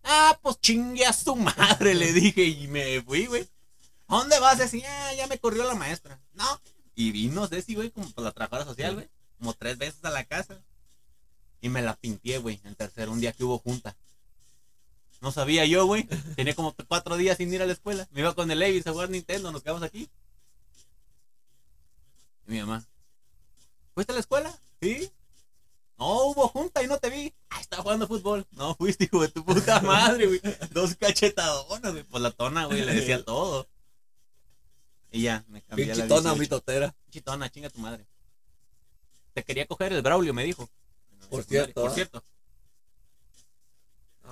Ah, 0.03 0.39
pues 0.41 0.59
chingue 0.59 1.05
a 1.05 1.13
su 1.13 1.35
madre, 1.59 1.93
le 1.93 2.11
dije 2.11 2.43
y 2.43 2.67
me 2.67 3.01
fui, 3.03 3.27
güey. 3.27 3.47
¿A 4.07 4.17
dónde 4.17 4.39
vas? 4.39 4.59
Así, 4.59 4.81
ya 4.81 5.27
me 5.27 5.37
corrió 5.37 5.63
la 5.65 5.75
maestra. 5.75 6.19
No. 6.33 6.59
Y 6.95 7.11
vino 7.11 7.47
Ceci, 7.47 7.75
güey, 7.75 7.91
como 7.91 8.07
la 8.17 8.31
trabajadora 8.31 8.65
social, 8.65 8.95
güey. 8.95 9.09
Como 9.37 9.53
tres 9.53 9.77
veces 9.77 10.03
a 10.03 10.09
la 10.09 10.23
casa. 10.23 10.61
Y 11.61 11.69
me 11.69 11.81
la 11.81 11.95
pinté, 11.95 12.39
güey, 12.39 12.59
en 12.63 12.75
tercero, 12.75 13.11
un 13.11 13.19
día 13.21 13.31
que 13.31 13.43
hubo 13.43 13.59
junta. 13.59 13.95
No 15.23 15.31
sabía 15.31 15.65
yo, 15.65 15.85
güey. 15.85 16.03
Tenía 16.35 16.53
como 16.53 16.75
cuatro 16.89 17.15
días 17.15 17.37
sin 17.37 17.51
ir 17.53 17.61
a 17.61 17.65
la 17.65 17.71
escuela. 17.71 18.05
Me 18.11 18.19
iba 18.19 18.35
con 18.35 18.51
el 18.51 18.59
Levis 18.59 18.85
a 18.87 18.91
jugar 18.91 19.09
Nintendo, 19.09 19.53
nos 19.53 19.63
quedamos 19.63 19.81
aquí. 19.81 20.09
Y 22.45 22.51
mi 22.51 22.59
mamá, 22.59 22.85
¿fuiste 23.93 24.11
a 24.11 24.15
la 24.15 24.19
escuela? 24.19 24.53
Sí. 24.81 25.09
No, 25.97 26.25
hubo 26.25 26.49
junta 26.49 26.83
y 26.83 26.87
no 26.87 26.97
te 26.97 27.09
vi. 27.09 27.33
Ah, 27.49 27.61
estaba 27.61 27.83
jugando 27.83 28.05
fútbol. 28.05 28.45
No 28.51 28.75
fuiste, 28.75 29.05
hijo 29.05 29.21
de 29.21 29.29
tu 29.29 29.45
puta 29.45 29.79
madre, 29.79 30.27
güey. 30.27 30.41
Dos 30.71 30.97
cachetadonas, 30.97 31.93
güey. 31.93 32.03
Por 32.03 32.19
la 32.19 32.31
tona, 32.31 32.65
güey, 32.65 32.83
le 32.83 32.93
decía 32.93 33.23
todo. 33.23 33.65
Y 35.09 35.21
ya, 35.21 35.45
me 35.47 35.61
cambié 35.61 35.85
a 35.85 35.87
la 35.89 35.93
Pinchitona, 35.93 36.33
18. 36.33 36.35
mitotera. 36.35 36.95
Chitona, 37.11 37.49
chinga 37.49 37.69
tu 37.69 37.79
madre. 37.79 38.05
Te 39.33 39.43
quería 39.43 39.65
coger 39.67 39.93
el 39.93 40.01
Braulio, 40.01 40.33
me 40.33 40.43
dijo. 40.43 40.69
Por 41.29 41.45
cierto, 41.45 41.81
Por 41.81 41.91
cierto. 41.91 42.21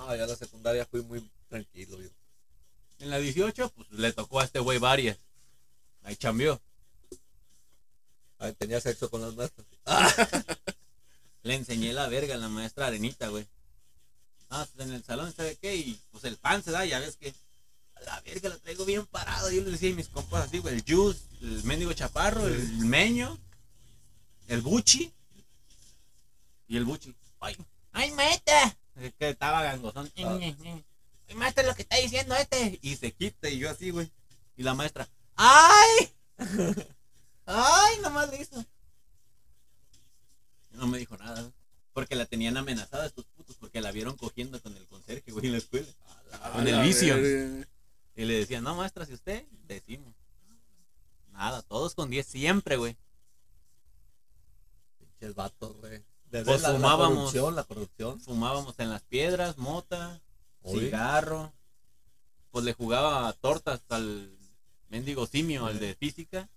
No, 0.02 0.16
ya 0.16 0.24
en 0.24 0.28
la 0.28 0.36
secundaria 0.36 0.84
fui 0.86 1.02
muy 1.02 1.24
tranquilo, 1.48 2.00
yo. 2.00 2.08
En 2.98 3.10
la 3.10 3.18
18, 3.18 3.70
pues 3.70 3.90
le 3.90 4.12
tocó 4.12 4.40
a 4.40 4.44
este 4.44 4.58
güey 4.58 4.78
varias. 4.78 5.18
Ahí 6.02 6.16
chambeó. 6.16 6.60
Ay, 8.38 8.52
tenía 8.54 8.80
sexo 8.80 9.08
con 9.10 9.20
las 9.22 9.34
maestras. 9.34 9.66
Le 11.42 11.54
enseñé 11.54 11.92
la 11.92 12.08
verga 12.08 12.34
a 12.34 12.38
la 12.38 12.48
maestra 12.48 12.86
Arenita, 12.86 13.28
güey. 13.28 13.46
Ah, 14.50 14.66
pues 14.74 14.88
en 14.88 14.94
el 14.94 15.04
salón, 15.04 15.32
¿sabe 15.32 15.56
qué? 15.56 15.76
Y 15.76 16.00
pues 16.10 16.24
el 16.24 16.36
pan 16.36 16.62
se 16.62 16.72
da, 16.72 16.84
ya 16.84 16.98
ves 16.98 17.16
que. 17.16 17.32
A 17.94 18.00
la 18.00 18.20
verga 18.22 18.48
la 18.48 18.58
traigo 18.58 18.84
bien 18.84 19.06
parado. 19.06 19.50
Yo 19.50 19.62
le 19.62 19.70
decía 19.70 19.92
a 19.92 19.94
mis 19.94 20.08
compas 20.08 20.46
así, 20.48 20.58
güey. 20.58 20.74
El 20.74 20.84
Juice, 20.86 21.20
el 21.40 21.62
mendigo 21.64 21.92
chaparro, 21.92 22.46
el 22.46 22.68
meño, 22.78 23.38
el 24.48 24.62
Buchi. 24.62 25.12
Y 26.66 26.76
el 26.76 26.84
Buchi. 26.84 27.14
¡Ay! 27.40 27.56
¡Ay, 27.92 28.10
maestra! 28.12 28.76
Es 28.96 29.12
que 29.14 29.30
estaba 29.30 29.62
gangosón. 29.62 30.10
Ay, 30.16 30.56
maestra, 31.34 31.64
lo 31.64 31.74
que 31.74 31.82
está 31.82 31.96
diciendo 31.96 32.34
este. 32.34 32.78
Y 32.82 32.96
se 32.96 33.12
quita 33.12 33.48
y 33.48 33.58
yo 33.58 33.70
así, 33.70 33.90
güey. 33.90 34.10
Y 34.56 34.62
la 34.62 34.74
maestra. 34.74 35.08
¡Ay! 35.36 36.12
¡Ay! 37.46 37.98
Nomás 38.02 38.30
le 38.30 38.42
hizo. 38.42 38.64
No 40.72 40.86
me 40.86 40.98
dijo 40.98 41.16
nada, 41.16 41.40
güey. 41.40 41.52
Porque 41.92 42.16
la 42.16 42.26
tenían 42.26 42.56
amenazada 42.56 43.06
estos 43.06 43.26
putos, 43.26 43.56
porque 43.56 43.80
la 43.80 43.92
vieron 43.92 44.16
cogiendo 44.16 44.60
con 44.62 44.74
el 44.76 44.86
conserje, 44.86 45.30
güey, 45.30 45.46
en 45.46 45.52
la 45.52 45.58
escuela. 45.58 45.88
Con 46.52 46.66
el 46.66 46.80
vicio. 46.82 47.16
Y 48.14 48.24
le 48.24 48.34
decían, 48.34 48.64
no, 48.64 48.74
maestra, 48.74 49.04
si 49.04 49.14
usted, 49.14 49.46
decimos. 49.66 50.14
Nada, 51.32 51.62
todos 51.62 51.94
con 51.94 52.10
10 52.10 52.26
siempre, 52.26 52.76
güey. 52.76 52.96
Pinches 54.98 55.34
vatos, 55.34 55.76
güey. 55.78 56.02
Desde 56.32 56.46
Pues 56.46 56.62
la, 56.62 56.68
la 56.70 56.74
fumábamos. 56.76 57.34
la 57.54 57.64
corrupción. 57.64 58.18
Fumábamos 58.22 58.74
en 58.78 58.88
las 58.88 59.02
piedras, 59.02 59.58
mota, 59.58 60.18
Oye. 60.62 60.86
cigarro. 60.86 61.52
Pues 62.50 62.64
le 62.64 62.72
jugaba 62.72 63.30
tortas 63.34 63.82
al 63.90 64.30
mendigo 64.88 65.26
simio, 65.26 65.66
al 65.66 65.78
de 65.78 65.94
física. 65.94 66.48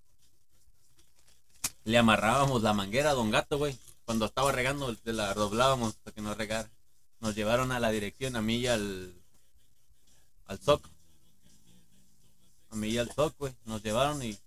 Le 1.83 1.97
amarrábamos 1.97 2.63
la 2.63 2.73
manguera 2.73 3.11
a 3.11 3.13
Don 3.13 3.29
Gato, 3.31 3.57
güey. 3.57 3.77
Cuando 4.05 4.25
estaba 4.25 4.51
regando, 4.53 4.95
la 5.03 5.33
doblábamos 5.33 5.95
para 5.95 6.15
que 6.15 6.21
no 6.21 6.33
regara. 6.33 6.69
Nos 7.19 7.35
llevaron 7.35 7.71
a 7.73 7.79
la 7.81 7.91
dirección, 7.91 8.37
a 8.37 8.41
mí 8.41 8.55
y 8.57 8.67
al. 8.67 9.13
al 10.47 10.59
SOC. 10.59 10.87
A 12.69 12.75
mí 12.75 12.87
y 12.89 12.97
al 12.97 13.11
SOC, 13.11 13.37
güey. 13.37 13.53
Nos 13.65 13.83
llevaron 13.83 14.23
y. 14.23 14.37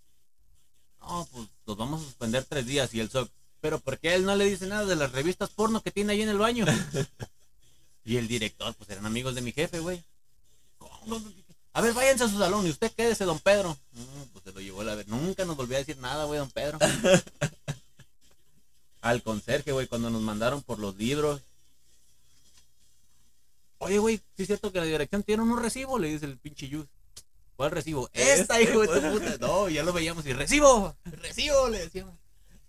No, 1.01 1.29
pues 1.33 1.49
los 1.67 1.77
vamos 1.77 2.01
a 2.01 2.05
suspender 2.05 2.45
tres 2.45 2.65
días 2.65 2.95
y 2.95 3.01
el 3.01 3.11
SOC. 3.11 3.31
Pero 3.61 3.79
¿por 3.81 3.99
qué 3.99 4.15
él 4.15 4.25
no 4.25 4.37
le 4.37 4.45
dice 4.45 4.67
nada 4.67 4.85
de 4.85 4.97
las 4.97 5.13
revistas 5.13 5.51
porno 5.51 5.83
que 5.83 5.91
tiene 5.91 6.13
ahí 6.13 6.23
en 6.23 6.29
el 6.29 6.39
baño? 6.39 6.65
y 8.05 8.17
el 8.17 8.29
director, 8.29 8.75
pues 8.75 8.89
eran 8.91 9.07
amigos 9.07 9.35
de 9.35 9.41
mi 9.41 9.53
jefe, 9.53 9.81
güey. 9.81 10.03
A 11.73 11.81
ver, 11.81 11.95
váyanse 11.95 12.25
a 12.25 12.29
su 12.29 12.39
salón 12.39 12.67
y 12.67 12.71
usted 12.71 12.93
quédese, 12.93 13.25
don 13.25 13.39
Pedro. 13.39 13.77
Mm, 13.93 14.23
pues 14.33 14.45
se 14.45 14.53
lo 14.53 14.61
llevó 14.61 14.83
la 14.83 14.95
ver. 14.95 15.09
Nunca 15.09 15.45
nos 15.45 15.57
volvió 15.57 15.77
a 15.77 15.81
decir 15.81 15.97
nada, 15.99 16.25
güey, 16.25 16.39
don 16.39 16.51
Pedro. 16.51 16.79
Al 19.01 19.23
conserje, 19.23 19.73
güey, 19.73 19.87
cuando 19.87 20.11
nos 20.11 20.23
mandaron 20.23 20.63
por 20.63 20.79
los 20.79 20.97
libros. 20.97 21.41
Oye, 23.79 23.99
güey, 23.99 24.17
¿sí 24.37 24.43
es 24.43 24.47
cierto 24.49 24.73
que 24.73 24.81
la 24.81 24.87
dirección 24.87 25.23
tiene 25.23 25.43
un 25.43 25.63
recibo? 25.63 25.99
Le 25.99 26.09
dice 26.09 26.27
el 26.27 26.37
pinche 26.37 26.69
Yus. 26.69 26.87
¿Cuál 27.55 27.71
recibo? 27.71 28.09
Esta, 28.13 28.59
Este, 28.61 28.71
hijo 28.71 28.81
de 28.83 28.89
tu 28.89 29.01
pues. 29.01 29.13
puta. 29.13 29.47
No, 29.47 29.69
ya 29.69 29.83
lo 29.83 29.93
veíamos 29.93 30.27
y 30.27 30.33
recibo, 30.33 30.97
recibo, 31.05 31.69
le 31.69 31.81
decíamos. 31.81 32.15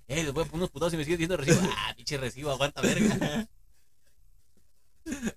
Eh, 0.10 0.24
les 0.24 0.34
voy 0.34 0.44
a 0.44 0.46
poner 0.48 0.62
unos 0.64 0.72
putados 0.72 0.94
y 0.94 0.98
me 0.98 1.04
sigue 1.06 1.18
diciendo 1.18 1.38
recibo. 1.38 1.62
Ah, 1.78 1.94
pinche 1.96 2.18
recibo, 2.18 2.52
aguanta 2.52 2.82
verga. 2.82 3.48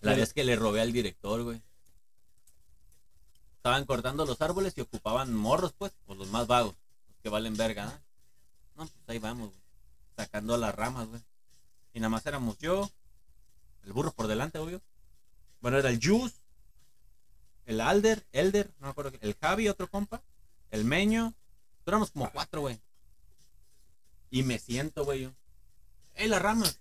La 0.00 0.14
vez 0.14 0.32
que 0.32 0.42
le 0.44 0.56
robé 0.56 0.80
al 0.80 0.92
director, 0.92 1.42
güey. 1.42 1.60
Estaban 3.56 3.84
cortando 3.84 4.24
los 4.24 4.40
árboles 4.40 4.74
y 4.76 4.80
ocupaban 4.80 5.34
morros, 5.34 5.72
pues, 5.76 5.92
pues 6.06 6.18
los 6.18 6.28
más 6.28 6.46
vagos, 6.46 6.76
los 7.08 7.18
que 7.22 7.28
valen 7.28 7.56
verga, 7.56 7.88
¿ah? 7.88 8.00
No, 8.76 8.86
pues 8.86 9.08
ahí 9.08 9.18
vamos, 9.18 9.48
güey. 9.50 9.60
Sacando 10.16 10.56
las 10.56 10.74
ramas, 10.74 11.08
güey. 11.08 11.20
Y 11.92 11.98
nada 12.00 12.10
más 12.10 12.24
éramos 12.26 12.56
yo, 12.58 12.88
el 13.84 13.92
burro 13.92 14.12
por 14.12 14.28
delante, 14.28 14.58
obvio. 14.58 14.80
Bueno, 15.60 15.78
era 15.78 15.90
el 15.90 15.98
Juice, 16.00 16.36
el 17.64 17.80
Alder, 17.80 18.24
Elder, 18.32 18.70
no 18.78 18.86
me 18.86 18.90
acuerdo, 18.92 19.10
qué- 19.12 19.18
el 19.22 19.34
Javi, 19.34 19.68
otro 19.68 19.88
compa, 19.88 20.22
el 20.70 20.84
Meño. 20.84 21.34
Éramos 21.84 22.10
como 22.12 22.30
cuatro, 22.30 22.60
güey. 22.60 22.78
Y 24.30 24.42
me 24.42 24.58
siento, 24.58 25.04
güey, 25.04 25.22
yo. 25.22 25.32
¡Ey, 26.14 26.28
las 26.28 26.42
ramas! 26.42 26.80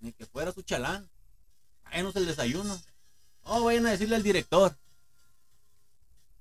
Ni 0.00 0.12
que 0.12 0.26
fuera 0.26 0.52
su 0.52 0.62
chalán. 0.62 1.08
Váyanos 1.84 2.16
el 2.16 2.26
desayuno. 2.26 2.80
Oh, 3.42 3.64
vayan 3.64 3.86
a 3.86 3.90
decirle 3.90 4.16
al 4.16 4.22
director. 4.22 4.76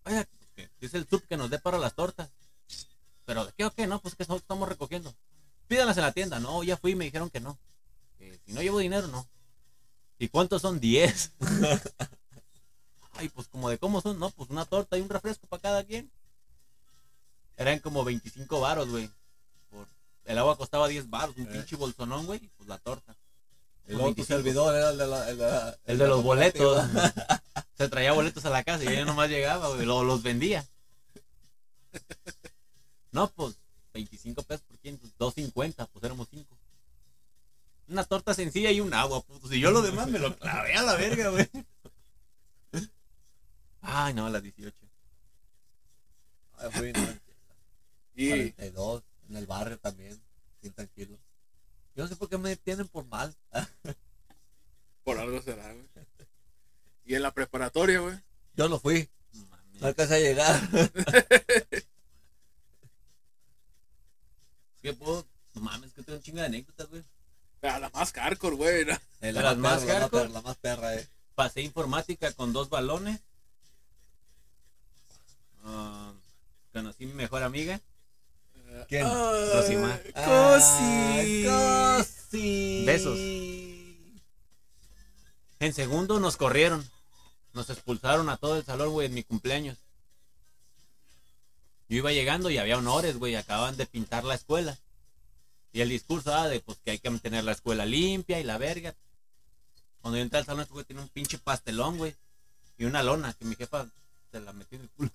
Vaya, 0.04 0.28
dice 0.80 0.98
el 0.98 1.08
sub 1.08 1.26
que 1.28 1.38
nos 1.38 1.50
dé 1.50 1.60
para 1.60 1.78
las 1.78 1.94
tortas. 1.94 2.30
¿Pero 3.26 3.48
qué 3.56 3.66
o 3.66 3.72
qué? 3.72 3.88
No, 3.88 4.00
pues 4.02 4.16
que 4.16 4.26
no 4.28 4.38
estamos 4.38 4.68
recogiendo. 4.68 5.14
Pídanlas 5.68 5.98
en 5.98 6.02
la 6.02 6.08
la 6.08 6.14
tienda? 6.14 6.40
No, 6.40 6.64
ya 6.64 6.78
fui 6.78 6.92
y 6.92 6.96
me 6.96 7.06
dijeron 7.06 7.30
que 7.30 7.40
no. 7.40 7.60
Que 8.18 8.40
si 8.46 8.54
no 8.54 8.62
llevo 8.62 8.80
dinero, 8.80 9.08
no. 9.08 9.28
¿Y 10.18 10.30
cuántos 10.30 10.62
son? 10.62 10.80
10. 10.80 11.34
Ay, 13.14 13.30
pues 13.30 13.48
como 13.48 13.70
de 13.70 13.78
cómo 13.78 14.02
son, 14.02 14.18
no, 14.18 14.30
pues 14.32 14.50
una 14.50 14.66
torta 14.66 14.98
y 14.98 15.02
un 15.02 15.10
refresco 15.10 15.46
para 15.48 15.62
cada 15.62 15.84
quien. 15.84 16.12
Eran 17.58 17.80
como 17.80 18.04
25 18.04 18.60
varos, 18.60 18.90
güey. 18.90 19.12
El 20.30 20.38
agua 20.38 20.56
costaba 20.58 20.88
10 20.88 21.10
varos, 21.10 21.36
un 21.38 21.48
Eh. 21.48 21.50
pinche 21.52 21.76
bolsonón, 21.76 22.28
güey, 22.28 22.40
pues 22.56 22.70
la 22.70 22.78
torta. 22.78 23.16
Tu 23.88 23.98
25. 23.98 24.24
servidor 24.28 24.76
era 24.76 24.92
el 24.92 24.98
de, 25.00 25.08
la, 25.08 25.30
el 25.30 25.38
de, 25.40 25.44
la- 25.50 25.78
El 25.86 25.98
de 25.98 26.08
los 26.08 26.22
boletos. 26.24 26.86
Se 27.76 27.90
traía 27.90 28.12
boletos 28.14 28.46
a 28.46 28.52
la 28.52 28.64
casa 28.64 28.84
y 28.84 28.96
yo 28.96 29.06
nomás 29.06 29.30
llegaba, 29.30 29.70
güey, 29.70 29.86
lo- 29.88 30.04
los 30.04 30.22
vendía. 30.22 30.64
No, 33.12 33.28
pues 33.32 33.56
25 33.94 34.44
pesos 34.44 34.64
por 34.68 34.78
quien, 34.78 34.98
pues 35.00 35.12
2.50, 35.18 35.88
pues 35.88 36.04
éramos 36.06 36.28
5. 36.30 36.56
Una 37.88 38.04
torta 38.04 38.36
sencilla 38.36 38.70
y 38.70 38.82
un 38.82 38.94
agua, 38.94 39.22
puto. 39.22 39.48
Si 39.48 39.60
yo 39.60 39.72
lo 39.72 39.82
demás 39.82 40.08
me 40.10 40.20
lo 40.20 40.38
clavé 40.38 40.76
a 40.76 40.84
la 40.84 40.94
verga, 40.94 41.30
güey. 41.30 41.50
Ay, 43.82 44.14
no, 44.14 44.28
a 44.28 44.30
las 44.30 44.44
18. 44.44 44.76
Ay, 46.60 46.70
fui 46.72 46.90
en 46.90 46.96
Y 48.16 48.30
42, 48.52 49.04
en 49.30 49.38
el 49.38 49.48
barrio 49.48 49.78
también, 49.80 50.20
bien 50.62 50.74
tranquilo. 50.74 51.18
Yo 51.96 52.04
no 52.04 52.10
sé 52.10 52.16
por 52.16 52.30
qué 52.30 52.38
me 52.38 52.56
tienen 52.56 52.88
por 52.88 53.06
mal. 53.06 53.36
por 55.04 55.18
algo 55.20 55.42
será, 55.42 55.72
güey. 55.74 55.86
Y 57.06 57.16
en 57.16 57.22
la 57.24 57.32
preparatoria, 57.34 58.00
güey. 58.00 58.18
Yo 58.56 58.70
no 58.70 58.80
fui, 58.80 59.10
No 59.34 59.46
mames. 59.46 59.82
no 59.82 59.88
alcancé 59.88 60.16
a 60.16 60.20
llegar. 60.20 60.70
¿Qué 64.82 64.94
puedo? 64.94 65.26
No 65.54 65.62
mames, 65.62 65.92
que 65.94 66.04
tengo 66.04 66.18
un 66.18 66.24
chingo 66.24 66.40
de 66.40 66.46
anécdotas, 66.46 66.88
güey. 66.90 67.04
A 67.62 67.80
la 67.80 67.90
más 67.90 68.14
hardcore, 68.14 68.56
güey. 68.56 68.86
¿no? 68.86 68.94
Eh, 68.94 69.00
¿De 69.20 69.34
las 69.34 69.58
más 69.58 69.82
perra, 69.82 69.94
la 69.94 70.00
hardcore? 70.02 70.30
la 70.30 70.42
más 70.42 70.58
perra, 70.58 70.96
eh. 70.96 71.08
Pasé 71.36 71.62
informática 71.62 72.32
con 72.34 72.54
dos 72.54 72.70
balones. 72.70 73.20
Ah, 75.64 76.14
conocí 76.72 77.04
a 77.04 77.08
mi 77.08 77.14
mejor 77.14 77.44
amiga. 77.44 77.82
¿Quién? 78.88 79.08
Cosi. 79.08 79.76
Ah, 80.16 81.98
Cosi. 81.98 82.86
Besos. 82.86 83.20
En 85.60 85.74
segundo 85.74 86.20
nos 86.20 86.38
corrieron. 86.38 86.88
Nos 87.54 87.70
expulsaron 87.70 88.30
a 88.30 88.38
todo 88.38 88.58
el 88.58 88.64
salón, 88.64 88.92
güey, 88.92 89.08
en 89.08 89.14
mi 89.14 89.24
cumpleaños. 89.24 89.78
Yo 91.90 91.98
iba 91.98 92.12
llegando 92.12 92.50
y 92.50 92.58
había 92.58 92.78
honores, 92.78 93.18
güey. 93.18 93.36
Acaban 93.36 93.76
de 93.76 93.86
pintar 93.86 94.24
la 94.24 94.36
escuela. 94.36 94.78
Y 95.72 95.82
el 95.82 95.90
discurso 95.90 96.34
ah, 96.34 96.48
de 96.48 96.60
pues 96.60 96.80
que 96.80 96.92
hay 96.92 97.00
que 97.00 97.10
mantener 97.10 97.44
la 97.44 97.52
escuela 97.52 97.86
limpia 97.86 98.40
y 98.40 98.44
la 98.44 98.58
verga. 98.58 98.96
Cuando 100.02 100.18
yo 100.18 100.24
entré 100.24 100.40
al 100.40 100.46
salón, 100.46 100.62
este 100.62 100.74
güey 100.74 100.86
tenía 100.86 101.04
un 101.04 101.10
pinche 101.10 101.38
pastelón, 101.38 101.98
güey. 101.98 102.16
Y 102.78 102.86
una 102.86 103.04
lona 103.04 103.34
que 103.34 103.46
mi 103.46 103.56
jefa 103.56 103.88
se 104.32 104.40
la 104.40 104.54
metió 104.54 104.78
en 104.78 104.84
el 104.84 104.90
culo. 104.92 105.10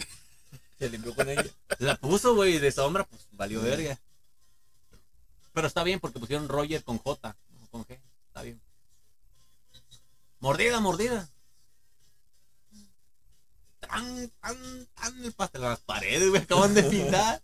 Se 0.85 0.91
limpió 0.91 1.15
con 1.15 1.31
ella. 1.31 1.47
La 1.79 1.97
puso, 1.97 2.35
güey, 2.35 2.59
de 2.59 2.71
sombra, 2.71 3.05
pues 3.05 3.27
valió 3.33 3.63
verga. 3.63 3.99
Pero 5.55 5.67
está 5.67 5.83
bien 5.83 5.99
porque 5.99 6.19
pusieron 6.19 6.47
Roger 6.47 6.85
con 6.85 6.99
J, 6.99 7.35
no 7.59 7.67
con 7.69 7.87
G. 7.87 7.99
Está 8.27 8.43
bien. 8.43 8.61
Mordida, 10.41 10.81
mordida. 10.81 11.27
Tan, 13.81 14.29
tan, 14.43 14.87
tan 14.95 15.25
el 15.25 15.33
pastel 15.33 15.65
a 15.65 15.71
las 15.71 15.81
paredes, 15.81 16.29
güey, 16.29 16.43
acaban 16.43 16.75
de 16.75 16.83
pintar. 16.83 17.43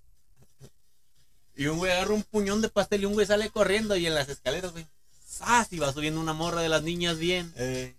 Y 1.57 1.67
un 1.69 1.79
güey 1.79 1.93
agarra 1.93 2.13
un 2.13 2.25
puñón 2.25 2.61
de 2.61 2.69
pastel 2.69 3.01
y 3.01 3.07
un 3.07 3.15
güey 3.15 3.27
sale 3.27 3.49
corriendo 3.49 3.97
y 3.97 4.07
en 4.07 4.17
las 4.17 4.29
escaleras, 4.29 4.73
güey. 4.73 4.87
¡Zas! 5.27 5.73
Y 5.73 5.79
va 5.79 5.95
subiendo 5.95 6.21
una 6.21 6.35
morra 6.35 6.61
de 6.61 6.69
las 6.69 6.83
niñas 6.83 7.17
bien. 7.17 7.51
Eh. 7.57 7.97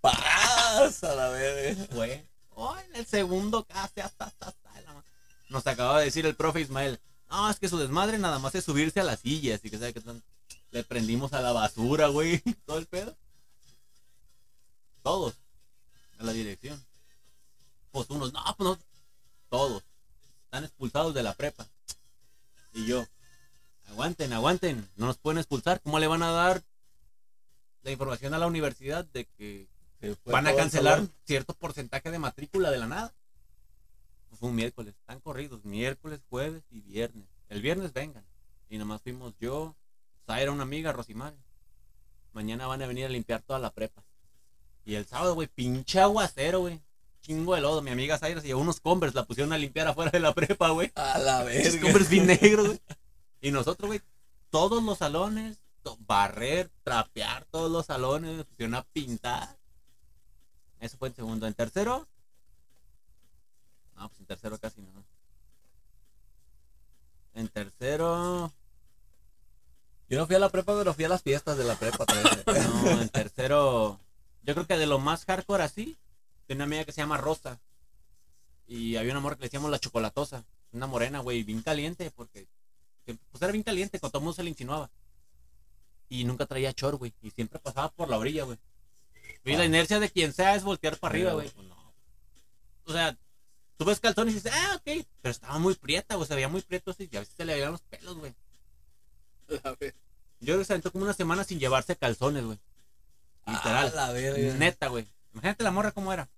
Pasa 0.00 1.16
la 1.16 1.30
verga. 1.30 1.84
Fue. 1.92 2.28
Oh, 2.60 2.76
en 2.76 2.96
el 2.96 3.06
segundo 3.06 3.64
casi 3.64 4.00
hasta, 4.00 4.24
hasta, 4.24 4.52
Nos 5.48 5.66
acaba 5.66 5.98
de 5.98 6.06
decir 6.06 6.26
el 6.26 6.34
profe 6.34 6.60
Ismael. 6.60 7.00
No, 7.30 7.50
es 7.50 7.58
que 7.58 7.68
su 7.68 7.78
desmadre 7.78 8.18
nada 8.18 8.38
más 8.38 8.54
es 8.54 8.64
subirse 8.64 9.00
a 9.00 9.04
las 9.04 9.20
sillas. 9.20 9.60
Y 9.62 9.70
que 9.70 9.78
sabe 9.78 9.92
que 9.92 10.02
le 10.70 10.84
prendimos 10.84 11.32
a 11.32 11.40
la 11.40 11.52
basura, 11.52 12.08
güey. 12.08 12.40
Todo 12.66 12.78
el 12.78 12.86
pedo. 12.86 13.16
Todos. 15.02 15.34
A 16.18 16.24
la 16.24 16.32
dirección. 16.32 16.82
Pues 17.90 18.08
unos, 18.10 18.32
no, 18.32 18.42
pues 18.56 18.68
no. 18.68 18.78
Todos. 19.48 19.82
Están 20.44 20.64
expulsados 20.64 21.14
de 21.14 21.22
la 21.22 21.34
prepa. 21.34 21.66
Y 22.74 22.86
yo. 22.86 23.06
Aguanten, 23.88 24.32
aguanten. 24.32 24.88
No 24.96 25.06
nos 25.06 25.18
pueden 25.18 25.38
expulsar. 25.38 25.80
¿Cómo 25.80 25.98
le 25.98 26.06
van 26.06 26.22
a 26.22 26.30
dar 26.30 26.62
la 27.82 27.90
información 27.90 28.34
a 28.34 28.38
la 28.38 28.46
universidad 28.46 29.04
de 29.06 29.24
que 29.24 29.66
van 30.26 30.46
a 30.46 30.54
cancelar 30.54 31.06
cierto 31.26 31.54
porcentaje 31.54 32.10
de 32.10 32.18
matrícula 32.18 32.70
de 32.70 32.78
la 32.78 32.86
nada. 32.86 33.14
Pues 34.28 34.38
fue 34.40 34.48
un 34.48 34.54
miércoles, 34.54 34.94
están 34.98 35.20
corridos, 35.20 35.64
miércoles, 35.64 36.20
jueves 36.28 36.62
y 36.70 36.80
viernes. 36.80 37.26
El 37.48 37.62
viernes 37.62 37.92
vengan. 37.92 38.24
Y 38.68 38.78
nomás 38.78 39.00
fuimos 39.02 39.34
yo, 39.40 39.74
Zaira, 40.26 40.52
una 40.52 40.64
amiga, 40.64 40.92
Rosimar. 40.92 41.34
Mañana 42.32 42.66
van 42.66 42.82
a 42.82 42.86
venir 42.86 43.06
a 43.06 43.08
limpiar 43.08 43.42
toda 43.42 43.58
la 43.58 43.70
prepa. 43.70 44.04
Y 44.84 44.94
el 44.94 45.06
sábado, 45.06 45.34
güey, 45.34 45.48
pinche 45.48 46.00
aguacero, 46.00 46.60
güey. 46.60 46.80
Chingo 47.20 47.54
de 47.54 47.60
lodo. 47.60 47.82
Mi 47.82 47.90
amiga 47.90 48.18
Zaira 48.18 48.40
se 48.40 48.46
llevó 48.46 48.60
unos 48.60 48.80
Converse, 48.80 49.16
la 49.16 49.24
pusieron 49.24 49.52
a 49.52 49.58
limpiar 49.58 49.88
afuera 49.88 50.10
de 50.10 50.20
la 50.20 50.34
prepa, 50.34 50.70
güey. 50.70 50.92
A 50.94 51.18
la 51.18 51.42
verga. 51.44 51.80
Converse 51.80 52.10
bien 52.10 52.26
negros, 52.26 52.66
güey. 52.66 52.80
Y 53.40 53.50
nosotros, 53.50 53.88
güey, 53.88 54.00
todos 54.50 54.82
los 54.82 54.98
salones, 54.98 55.58
barrer, 56.00 56.70
trapear 56.82 57.44
todos 57.46 57.70
los 57.70 57.86
salones, 57.86 58.44
pusieron 58.44 58.74
a 58.74 58.82
pintar. 58.82 59.58
Eso 60.80 60.96
fue 60.98 61.08
en 61.08 61.14
segundo. 61.14 61.46
En 61.46 61.54
tercero, 61.54 62.06
no, 63.98 64.08
pues 64.08 64.20
en 64.20 64.26
tercero 64.26 64.58
casi 64.58 64.80
no. 64.80 65.04
En 67.34 67.48
tercero, 67.48 68.52
Yo 70.08 70.18
no 70.18 70.26
fui 70.26 70.36
a 70.36 70.38
la 70.38 70.48
prepa, 70.48 70.76
pero 70.76 70.94
fui 70.94 71.04
a 71.04 71.08
las 71.08 71.22
fiestas 71.22 71.58
de 71.58 71.64
la 71.64 71.76
prepa 71.76 72.04
no, 72.46 73.00
en 73.00 73.08
tercero, 73.10 74.00
yo 74.42 74.54
creo 74.54 74.66
que 74.66 74.78
de 74.78 74.86
lo 74.86 74.98
más 74.98 75.24
hardcore 75.24 75.62
así, 75.62 75.98
tenía 76.46 76.64
una 76.64 76.64
amiga 76.64 76.84
que 76.84 76.92
se 76.92 77.00
llama 77.00 77.18
Rosa. 77.18 77.60
Y 78.66 78.96
había 78.96 79.12
una 79.12 79.20
morra 79.20 79.36
que 79.36 79.42
le 79.42 79.46
decíamos 79.46 79.70
la 79.70 79.78
chocolatosa. 79.78 80.44
Una 80.72 80.86
morena, 80.86 81.20
güey, 81.20 81.42
bien 81.42 81.62
caliente, 81.62 82.10
porque 82.10 82.46
pues 83.04 83.42
era 83.42 83.52
bien 83.52 83.62
caliente, 83.62 84.00
con 84.00 84.10
todo 84.10 84.20
mundo 84.20 84.34
se 84.34 84.42
le 84.42 84.50
insinuaba. 84.50 84.90
Y 86.08 86.24
nunca 86.24 86.46
traía 86.46 86.72
chor, 86.72 86.96
güey. 86.96 87.14
Y 87.22 87.30
siempre 87.30 87.58
pasaba 87.58 87.90
por 87.90 88.08
la 88.08 88.18
orilla, 88.18 88.44
güey. 88.44 88.58
Y 89.44 89.56
la 89.56 89.64
inercia 89.64 90.00
de 90.00 90.10
quien 90.10 90.32
sea 90.32 90.54
es 90.54 90.64
voltear 90.64 90.98
para 90.98 91.12
arriba, 91.12 91.32
güey. 91.32 91.50
Pues 91.50 91.66
no. 91.66 91.76
O 92.84 92.92
sea, 92.92 93.16
tú 93.78 93.84
ves 93.84 94.00
calzones 94.00 94.34
y 94.34 94.36
dices, 94.36 94.52
ah, 94.54 94.74
ok. 94.76 95.06
Pero 95.22 95.30
estaba 95.30 95.58
muy 95.58 95.74
prieta, 95.74 96.16
güey. 96.16 96.28
Se 96.28 96.34
veía 96.34 96.48
muy 96.48 96.60
prieto 96.60 96.90
así, 96.90 97.08
y 97.10 97.16
a 97.16 97.20
veces 97.20 97.34
se 97.36 97.44
le 97.44 97.54
veían 97.54 97.72
los 97.72 97.80
pelos, 97.82 98.16
güey. 98.18 98.34
A 99.64 99.70
ver. 99.80 99.94
Yo 100.40 100.46
creo 100.46 100.58
que 100.58 100.64
se 100.64 100.72
aventó 100.74 100.92
como 100.92 101.04
una 101.04 101.14
semana 101.14 101.44
sin 101.44 101.58
llevarse 101.58 101.96
calzones, 101.96 102.44
güey. 102.44 102.58
Literal. 103.46 103.88
A 103.88 103.94
la 103.94 104.12
verga. 104.12 104.54
Neta, 104.54 104.88
güey. 104.88 105.06
Imagínate 105.32 105.64
la 105.64 105.70
morra 105.70 105.92
cómo 105.92 106.12
era. 106.12 106.28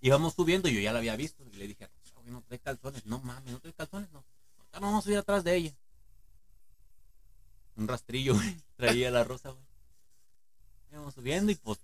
Íbamos 0.00 0.34
subiendo 0.34 0.68
y 0.68 0.74
yo 0.74 0.80
ya 0.80 0.92
la 0.92 0.98
había 0.98 1.16
visto. 1.16 1.44
Y 1.52 1.56
le 1.56 1.68
dije, 1.68 1.86
"Rosa, 1.86 2.14
güey, 2.16 2.30
no 2.30 2.42
trae 2.42 2.58
calzones. 2.58 3.06
No 3.06 3.20
mames, 3.20 3.52
no 3.52 3.60
trae 3.60 3.72
calzones, 3.72 4.10
no. 4.10 4.24
No 4.74 4.80
vamos 4.80 5.06
a 5.06 5.10
ir 5.10 5.18
atrás 5.18 5.44
de 5.44 5.56
ella. 5.56 5.72
Un 7.76 7.88
rastrillo, 7.88 8.34
güey. 8.34 8.56
Traía 8.76 9.10
la 9.10 9.24
rosa, 9.24 9.50
güey. 9.50 9.64
Íbamos 10.90 11.14
subiendo 11.14 11.52
y 11.52 11.54
pues 11.54 11.78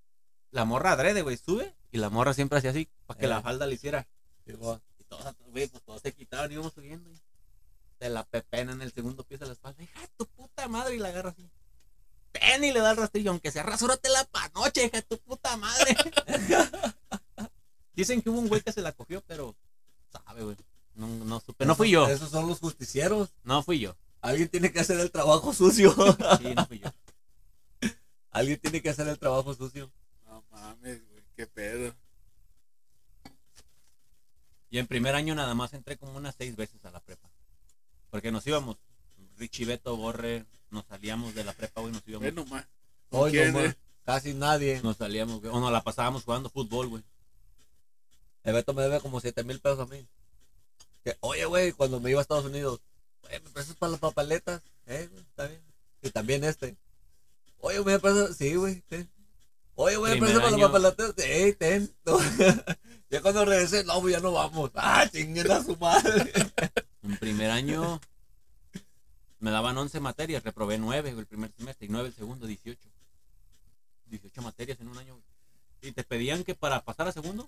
la 0.50 0.64
morra 0.64 0.92
adrede, 0.92 1.22
güey, 1.22 1.36
sube. 1.36 1.74
Y 1.90 1.98
la 1.98 2.10
morra 2.10 2.34
siempre 2.34 2.58
hacía 2.58 2.70
así 2.70 2.88
para 3.06 3.18
que 3.18 3.26
Eh. 3.26 3.28
la 3.28 3.40
falda 3.42 3.66
le 3.66 3.74
hiciera. 3.74 4.06
Y 4.46 4.52
todos, 4.52 4.80
güey, 5.50 5.66
pues 5.68 5.82
todos 5.84 6.02
se 6.02 6.12
quitaban 6.12 6.50
y 6.50 6.54
íbamos 6.54 6.72
subiendo. 6.74 7.08
Y 7.10 7.18
de 8.00 8.08
la 8.10 8.24
pepena 8.24 8.72
en 8.72 8.82
el 8.82 8.92
segundo 8.92 9.24
piso 9.24 9.40
de 9.40 9.46
la 9.48 9.52
espalda. 9.54 9.82
Hija 9.82 10.00
de 10.00 10.08
tu 10.16 10.26
puta 10.26 10.68
madre. 10.68 10.96
Y 10.96 10.98
la 10.98 11.08
agarra 11.08 11.30
así. 11.30 11.48
Ven 12.32 12.62
y 12.64 12.72
le 12.72 12.80
da 12.80 12.90
el 12.92 12.96
rastrillo. 12.96 13.30
Aunque 13.30 13.50
sea 13.50 13.62
rasúrate 13.62 14.08
la 14.10 14.24
panoche, 14.24 14.84
hija 14.86 14.98
de 14.98 15.02
tu 15.02 15.18
puta 15.18 15.56
madre. 15.56 15.96
Dicen 17.94 18.22
que 18.22 18.30
hubo 18.30 18.38
un 18.38 18.48
güey 18.48 18.60
que 18.60 18.72
se 18.72 18.80
la 18.82 18.92
cogió, 18.92 19.22
pero 19.26 19.56
sabe, 20.12 20.42
güey. 20.44 20.56
No, 20.94 21.06
no 21.08 21.40
supe. 21.40 21.64
No 21.66 21.74
fui 21.74 21.90
yo. 21.90 22.06
Esos 22.08 22.30
son 22.30 22.46
los 22.48 22.60
justicieros. 22.60 23.30
No 23.42 23.62
fui 23.62 23.80
yo. 23.80 23.96
Alguien 24.20 24.48
tiene 24.48 24.72
que 24.72 24.80
hacer 24.80 24.98
el 25.00 25.10
trabajo 25.10 25.52
sucio. 25.52 25.92
Sí, 26.40 26.54
no 26.54 26.66
fui 26.66 26.78
yo. 26.80 26.92
Alguien 28.30 28.58
tiene 28.60 28.82
que 28.82 28.90
hacer 28.90 29.08
el 29.08 29.18
trabajo 29.18 29.54
sucio. 29.54 29.90
No 30.26 30.44
mames. 30.50 31.00
Qué 31.38 31.46
pedo. 31.46 31.94
Y 34.70 34.78
en 34.78 34.88
primer 34.88 35.14
año 35.14 35.36
nada 35.36 35.54
más 35.54 35.72
entré 35.72 35.96
como 35.96 36.16
unas 36.16 36.34
seis 36.36 36.56
veces 36.56 36.84
a 36.84 36.90
la 36.90 36.98
prepa. 36.98 37.30
Porque 38.10 38.32
nos 38.32 38.44
íbamos. 38.44 38.76
Richie 39.36 39.64
Beto, 39.64 39.96
Borre, 39.96 40.46
nos 40.70 40.84
salíamos 40.86 41.36
de 41.36 41.44
la 41.44 41.52
prepa, 41.52 41.80
güey, 41.80 41.92
nos 41.92 42.02
íbamos. 42.08 42.32
¿Con 42.34 42.64
Hoy 43.10 43.34
no, 43.52 43.60
eh? 43.60 43.76
casi 44.04 44.34
nadie. 44.34 44.82
Nos 44.82 44.96
salíamos, 44.96 45.40
güey. 45.40 45.54
O 45.54 45.60
nos 45.60 45.70
la 45.70 45.84
pasábamos 45.84 46.24
jugando 46.24 46.50
fútbol, 46.50 46.88
güey. 46.88 47.04
El 48.42 48.54
Beto 48.54 48.74
me 48.74 48.82
debe 48.82 49.00
como 49.00 49.20
7 49.20 49.44
mil 49.44 49.60
pesos 49.60 49.78
a 49.78 49.86
mí. 49.86 50.08
Que, 51.04 51.16
oye, 51.20 51.44
güey, 51.44 51.70
cuando 51.70 52.00
me 52.00 52.10
iba 52.10 52.18
a 52.18 52.22
Estados 52.22 52.46
Unidos, 52.46 52.80
güey, 53.22 53.40
¿me 53.40 53.50
prestas 53.50 53.76
para 53.76 53.92
las 53.92 54.00
papaletas? 54.00 54.60
Eh, 54.86 55.08
güey, 55.08 55.22
está 55.22 55.46
bien. 55.46 55.62
Y 56.02 56.10
también 56.10 56.42
este. 56.42 56.76
Oye, 57.58 57.80
me 57.84 58.00
pasa. 58.00 58.34
Sí, 58.34 58.56
güey, 58.56 58.80
ten. 58.88 59.08
Oye, 59.80 59.96
güey, 59.96 60.20
me 60.20 60.26
Primer 60.26 60.42
pasa 60.42 60.56
para 60.56 60.58
los 60.58 60.70
papelateos. 60.70 61.14
Sí, 61.16 61.52
ten. 61.52 61.94
No. 62.04 62.18
ya 63.10 63.22
cuando 63.22 63.44
regresé, 63.44 63.84
no, 63.84 64.00
güey, 64.00 64.12
ya 64.12 64.20
no 64.20 64.32
vamos. 64.32 64.72
Ah, 64.74 65.08
chinguen 65.08 65.48
a 65.50 65.62
su 65.62 65.76
madre. 65.76 66.32
En 67.04 67.16
primer 67.16 67.50
año 67.52 68.00
me 69.38 69.52
daban 69.52 69.78
11 69.78 70.00
materias, 70.00 70.42
reprobé 70.42 70.78
9 70.78 71.10
el 71.10 71.26
primer 71.26 71.52
semestre 71.56 71.86
y 71.86 71.90
9 71.90 72.08
el 72.08 72.14
segundo, 72.14 72.46
18. 72.48 72.88
18 74.06 74.42
materias 74.42 74.80
en 74.80 74.88
un 74.88 74.98
año. 74.98 75.22
Y 75.80 75.92
te 75.92 76.02
pedían 76.02 76.42
que 76.42 76.56
para 76.56 76.82
pasar 76.84 77.06
a 77.06 77.12
segundo, 77.12 77.46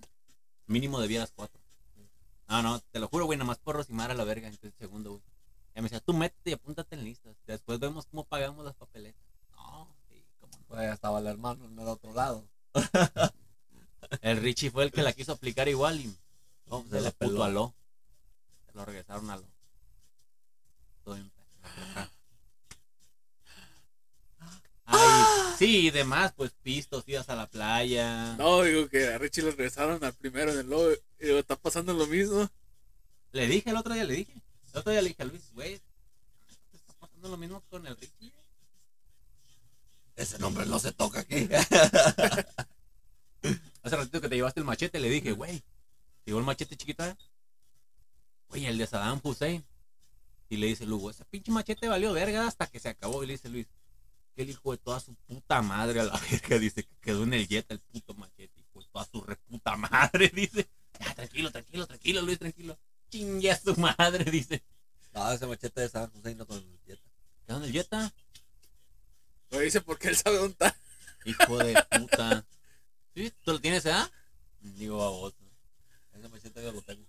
mínimo 0.66 1.00
debieras 1.00 1.32
4. 1.34 1.60
No, 2.48 2.62
no, 2.62 2.78
te 2.78 3.00
lo 3.00 3.08
juro, 3.08 3.24
güey, 3.24 3.38
nada 3.38 3.48
más 3.48 3.58
por 3.58 3.74
rosimar 3.74 4.12
a 4.12 4.14
la 4.14 4.22
verga 4.22 4.46
en 4.46 4.56
el 4.62 4.72
segundo, 4.78 5.10
güey. 5.10 5.22
Ya 5.74 5.82
me 5.82 5.86
decía, 5.86 6.00
tú 6.00 6.14
métete 6.14 6.50
y 6.50 6.52
apúntate 6.52 6.94
en 6.94 7.04
listas. 7.04 7.36
Después 7.46 7.80
vemos 7.80 8.06
cómo 8.06 8.24
pagamos 8.24 8.64
las 8.64 8.76
papeletas. 8.76 9.20
No, 9.56 9.88
sí, 10.08 10.24
cómo 10.40 10.56
no. 10.58 10.59
Pues 10.70 10.82
ya 10.82 10.92
estaba 10.92 11.18
el 11.18 11.26
hermano 11.26 11.64
en 11.64 11.76
el 11.76 11.88
otro 11.88 12.14
lado. 12.14 12.48
El 14.22 14.40
Richie 14.40 14.70
fue 14.70 14.84
el 14.84 14.92
que 14.92 15.02
la 15.02 15.12
quiso 15.12 15.32
aplicar 15.32 15.68
igual 15.68 16.00
y 16.00 16.16
No, 16.66 16.84
se 16.88 17.00
le 17.00 17.10
puto 17.10 17.42
aló. 17.42 17.74
Se 18.66 18.78
lo 18.78 18.84
regresaron 18.84 19.28
a 19.30 19.36
lo. 19.36 19.44
Todo. 21.04 21.18
Ay, 24.84 25.24
sí, 25.58 25.86
y 25.86 25.90
demás, 25.90 26.32
pues 26.36 26.52
pistos, 26.62 27.04
ibas 27.06 27.28
a 27.28 27.36
la 27.36 27.48
playa. 27.48 28.36
No, 28.36 28.62
digo 28.62 28.88
que 28.88 29.08
a 29.08 29.18
Richie 29.18 29.42
le 29.42 29.50
regresaron 29.50 30.02
al 30.02 30.14
primero 30.14 30.52
en 30.52 30.58
el 30.60 30.70
lobo. 30.70 30.88
Digo, 31.18 31.38
está 31.38 31.56
pasando 31.56 31.92
lo 31.92 32.06
mismo. 32.06 32.48
Le 33.32 33.46
dije 33.46 33.70
el 33.70 33.76
otro 33.76 33.94
día, 33.94 34.04
le 34.04 34.14
dije. 34.14 34.34
El 34.72 34.78
otro 34.78 34.92
día 34.92 35.02
le 35.02 35.08
dije 35.08 35.22
a 35.22 35.26
Luis, 35.26 35.52
güey, 35.52 35.80
¿te 36.70 36.76
está 36.76 36.92
pasando 36.94 37.28
lo 37.28 37.36
mismo 37.36 37.60
con 37.70 37.86
el 37.86 37.96
Richie? 37.96 38.32
Ese 40.20 40.38
nombre 40.38 40.66
no 40.66 40.78
se 40.78 40.92
toca 40.92 41.20
aquí. 41.20 41.48
Hace 43.82 43.96
ratito 43.96 44.20
que 44.20 44.28
te 44.28 44.34
llevaste 44.36 44.60
el 44.60 44.66
machete, 44.66 45.00
le 45.00 45.08
dije, 45.08 45.32
güey, 45.32 45.60
¿te 45.60 46.26
llevó 46.26 46.40
el 46.40 46.44
machete 46.44 46.76
chiquito? 46.76 47.02
eh? 47.06 47.16
Güey, 48.50 48.66
el 48.66 48.76
de 48.76 48.86
Saddam 48.86 49.18
Hussein. 49.22 49.64
Y 50.50 50.58
le 50.58 50.66
dice 50.66 50.84
Lugo, 50.84 51.10
ese 51.10 51.24
pinche 51.24 51.50
machete 51.50 51.88
valió 51.88 52.12
verga 52.12 52.46
hasta 52.46 52.66
que 52.66 52.78
se 52.80 52.90
acabó. 52.90 53.22
Y 53.22 53.28
le 53.28 53.32
dice 53.34 53.48
Luis, 53.48 53.66
que 54.36 54.42
el 54.42 54.50
hijo 54.50 54.72
de 54.72 54.78
toda 54.78 55.00
su 55.00 55.14
puta 55.14 55.62
madre 55.62 56.00
a 56.00 56.04
la 56.04 56.18
verga. 56.30 56.58
Dice 56.58 56.82
que 56.84 56.94
quedó 57.00 57.22
en 57.22 57.32
el 57.32 57.48
Jetta 57.48 57.72
el 57.72 57.80
puto 57.80 58.12
machete. 58.12 58.60
Hijo 58.60 58.80
de 58.80 58.86
toda 58.92 59.06
su 59.06 59.22
reputa 59.22 59.76
madre. 59.76 60.28
Dice, 60.34 60.68
ya, 60.98 61.14
tranquilo, 61.14 61.50
tranquilo, 61.50 61.86
tranquilo, 61.86 62.20
Luis, 62.20 62.38
tranquilo. 62.38 62.78
Chingue 63.08 63.52
a 63.52 63.58
su 63.58 63.74
madre, 63.76 64.30
dice. 64.30 64.62
No, 65.14 65.32
ese 65.32 65.46
machete 65.46 65.80
de 65.80 65.88
San 65.88 66.10
José 66.10 66.34
no 66.34 66.46
con 66.46 66.58
el 66.58 66.78
Jetta. 66.86 67.10
¿Quedó 67.46 67.56
en 67.56 67.64
el 67.64 67.72
Jetta? 67.72 68.12
Lo 69.50 69.58
dice 69.58 69.80
porque 69.80 70.08
él 70.08 70.16
sabe 70.16 70.36
dónde 70.36 70.52
está. 70.52 70.76
Hijo 71.24 71.58
de 71.58 71.74
puta. 71.90 72.44
¿Sí? 73.14 73.32
¿Tú 73.44 73.52
lo 73.52 73.60
tienes, 73.60 73.84
ah? 73.86 74.10
Digo 74.60 75.02
a 75.02 75.10
vos. 75.10 75.34
Ese 76.14 76.28
machete 76.28 76.62
yo 76.62 76.72
lo 76.72 76.82
tengo. 76.82 77.04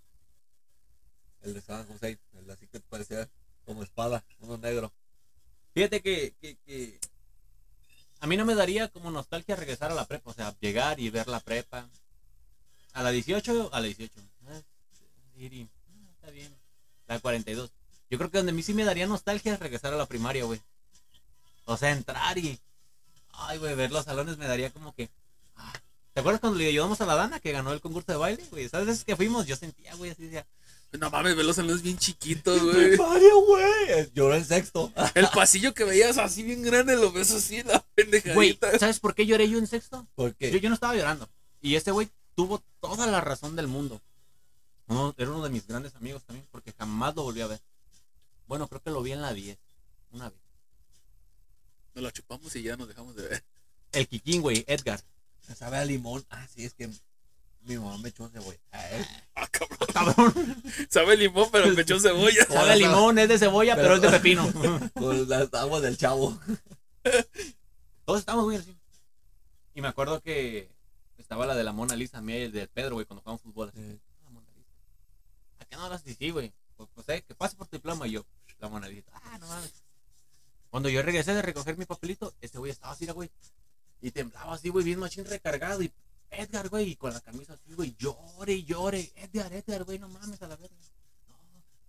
El 1.42 1.54
de 1.56 1.62
San 1.62 1.86
José, 1.88 2.20
el 2.34 2.50
así 2.52 2.68
que 2.68 2.80
parecía 2.80 3.28
como 3.66 3.84
espada, 3.84 4.24
uno 4.40 4.58
negro. 4.58 4.92
Fíjate 5.74 6.02
que, 6.02 6.36
que, 6.40 6.56
que 6.58 7.00
a 8.20 8.28
mí 8.28 8.38
no 8.38 8.46
me 8.46 8.54
daría 8.56 8.90
como 8.90 9.10
nostalgia 9.10 9.56
regresar 9.56 9.92
a 9.92 9.96
la 9.96 10.06
prepa, 10.06 10.30
o 10.30 10.34
sea, 10.34 10.56
llegar 10.60 11.00
y 11.00 11.10
ver 11.10 11.28
la 11.28 11.40
prepa. 11.40 11.90
A 12.94 13.04
la 13.04 13.12
18, 13.12 13.70
a 13.74 13.80
la 13.80 13.86
18. 13.88 14.14
Ah, 14.48 14.62
ir 15.38 15.54
y- 15.54 15.70
ah, 15.88 16.12
está 16.16 16.30
bien. 16.30 16.56
La 17.08 17.20
42. 17.20 17.72
Yo 18.10 18.18
creo 18.18 18.30
que 18.30 18.38
donde 18.38 18.52
a 18.52 18.56
mí 18.56 18.62
sí 18.64 18.74
me 18.74 18.84
daría 18.84 19.08
nostalgia 19.08 19.54
es 19.54 19.60
regresar 19.60 19.94
a 19.94 19.98
la 19.98 20.06
primaria, 20.06 20.44
güey. 20.44 20.62
O 21.66 21.78
sea, 21.78 21.92
entrar 21.92 22.38
y... 22.38 22.60
Ay, 23.34 23.58
güey, 23.58 23.76
ver 23.76 23.92
los 23.92 24.06
salones 24.06 24.38
me 24.38 24.48
daría 24.48 24.70
como 24.72 24.94
que... 24.94 25.10
ah. 25.56 25.74
¿Te 26.14 26.20
acuerdas 26.20 26.42
cuando 26.42 26.60
le 26.60 26.68
ayudamos 26.68 27.00
a 27.00 27.06
la 27.06 27.16
Dana 27.16 27.40
que 27.40 27.52
ganó 27.54 27.72
el 27.72 27.80
concurso 27.80 28.12
de 28.12 28.18
baile, 28.18 28.44
güey? 28.52 28.68
¿Sabes 28.68 28.88
veces 28.88 29.06
que 29.06 29.16
fuimos? 29.16 29.46
Yo 29.48 29.56
sentía, 29.56 29.96
güey, 29.96 30.12
así 30.12 30.24
decía... 30.24 30.46
No 31.00 31.10
mames, 31.10 31.38
ve 31.38 31.44
los 31.46 31.56
salones 31.56 31.82
bien 31.82 31.98
chiquitos, 31.98 32.62
güey. 32.62 32.98
Güey. 32.98 34.12
Lloró 34.14 34.36
en 34.36 34.44
sexto. 34.44 34.92
El 35.16 35.28
pasillo 35.30 35.74
que 35.74 35.86
veías 35.86 36.18
así 36.18 36.44
bien 36.44 36.62
grande, 36.64 36.98
lo 36.98 37.14
ves 37.14 37.32
así, 37.32 37.64
la 37.64 37.78
Güey, 37.78 37.84
pendejadita. 37.96 38.78
¿sabes 38.78 39.00
por 39.00 39.16
qué 39.16 39.26
lloré 39.26 39.50
yo 39.50 39.58
en 39.58 39.68
sexto? 39.68 40.06
¿Por 40.16 40.36
qué? 40.36 40.52
Yo, 40.52 40.58
yo 40.58 40.68
no 40.68 40.76
estaba 40.76 40.94
llorando. 40.94 41.30
Y 41.62 41.76
ese 41.76 41.92
güey 41.92 42.10
tuvo 42.36 42.62
toda 42.82 43.08
la 43.08 43.22
razón 43.22 43.56
del 43.56 43.68
mundo. 43.68 44.02
Uno- 44.88 45.16
era 45.18 45.30
uno 45.30 45.42
de 45.44 45.50
mis 45.50 45.66
grandes 45.66 45.96
amigos 45.96 46.24
también, 46.26 46.46
porque 46.52 46.74
jamás 46.78 47.16
lo 47.16 47.24
volví 47.24 47.40
a 47.40 47.48
ver. 47.48 47.62
Bueno, 48.48 48.68
creo 48.68 48.82
que 48.82 48.90
lo 48.92 49.02
vi 49.02 49.14
en 49.14 49.22
la 49.22 49.34
10, 49.34 49.58
una 50.12 50.28
vez. 50.30 50.41
Nos 51.94 52.04
la 52.04 52.12
chupamos 52.12 52.56
y 52.56 52.64
ya 52.64 52.78
nos 52.78 52.88
dejamos 52.88 53.16
de 53.16 53.28
ver. 53.28 53.44
El 53.92 54.08
Kikín, 54.08 54.42
güey, 54.42 54.64
Edgar. 54.68 55.02
Se 55.42 55.56
sabe 55.56 55.78
a 55.78 55.86
limón. 55.86 56.26
Ah, 56.30 56.48
sí, 56.54 56.64
es 56.64 56.74
que 56.74 56.88
mi 57.62 57.78
mamá 57.78 57.98
me 57.98 58.10
echó 58.10 58.30
cebolla. 58.30 58.60
A 58.72 58.90
él. 58.92 59.06
Ah, 59.36 59.48
cabrón. 59.48 59.78
Cabrón. 59.94 60.64
Sabe 60.90 61.18
limón, 61.18 61.50
pero 61.52 61.68
me 61.74 61.82
echó 61.82 62.00
cebolla. 62.00 62.46
Sabe 62.46 62.72
a 62.72 62.76
limón, 62.76 63.20
es 63.20 63.28
de 63.28 63.38
cebolla, 63.38 63.76
pero, 63.76 63.96
es 63.96 64.02
de 64.02 64.10
pepino. 64.10 64.50
Con 64.94 65.28
las 65.28 65.54
aguas 65.54 65.82
del 65.82 65.98
chavo. 65.98 66.40
Todos 68.06 68.20
estábamos 68.20 68.46
muy 68.46 68.56
así. 68.56 68.76
Y 69.74 69.82
me 69.82 69.88
acuerdo 69.88 70.22
que 70.22 70.70
estaba 71.18 71.46
la 71.46 71.56
de 71.56 71.64
la 71.64 71.72
Mona 71.74 71.96
Lisa, 71.96 72.22
mía 72.22 72.40
y 72.40 72.44
el 72.44 72.52
de 72.52 72.68
Pedro, 72.68 72.96
güey, 72.96 73.06
cuando 73.06 73.22
jugamos 73.22 73.42
fútbol. 73.42 73.70
Así, 73.70 73.80
Sí. 73.82 74.00
"Ah, 74.20 74.24
la 74.26 74.30
Mona 74.32 74.48
Lisa. 74.56 74.70
¿A 75.60 75.66
qué 75.66 75.76
no 75.76 75.84
hablas 75.84 76.04
así, 76.06 76.30
güey? 76.30 76.54
Pues, 76.78 76.90
pues, 76.94 77.10
eh, 77.10 77.24
que 77.28 77.36
pase 77.36 77.56
por 77.56 77.68
tu 77.68 77.76
diploma 77.78 78.08
y 78.08 78.12
yo, 78.12 78.26
la 78.60 78.70
Mona 78.70 78.88
Lisa. 78.88 79.12
Ah, 79.14 79.38
no 79.40 79.48
mames. 79.48 79.72
Cuando 80.72 80.88
yo 80.88 81.02
regresé 81.04 81.34
de 81.34 81.42
recoger 81.42 81.78
mi 81.78 81.86
papelito, 81.86 82.34
ese 82.40 82.58
güey 82.58 82.72
estaba 82.72 82.94
así, 82.94 83.06
güey. 83.06 83.30
Y 84.02 84.10
temblaba 84.12 84.56
así, 84.56 84.70
güey, 84.70 84.86
bien 84.86 85.00
machín 85.00 85.26
recargado. 85.26 85.84
Y 85.84 85.92
Edgar, 86.30 86.70
güey, 86.70 86.92
y 86.92 86.96
con 86.96 87.14
la 87.14 87.20
camisa 87.20 87.54
así, 87.54 87.74
güey, 87.74 87.94
llore 88.00 88.54
y 88.54 88.64
llore. 88.64 89.12
Edgar, 89.16 89.52
Edgar, 89.52 89.84
güey, 89.84 90.00
no 90.00 90.08
mames 90.08 90.42
a 90.42 90.48
la 90.48 90.56
verga. 90.56 90.76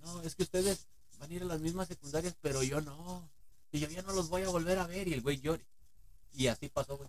No, 0.00 0.14
no, 0.14 0.22
es 0.22 0.34
que 0.34 0.42
ustedes 0.42 0.88
van 1.20 1.30
a 1.30 1.34
ir 1.34 1.42
a 1.42 1.46
las 1.46 1.60
mismas 1.60 1.86
secundarias, 1.86 2.34
pero 2.42 2.64
yo 2.64 2.80
no. 2.80 3.30
Y 3.70 3.78
yo 3.78 3.88
ya 3.88 4.02
no 4.02 4.12
los 4.12 4.28
voy 4.28 4.42
a 4.42 4.48
volver 4.48 4.78
a 4.80 4.86
ver. 4.88 5.06
Y 5.06 5.14
el 5.14 5.22
güey 5.22 5.40
llore. 5.40 5.64
Y 6.34 6.48
así 6.48 6.68
pasó, 6.68 6.96
güey. 6.96 7.08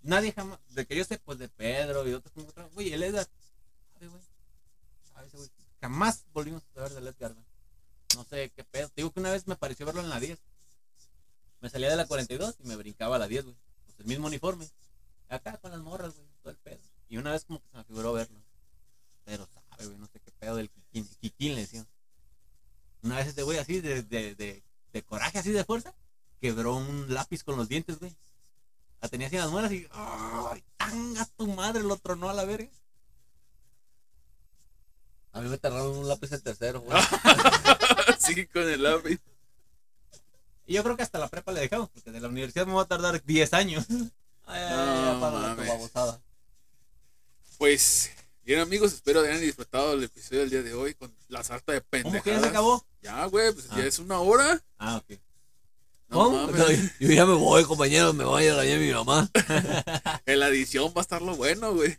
Nadie 0.00 0.32
jamás, 0.32 0.58
de 0.70 0.86
que 0.86 0.96
yo 0.96 1.04
sé, 1.04 1.18
pues 1.18 1.38
de 1.38 1.48
Pedro 1.48 2.08
y 2.08 2.14
otros 2.14 2.32
como 2.32 2.48
otros, 2.48 2.72
güey, 2.72 2.92
el 2.92 3.02
Edgar, 3.02 3.28
sabe, 3.92 4.08
güey, 4.08 4.22
sabe 5.12 5.26
ese 5.26 5.36
güey. 5.36 5.50
Jamás 5.80 6.24
volvimos 6.32 6.62
a 6.62 6.74
saber 6.74 6.94
del 6.94 7.08
Edgar, 7.08 7.34
güey. 7.34 7.45
No 8.16 8.24
sé 8.24 8.50
qué 8.56 8.64
pedo. 8.64 8.88
Te 8.88 8.94
digo 8.96 9.12
que 9.12 9.20
una 9.20 9.30
vez 9.30 9.46
me 9.46 9.56
pareció 9.56 9.84
verlo 9.86 10.00
en 10.00 10.08
la 10.08 10.18
10. 10.18 10.38
Me 11.60 11.70
salía 11.70 11.90
de 11.90 11.96
la 11.96 12.06
42 12.06 12.56
y 12.60 12.66
me 12.66 12.76
brincaba 12.76 13.16
a 13.16 13.18
la 13.18 13.28
10, 13.28 13.44
güey. 13.44 13.56
Pues 13.84 14.00
el 14.00 14.06
mismo 14.06 14.26
uniforme. 14.26 14.68
Acá 15.28 15.58
con 15.58 15.70
las 15.70 15.80
morras, 15.80 16.14
güey, 16.14 16.28
todo 16.42 16.50
el 16.50 16.58
pedo. 16.58 16.80
Y 17.08 17.18
una 17.18 17.32
vez 17.32 17.44
como 17.44 17.60
que 17.60 17.68
se 17.68 17.76
me 17.76 17.84
figuró 17.84 18.12
verlo. 18.12 18.40
Pero 19.24 19.46
sabe, 19.46 19.86
güey, 19.86 19.98
no 19.98 20.06
sé 20.06 20.20
qué 20.20 20.30
pedo 20.32 20.56
del 20.56 20.70
Kikín, 20.70 21.08
Kikín 21.20 21.54
le 21.54 21.62
decían. 21.62 21.86
Una 23.02 23.16
vez 23.16 23.28
este 23.28 23.42
güey 23.42 23.58
así 23.58 23.80
de, 23.80 24.02
de, 24.02 24.34
de, 24.34 24.62
de 24.92 25.02
coraje, 25.02 25.38
así 25.38 25.50
de 25.50 25.64
fuerza, 25.64 25.94
quebró 26.40 26.76
un 26.76 27.12
lápiz 27.12 27.44
con 27.44 27.56
los 27.56 27.68
dientes, 27.68 27.98
güey. 27.98 28.16
La 29.00 29.08
tenía 29.08 29.26
así 29.26 29.36
en 29.36 29.42
las 29.42 29.50
muelas 29.50 29.72
y. 29.72 29.86
¡Ay, 29.90 30.64
tanga 30.76 31.26
tu 31.36 31.46
madre! 31.48 31.82
Lo 31.82 31.96
tronó 31.96 32.30
a 32.30 32.34
la 32.34 32.44
verga. 32.44 32.70
A 35.36 35.40
mí 35.40 35.48
me 35.50 35.58
tardaron 35.58 35.96
un 35.98 36.08
lápiz 36.08 36.32
en 36.32 36.40
tercero, 36.40 36.80
güey. 36.80 36.96
Así 38.08 38.46
con 38.46 38.62
el 38.68 38.82
lápiz. 38.82 39.20
Y 40.66 40.74
yo 40.74 40.82
creo 40.82 40.96
que 40.96 41.02
hasta 41.02 41.18
la 41.18 41.28
prepa 41.28 41.52
le 41.52 41.60
dejamos, 41.60 41.90
porque 41.90 42.10
de 42.10 42.20
la 42.20 42.28
universidad 42.28 42.66
me 42.66 42.72
va 42.72 42.82
a 42.82 42.86
tardar 42.86 43.22
10 43.22 43.52
años. 43.52 43.84
Ay, 44.46 44.62
No 44.70 45.20
para 45.20 45.54
la. 45.54 46.20
Pues, 47.58 48.10
bien 48.44 48.60
amigos, 48.60 48.92
espero 48.92 49.22
que 49.22 49.28
hayan 49.28 49.40
disfrutado 49.42 49.92
el 49.94 50.04
episodio 50.04 50.40
del 50.40 50.50
día 50.50 50.62
de 50.62 50.74
hoy 50.74 50.94
con 50.94 51.14
la 51.28 51.42
sarta 51.44 51.72
de 51.72 51.80
¿Cómo 51.80 51.90
pendejadas. 51.90 52.22
que 52.24 52.30
ya 52.32 52.40
se 52.40 52.46
acabó? 52.48 52.84
Ya, 53.02 53.24
güey, 53.26 53.52
pues 53.52 53.66
Ah. 53.70 53.76
ya 53.78 53.84
es 53.84 53.98
una 53.98 54.20
hora. 54.20 54.62
Ah, 54.78 54.96
ok. 54.96 55.18
No 56.08 56.16
¿Cómo? 56.18 56.46
mames. 56.46 56.56
No, 56.58 56.90
yo 57.00 57.12
ya 57.12 57.26
me 57.26 57.34
voy, 57.34 57.64
compañeros, 57.64 58.14
me 58.14 58.24
voy 58.24 58.46
a 58.46 58.54
dañar 58.54 58.78
mi 58.78 58.92
mamá. 58.92 59.30
En 60.26 60.38
la 60.40 60.48
edición 60.48 60.92
va 60.96 61.00
a 61.00 61.02
estar 61.02 61.20
lo 61.22 61.36
bueno, 61.36 61.74
güey. 61.74 61.98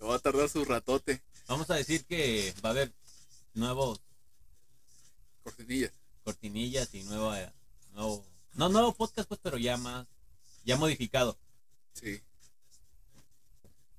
Me 0.00 0.06
va 0.08 0.16
a 0.16 0.18
tardar 0.18 0.48
su 0.48 0.64
ratote. 0.64 1.22
Vamos 1.48 1.68
a 1.70 1.74
decir 1.74 2.04
que 2.04 2.54
va 2.64 2.68
a 2.68 2.72
haber 2.72 2.92
nuevos 3.54 4.00
Cortinillas. 5.42 5.92
cortinillas 6.22 6.94
y 6.94 7.02
nuevo, 7.04 7.34
eh, 7.34 7.50
nuevo 7.92 8.24
no 8.54 8.68
nuevo 8.68 8.92
podcast 8.94 9.26
pues 9.28 9.40
pero 9.42 9.56
ya 9.56 9.76
más 9.76 10.06
ya 10.64 10.76
modificado 10.76 11.36
Sí. 11.94 12.20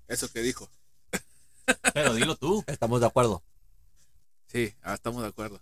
Eso 0.08 0.32
que 0.32 0.41
dijo. 0.41 0.70
pero 1.93 2.14
dilo 2.14 2.36
tú 2.38 2.64
Estamos 2.68 3.02
de 3.02 3.08
acuerdo. 3.08 3.43
Sí, 4.47 4.74
ah, 4.82 4.93
estamos 4.93 5.22
de 5.22 5.28
acuerdo. 5.28 5.62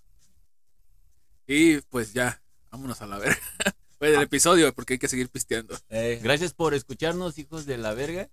Y 1.48 1.78
pues 1.82 2.14
ya, 2.14 2.42
vámonos 2.70 3.02
a 3.02 3.08
la 3.08 3.18
verga. 3.18 3.40
Pues 3.98 4.16
el 4.16 4.22
episodio, 4.22 4.72
porque 4.76 4.94
hay 4.94 5.00
que 5.00 5.08
seguir 5.08 5.28
pisteando. 5.28 5.76
Eh, 5.90 6.20
gracias 6.22 6.54
por 6.54 6.76
escucharnos 6.76 7.40
hijos 7.40 7.66
de 7.66 7.80
la 7.80 7.96
verga 7.96 8.30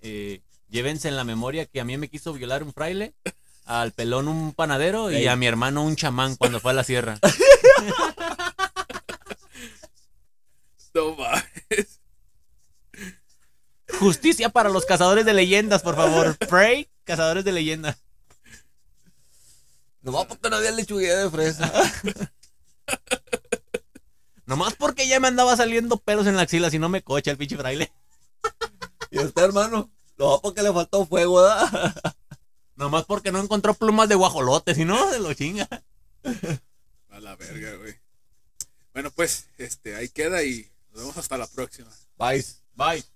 Eh, 0.00 0.40
Llévense 0.74 1.06
en 1.06 1.14
la 1.14 1.22
memoria 1.22 1.66
que 1.66 1.80
a 1.80 1.84
mí 1.84 1.96
me 1.98 2.08
quiso 2.08 2.32
violar 2.32 2.64
un 2.64 2.72
fraile, 2.72 3.14
al 3.64 3.92
pelón 3.92 4.26
un 4.26 4.52
panadero 4.52 5.12
y 5.12 5.28
a 5.28 5.36
mi 5.36 5.46
hermano 5.46 5.84
un 5.84 5.94
chamán 5.94 6.34
cuando 6.34 6.58
fue 6.58 6.72
a 6.72 6.74
la 6.74 6.82
sierra. 6.82 7.18
No 10.92 11.16
mames. 11.16 12.00
Justicia 13.98 14.48
para 14.48 14.68
los 14.68 14.86
cazadores 14.86 15.24
de 15.24 15.34
leyendas, 15.34 15.82
por 15.82 15.96
favor. 15.96 16.36
Pray, 16.48 16.88
cazadores 17.02 17.44
de 17.44 17.50
leyendas. 17.50 17.96
No 20.02 20.12
Nomás 20.12 20.26
porque 20.26 20.50
no 20.50 20.56
había 20.56 20.70
lechuguilla 20.70 21.18
de 21.18 21.30
fresa. 21.30 21.72
Nomás 24.46 24.74
porque 24.76 25.08
ya 25.08 25.18
me 25.18 25.26
andaba 25.26 25.56
saliendo 25.56 25.96
pelos 25.96 26.28
en 26.28 26.36
la 26.36 26.42
axila, 26.42 26.70
si 26.70 26.78
no 26.78 26.88
me 26.88 27.02
cocha 27.02 27.32
el 27.32 27.38
pinche 27.38 27.56
fraile. 27.56 27.92
¿Y 29.10 29.18
usted, 29.18 29.42
hermano? 29.42 29.90
Nomás 30.16 30.40
porque 30.40 30.62
le 30.62 30.72
faltó 30.72 31.06
fuego, 31.06 31.42
¿verdad? 31.42 31.94
Nomás 32.76 33.04
porque 33.04 33.30
no 33.30 33.40
encontró 33.40 33.74
plumas 33.74 34.08
de 34.08 34.16
guajolote, 34.16 34.74
si 34.74 34.84
no, 34.84 35.10
se 35.12 35.20
lo 35.20 35.32
chinga. 35.32 35.68
A 37.08 37.20
la 37.20 37.36
verga, 37.36 37.76
güey. 37.76 37.94
Bueno, 38.92 39.10
pues, 39.12 39.48
este, 39.58 39.94
ahí 39.94 40.08
queda 40.08 40.42
y 40.42 40.68
nos 40.90 41.02
vemos 41.02 41.16
hasta 41.16 41.38
la 41.38 41.46
próxima. 41.46 41.90
Bye. 42.18 42.44
Bye. 42.74 43.13